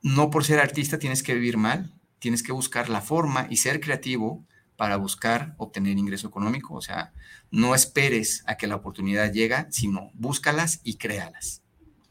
no 0.08 0.30
por 0.30 0.44
ser 0.44 0.58
artista 0.58 0.98
tienes 0.98 1.22
que 1.22 1.34
vivir 1.34 1.58
mal, 1.58 1.92
tienes 2.18 2.42
que 2.42 2.52
buscar 2.52 2.88
la 2.88 3.02
forma 3.02 3.46
y 3.50 3.56
ser 3.56 3.78
creativo 3.78 4.42
para 4.76 4.96
buscar 4.96 5.54
obtener 5.58 5.98
ingreso 5.98 6.28
económico. 6.28 6.74
O 6.74 6.80
sea, 6.80 7.12
no 7.50 7.74
esperes 7.74 8.42
a 8.46 8.56
que 8.56 8.66
la 8.66 8.76
oportunidad 8.76 9.32
llegue, 9.32 9.66
sino 9.70 10.10
búscalas 10.14 10.80
y 10.82 10.94
créalas. 10.94 11.62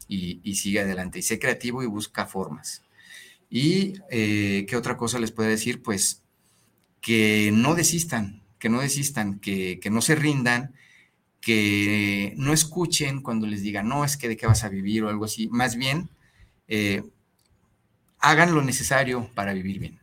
Y, 0.06 0.54
sigue 0.54 0.80
adelante. 0.80 1.18
Y 1.18 1.22
sé 1.22 1.38
creativo 1.38 1.82
y 1.82 1.86
busca 1.86 2.26
formas. 2.26 2.82
Y 3.50 3.94
eh, 4.10 4.64
qué 4.68 4.76
otra 4.76 4.96
cosa 4.96 5.18
les 5.18 5.32
puedo 5.32 5.48
decir, 5.48 5.82
pues 5.82 6.22
que 7.00 7.50
no 7.52 7.74
desistan, 7.74 8.42
que 8.58 8.68
no 8.68 8.80
desistan, 8.80 9.38
que, 9.40 9.80
que 9.80 9.90
no 9.90 10.00
se 10.00 10.14
rindan, 10.14 10.72
que 11.40 12.32
no 12.36 12.52
escuchen 12.52 13.22
cuando 13.22 13.46
les 13.46 13.62
digan, 13.62 13.88
no, 13.88 14.04
es 14.04 14.16
que 14.16 14.28
de 14.28 14.36
qué 14.36 14.46
vas 14.46 14.64
a 14.64 14.68
vivir 14.68 15.02
o 15.02 15.08
algo 15.08 15.24
así. 15.24 15.48
Más 15.48 15.76
bien, 15.76 16.08
eh, 16.68 17.02
hagan 18.20 18.54
lo 18.54 18.62
necesario 18.62 19.30
para 19.34 19.52
vivir 19.52 19.78
bien. 19.78 20.00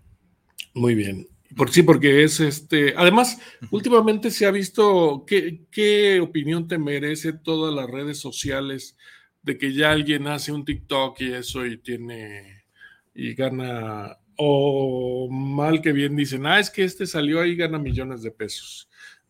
Muy 0.74 0.96
bien. 0.96 1.28
Por, 1.56 1.72
sí, 1.72 1.84
porque 1.84 2.24
es 2.24 2.40
este. 2.40 2.94
Además, 2.98 3.40
últimamente 3.72 4.32
se 4.32 4.46
ha 4.46 4.52
visto 4.52 5.24
qué, 5.26 5.66
qué 5.72 6.20
opinión 6.20 6.68
te 6.68 6.78
merece 6.78 7.34
todas 7.34 7.74
las 7.74 7.90
redes 7.90 8.20
sociales 8.20 8.98
de 9.42 9.58
que 9.58 9.74
ya 9.74 9.92
alguien 9.92 10.28
hace 10.28 10.52
un 10.52 10.66
TikTok 10.66 11.22
y 11.22 11.34
eso 11.34 11.66
y 11.66 11.78
tiene 11.78 12.66
y 13.14 13.34
gana, 13.34 14.18
o 14.36 15.30
mal 15.32 15.82
que 15.82 15.94
bien 15.94 16.16
dicen, 16.16 16.46
ah, 16.46 16.60
es 16.60 16.70
que 16.70 16.84
este 16.84 17.08
salió 17.08 17.40
ahí 17.40 17.52
y 17.52 17.56
gana 17.56 17.80
millones 17.80 18.22
de 18.24 18.32
pesos. 18.32 18.90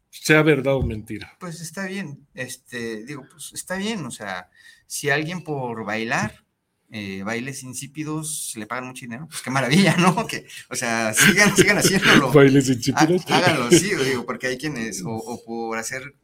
Sea 0.10 0.42
verdad 0.42 0.76
o 0.76 0.82
mentira. 0.82 1.38
Pues 1.40 1.62
está 1.62 1.86
bien, 1.86 2.26
este, 2.34 3.06
digo, 3.06 3.26
pues 3.30 3.52
está 3.54 3.76
bien, 3.76 4.06
o 4.06 4.12
sea, 4.12 4.50
si 4.88 5.10
alguien 5.10 5.44
por 5.44 5.86
bailar, 5.86 6.45
eh, 6.98 7.24
bailes 7.24 7.62
insípidos, 7.64 8.54
le 8.56 8.68
pagan 8.68 8.86
mucho 8.86 9.02
dinero, 9.02 9.28
pues 9.28 9.42
qué 9.42 9.52
maravilla, 9.52 9.98
¿no? 10.00 10.26
Que, 10.26 10.48
o 10.70 10.76
sea, 10.76 11.14
sigan, 11.14 11.54
sigan 11.54 11.78
haciéndolo. 11.78 12.32
¿Bailes 12.32 12.70
insípidos? 12.70 13.30
háganlo, 13.30 13.70
sí, 13.70 13.94
digo, 13.96 14.26
porque 14.26 14.48
hay 14.48 14.58
quienes, 14.58 15.04
o, 15.04 15.12
o 15.12 15.44
por 15.44 15.78
hacer 15.78 16.16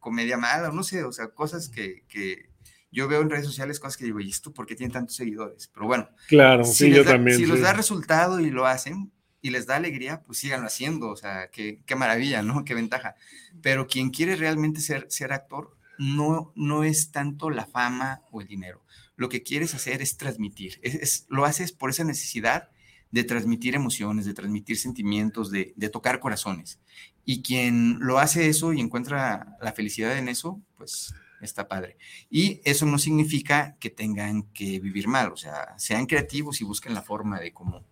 comedia 0.00 0.36
mala, 0.36 0.72
no 0.72 0.82
sé, 0.82 1.04
o 1.04 1.12
sea, 1.12 1.28
cosas 1.28 1.68
que, 1.68 2.04
que, 2.08 2.50
yo 2.90 3.06
veo 3.06 3.20
en 3.20 3.30
redes 3.30 3.46
sociales 3.46 3.78
cosas 3.78 3.96
que 3.96 4.06
digo, 4.06 4.18
¿y 4.18 4.28
esto 4.28 4.52
por 4.52 4.66
qué 4.66 4.74
tiene 4.74 4.92
tantos 4.92 5.14
seguidores? 5.14 5.70
Pero 5.72 5.86
bueno, 5.86 6.08
claro, 6.26 6.64
si 6.64 6.86
sí, 6.86 6.90
yo 6.90 7.04
también. 7.04 7.36
Si 7.36 7.46
les 7.46 7.60
da 7.60 7.72
resultado 7.72 8.40
y 8.40 8.50
lo 8.50 8.66
hacen 8.66 9.12
y 9.40 9.50
les 9.50 9.66
da 9.66 9.76
alegría, 9.76 10.22
pues 10.22 10.38
síganlo 10.38 10.66
haciendo, 10.66 11.10
o 11.10 11.16
sea, 11.16 11.48
qué, 11.52 11.80
qué 11.86 11.94
maravilla, 11.94 12.42
¿no? 12.42 12.64
Qué 12.64 12.74
ventaja. 12.74 13.14
Pero 13.62 13.86
quien 13.86 14.10
quiere 14.10 14.34
realmente 14.34 14.80
ser, 14.80 15.06
ser 15.10 15.32
actor, 15.32 15.76
no, 15.96 16.52
no 16.56 16.82
es 16.82 17.12
tanto 17.12 17.50
la 17.50 17.66
fama 17.66 18.22
o 18.32 18.40
el 18.40 18.48
dinero. 18.48 18.82
Lo 19.18 19.28
que 19.28 19.42
quieres 19.42 19.74
hacer 19.74 20.00
es 20.00 20.16
transmitir. 20.16 20.78
Es, 20.82 21.26
lo 21.28 21.44
haces 21.44 21.72
por 21.72 21.90
esa 21.90 22.04
necesidad 22.04 22.70
de 23.10 23.24
transmitir 23.24 23.74
emociones, 23.74 24.24
de 24.24 24.32
transmitir 24.32 24.78
sentimientos, 24.78 25.50
de, 25.50 25.74
de 25.74 25.88
tocar 25.88 26.20
corazones. 26.20 26.78
Y 27.24 27.42
quien 27.42 27.98
lo 27.98 28.20
hace 28.20 28.48
eso 28.48 28.72
y 28.72 28.80
encuentra 28.80 29.56
la 29.60 29.72
felicidad 29.72 30.16
en 30.16 30.28
eso, 30.28 30.62
pues 30.76 31.12
está 31.40 31.66
padre. 31.66 31.96
Y 32.30 32.60
eso 32.64 32.86
no 32.86 32.96
significa 32.96 33.76
que 33.80 33.90
tengan 33.90 34.44
que 34.52 34.78
vivir 34.78 35.08
mal, 35.08 35.32
o 35.32 35.36
sea, 35.36 35.74
sean 35.78 36.06
creativos 36.06 36.60
y 36.60 36.64
busquen 36.64 36.94
la 36.94 37.02
forma 37.02 37.40
de 37.40 37.52
cómo, 37.52 37.84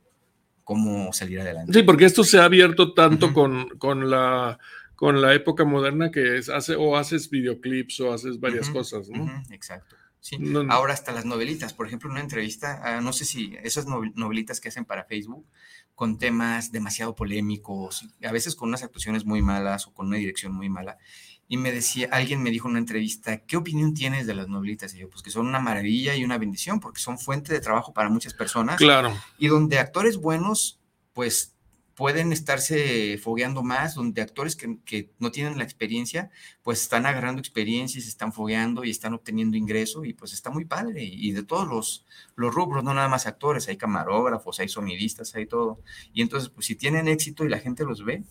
cómo 0.63 1.13
salir 1.13 1.41
adelante. 1.41 1.73
Sí, 1.73 1.83
porque 1.83 2.05
esto 2.05 2.23
se 2.23 2.39
ha 2.39 2.45
abierto 2.45 2.95
tanto 2.95 3.33
con, 3.33 3.69
con, 3.79 4.11
la, 4.11 4.61
con 4.95 5.21
la 5.21 5.35
época 5.35 5.65
moderna 5.65 6.13
que 6.13 6.39
es, 6.39 6.49
hace, 6.49 6.77
o 6.77 6.97
haces 6.97 7.29
videoclips 7.31 7.99
o 8.01 8.13
haces 8.13 8.39
varias 8.39 8.71
cosas, 8.71 9.09
¿no? 9.09 9.43
exacto. 9.51 9.96
Sí. 10.27 10.39
Ahora 10.71 10.93
hasta 10.93 11.13
las 11.13 11.25
novelitas, 11.25 11.73
por 11.73 11.87
ejemplo, 11.87 12.11
una 12.11 12.19
entrevista, 12.19 12.81
ah, 12.83 13.01
no 13.01 13.13
sé 13.13 13.25
si 13.25 13.57
esas 13.63 13.87
novelitas 13.87 14.61
que 14.61 14.69
hacen 14.69 14.85
para 14.85 15.05
Facebook 15.05 15.47
con 15.95 16.19
temas 16.19 16.73
demasiado 16.73 17.15
polémicos, 17.15 18.09
a 18.25 18.33
veces 18.33 18.57
con 18.57 18.71
unas 18.71 18.83
actuaciones 18.83 19.25
muy 19.25 19.41
malas 19.41 19.87
o 19.87 19.95
con 19.95 20.09
una 20.09 20.17
dirección 20.17 20.53
muy 20.53 20.69
mala, 20.69 20.99
y 21.47 21.59
me 21.59 21.71
decía, 21.71 22.09
alguien 22.11 22.43
me 22.43 22.51
dijo 22.51 22.67
en 22.67 22.73
una 22.73 22.81
entrevista, 22.81 23.39
¿qué 23.45 23.57
opinión 23.57 23.95
tienes 23.95 24.27
de 24.27 24.35
las 24.35 24.49
novelitas? 24.49 24.93
Y 24.95 24.99
yo, 24.99 25.09
pues 25.09 25.23
que 25.23 25.31
son 25.31 25.47
una 25.47 25.61
maravilla 25.61 26.17
y 26.17 26.25
una 26.25 26.39
bendición, 26.39 26.81
porque 26.81 27.01
son 27.01 27.21
fuente 27.21 27.53
de 27.53 27.61
trabajo 27.61 27.93
para 27.95 28.09
muchas 28.09 28.35
personas. 28.35 28.79
Claro. 28.79 29.17
Y 29.39 29.47
donde 29.47 29.79
actores 29.79 30.17
buenos, 30.17 30.81
pues 31.13 31.56
pueden 31.97 32.31
estarse 32.31 33.19
fogueando 33.19 33.63
más, 33.63 33.95
donde 33.95 34.21
actores 34.21 34.55
que, 34.55 34.79
que, 34.85 35.11
no 35.19 35.33
tienen 35.33 35.57
la 35.57 35.65
experiencia, 35.65 36.31
pues 36.63 36.83
están 36.83 37.07
agarrando 37.07 37.41
experiencia 37.41 37.99
y 37.99 38.03
se 38.03 38.11
están 38.11 38.35
fogueando 38.35 38.85
y 38.85 38.91
están 38.91 39.15
obteniendo 39.15 39.57
ingreso 39.57 40.05
y 40.05 40.13
pues 40.13 40.35
está 40.35 40.51
muy 40.51 40.67
padre. 40.67 41.03
Y, 41.03 41.33
de 41.33 41.43
todos 41.43 41.67
los, 41.67 42.05
los 42.37 42.55
rubros, 42.55 42.85
no 42.85 42.93
nada 42.93 43.09
más 43.09 43.27
actores, 43.27 43.67
hay 43.69 43.79
camarógrafos, 43.79 44.61
hay 44.61 44.69
sonidistas, 44.69 45.35
hay 45.35 45.47
todo. 45.47 45.81
Y 46.13 46.21
entonces, 46.21 46.51
pues 46.51 46.67
si 46.67 46.77
tienen 46.77 47.09
éxito 47.09 47.47
y 47.47 47.49
la 47.49 47.59
gente 47.59 47.85
los 47.85 48.05
ve, 48.05 48.23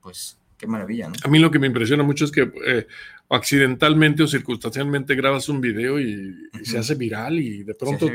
pues 0.00 0.40
qué 0.58 0.66
maravilla, 0.66 1.08
¿no? 1.08 1.14
A 1.22 1.28
mí 1.28 1.38
lo 1.38 1.52
que 1.52 1.60
me 1.60 1.68
impresiona 1.68 2.02
mucho 2.02 2.24
es 2.24 2.32
que 2.32 2.52
eh, 2.66 2.88
accidentalmente 3.28 4.24
o 4.24 4.26
circunstancialmente 4.26 5.14
grabas 5.14 5.48
un 5.48 5.60
video 5.60 6.00
y, 6.00 6.36
se 6.64 6.76
hace 6.76 6.96
viral 6.96 7.38
y 7.38 7.62
de 7.62 7.74
pronto, 7.74 8.08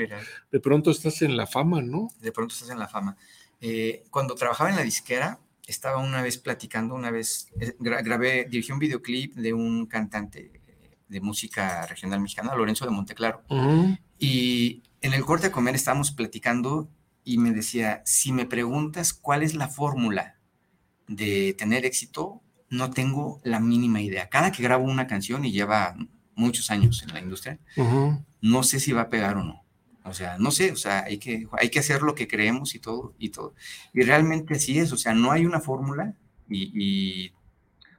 de 0.52 0.60
pronto 0.60 0.92
estás 0.92 1.22
en 1.22 1.38
la 1.38 1.48
fama, 1.48 1.82
¿no? 1.82 2.10
De 2.20 2.34
pronto 2.34 2.54
estás 2.54 2.70
en 2.72 2.80
la 2.80 2.90
fama. 2.90 3.16
Eh, 3.62 4.04
cuando 4.12 4.36
trabajaba 4.36 4.70
en 4.70 4.76
la 4.76 4.84
disquera, 4.84 5.40
estaba 5.68 5.98
una 5.98 6.22
vez 6.22 6.38
platicando, 6.38 6.96
una 6.96 7.12
vez 7.12 7.50
eh, 7.60 7.76
grabé, 7.80 8.46
dirigí 8.46 8.72
un 8.72 8.80
videoclip 8.80 9.36
de 9.36 9.54
un 9.54 9.86
cantante 9.86 10.52
de 11.08 11.22
música 11.22 11.86
regional 11.86 12.20
mexicana, 12.20 12.56
Lorenzo 12.56 12.86
de 12.86 12.92
Monteclaro. 12.92 13.44
Y 14.20 14.84
en 15.02 15.14
el 15.14 15.24
corte 15.26 15.48
de 15.48 15.52
comer 15.52 15.76
estábamos 15.76 16.12
platicando 16.12 16.90
y 17.24 17.38
me 17.38 17.52
decía, 17.52 18.02
si 18.06 18.32
me 18.32 18.46
preguntas 18.46 19.14
cuál 19.14 19.44
es 19.44 19.54
la 19.54 19.68
fórmula 19.68 20.38
de 21.08 21.54
tener 21.58 21.86
éxito, 21.86 22.42
no 22.70 22.92
tengo 22.92 23.40
la 23.44 23.60
mínima 23.60 24.02
idea. 24.02 24.30
Cada 24.30 24.52
que 24.52 24.64
grabo 24.64 24.86
una 24.86 25.08
canción 25.08 25.46
y 25.46 25.52
lleva 25.52 25.96
muchos 26.36 26.70
años 26.72 27.04
en 27.04 27.14
la 27.14 27.20
industria, 27.20 27.60
no 28.42 28.64
sé 28.64 28.80
si 28.80 28.92
va 28.92 29.04
a 29.04 29.10
pegar 29.10 29.38
o 29.38 29.44
no. 29.44 29.64
O 30.08 30.14
sea, 30.14 30.38
no 30.38 30.52
sé, 30.52 30.72
o 30.72 30.76
sea, 30.76 31.04
hay 31.04 31.18
que, 31.18 31.48
hay 31.54 31.70
que 31.70 31.80
hacer 31.80 32.02
lo 32.02 32.16
que 32.16 32.28
creemos 32.28 32.76
y 32.76 32.80
todo, 32.80 33.14
y 33.18 33.30
todo. 33.30 33.54
Y 33.94 34.02
realmente 34.02 34.56
así 34.56 34.80
es, 34.80 34.92
o 34.92 34.98
sea, 34.98 35.14
no 35.14 35.32
hay 35.32 35.46
una 35.46 35.60
fórmula 35.60 36.16
y, 36.50 36.72
y 36.74 37.32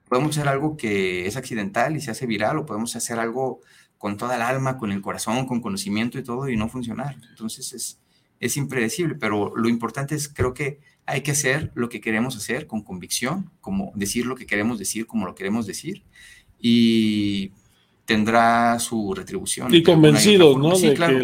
podemos 0.08 0.36
hacer 0.36 0.48
algo 0.48 0.76
que 0.76 1.26
es 1.26 1.36
accidental 1.36 1.96
y 1.96 2.00
se 2.00 2.10
hace 2.10 2.26
viral 2.26 2.58
o 2.58 2.66
podemos 2.66 2.94
hacer 2.96 3.18
algo 3.18 3.60
con 3.98 4.16
toda 4.16 4.36
el 4.36 4.42
alma, 4.42 4.78
con 4.78 4.92
el 4.92 5.02
corazón, 5.02 5.46
con 5.46 5.60
conocimiento 5.60 6.18
y 6.18 6.24
todo 6.24 6.48
y 6.48 6.56
no 6.56 6.68
funcionar. 6.68 7.16
Entonces 7.30 7.72
es, 7.72 8.00
es 8.40 8.56
impredecible, 8.56 9.14
pero 9.16 9.54
lo 9.56 9.68
importante 9.68 10.14
es, 10.14 10.28
creo 10.28 10.54
que 10.54 10.80
hay 11.06 11.22
que 11.22 11.32
hacer 11.32 11.72
lo 11.74 11.88
que 11.88 12.00
queremos 12.00 12.36
hacer 12.36 12.66
con 12.66 12.82
convicción, 12.82 13.50
como 13.60 13.92
decir 13.94 14.26
lo 14.26 14.36
que 14.36 14.46
queremos 14.46 14.78
decir, 14.78 15.06
como 15.06 15.26
lo 15.26 15.34
queremos 15.34 15.66
decir, 15.66 16.04
y 16.60 17.52
tendrá 18.08 18.78
su 18.78 19.12
retribución. 19.12 19.74
Y 19.74 19.82
convencidos, 19.82 20.56
¿no? 20.56 20.74
Sí, 20.76 20.94
claro. 20.94 21.18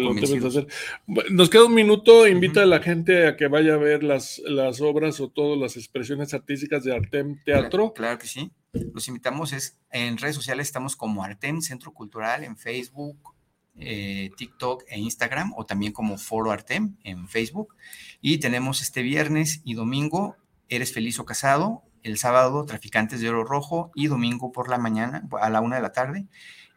Nos 1.31 1.49
queda 1.49 1.65
un 1.65 1.73
minuto, 1.73 2.27
invita 2.27 2.61
a 2.61 2.67
la 2.67 2.79
gente 2.79 3.25
a 3.25 3.35
que 3.35 3.47
vaya 3.47 3.73
a 3.73 3.77
ver 3.77 4.03
las, 4.03 4.39
las 4.45 4.81
obras 4.81 5.19
o 5.19 5.29
todas 5.29 5.57
las 5.57 5.77
expresiones 5.77 6.35
artísticas 6.35 6.83
de 6.83 6.95
Artem 6.95 7.39
Teatro. 7.43 7.91
Claro, 7.91 7.93
claro, 7.93 8.17
que 8.19 8.27
sí. 8.27 8.51
Los 8.93 9.07
invitamos, 9.07 9.51
es, 9.51 9.79
en 9.89 10.19
redes 10.19 10.35
sociales 10.35 10.67
estamos 10.67 10.95
como 10.95 11.23
Artem 11.23 11.59
Centro 11.61 11.91
Cultural, 11.91 12.43
en 12.43 12.55
Facebook, 12.55 13.33
eh, 13.79 14.29
TikTok 14.37 14.83
e 14.87 14.99
Instagram 14.99 15.53
o 15.57 15.65
también 15.65 15.91
como 15.91 16.19
Foro 16.19 16.51
Artem 16.51 16.97
en 17.03 17.27
Facebook. 17.27 17.75
Y 18.21 18.37
tenemos 18.37 18.83
este 18.83 19.01
viernes 19.01 19.61
y 19.65 19.73
domingo 19.73 20.35
Eres 20.69 20.93
feliz 20.93 21.19
o 21.19 21.25
casado, 21.25 21.83
el 22.03 22.19
sábado 22.19 22.63
Traficantes 22.65 23.21
de 23.21 23.29
Oro 23.29 23.43
Rojo 23.43 23.91
y 23.95 24.05
domingo 24.05 24.51
por 24.51 24.69
la 24.69 24.77
mañana 24.77 25.27
a 25.39 25.49
la 25.49 25.61
una 25.61 25.77
de 25.77 25.81
la 25.81 25.91
tarde 25.91 26.27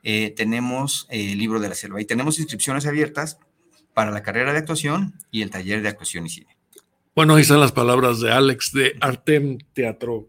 eh, 0.02 0.32
tenemos 0.36 1.06
el 1.10 1.30
eh, 1.30 1.36
libro 1.36 1.60
de 1.60 1.68
la 1.68 1.74
selva 1.74 2.00
y 2.00 2.04
tenemos 2.04 2.38
inscripciones 2.38 2.86
abiertas 2.86 3.38
para 3.94 4.10
la 4.10 4.22
carrera 4.22 4.52
de 4.52 4.58
actuación 4.58 5.14
y 5.30 5.42
el 5.42 5.50
taller 5.50 5.82
de 5.82 5.88
actuación 5.88 6.26
y 6.26 6.30
cine. 6.30 6.56
Bueno, 7.14 7.34
ahí 7.34 7.42
están 7.42 7.60
las 7.60 7.72
palabras 7.72 8.20
de 8.20 8.30
Alex 8.30 8.72
de 8.72 8.96
Artem 9.00 9.58
Teatro. 9.72 10.28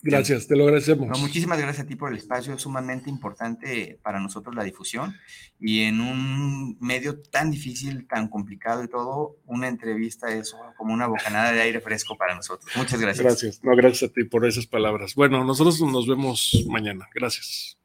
Gracias, 0.00 0.46
te 0.46 0.54
lo 0.54 0.64
agradecemos. 0.64 1.18
muchísimas 1.18 1.58
gracias 1.58 1.84
a 1.84 1.88
ti 1.88 1.96
por 1.96 2.12
el 2.12 2.18
espacio, 2.18 2.54
es 2.54 2.62
sumamente 2.62 3.10
importante 3.10 3.98
para 4.02 4.20
nosotros 4.20 4.54
la 4.54 4.62
difusión 4.62 5.16
y 5.58 5.80
en 5.80 6.00
un 6.00 6.78
medio 6.78 7.20
tan 7.20 7.50
difícil, 7.50 8.06
tan 8.06 8.28
complicado 8.28 8.84
y 8.84 8.88
todo, 8.88 9.38
una 9.46 9.66
entrevista 9.66 10.32
es 10.32 10.54
como 10.76 10.94
una 10.94 11.08
bocanada 11.08 11.52
de 11.52 11.62
aire 11.62 11.80
fresco 11.80 12.16
para 12.16 12.36
nosotros. 12.36 12.70
Muchas 12.76 13.00
gracias. 13.00 13.24
Gracias, 13.24 13.64
no, 13.64 13.74
gracias 13.74 14.10
a 14.10 14.12
ti 14.12 14.24
por 14.24 14.46
esas 14.46 14.66
palabras. 14.66 15.14
Bueno, 15.14 15.42
nosotros 15.42 15.80
nos 15.80 16.06
vemos 16.06 16.64
mañana. 16.68 17.08
Gracias. 17.14 17.77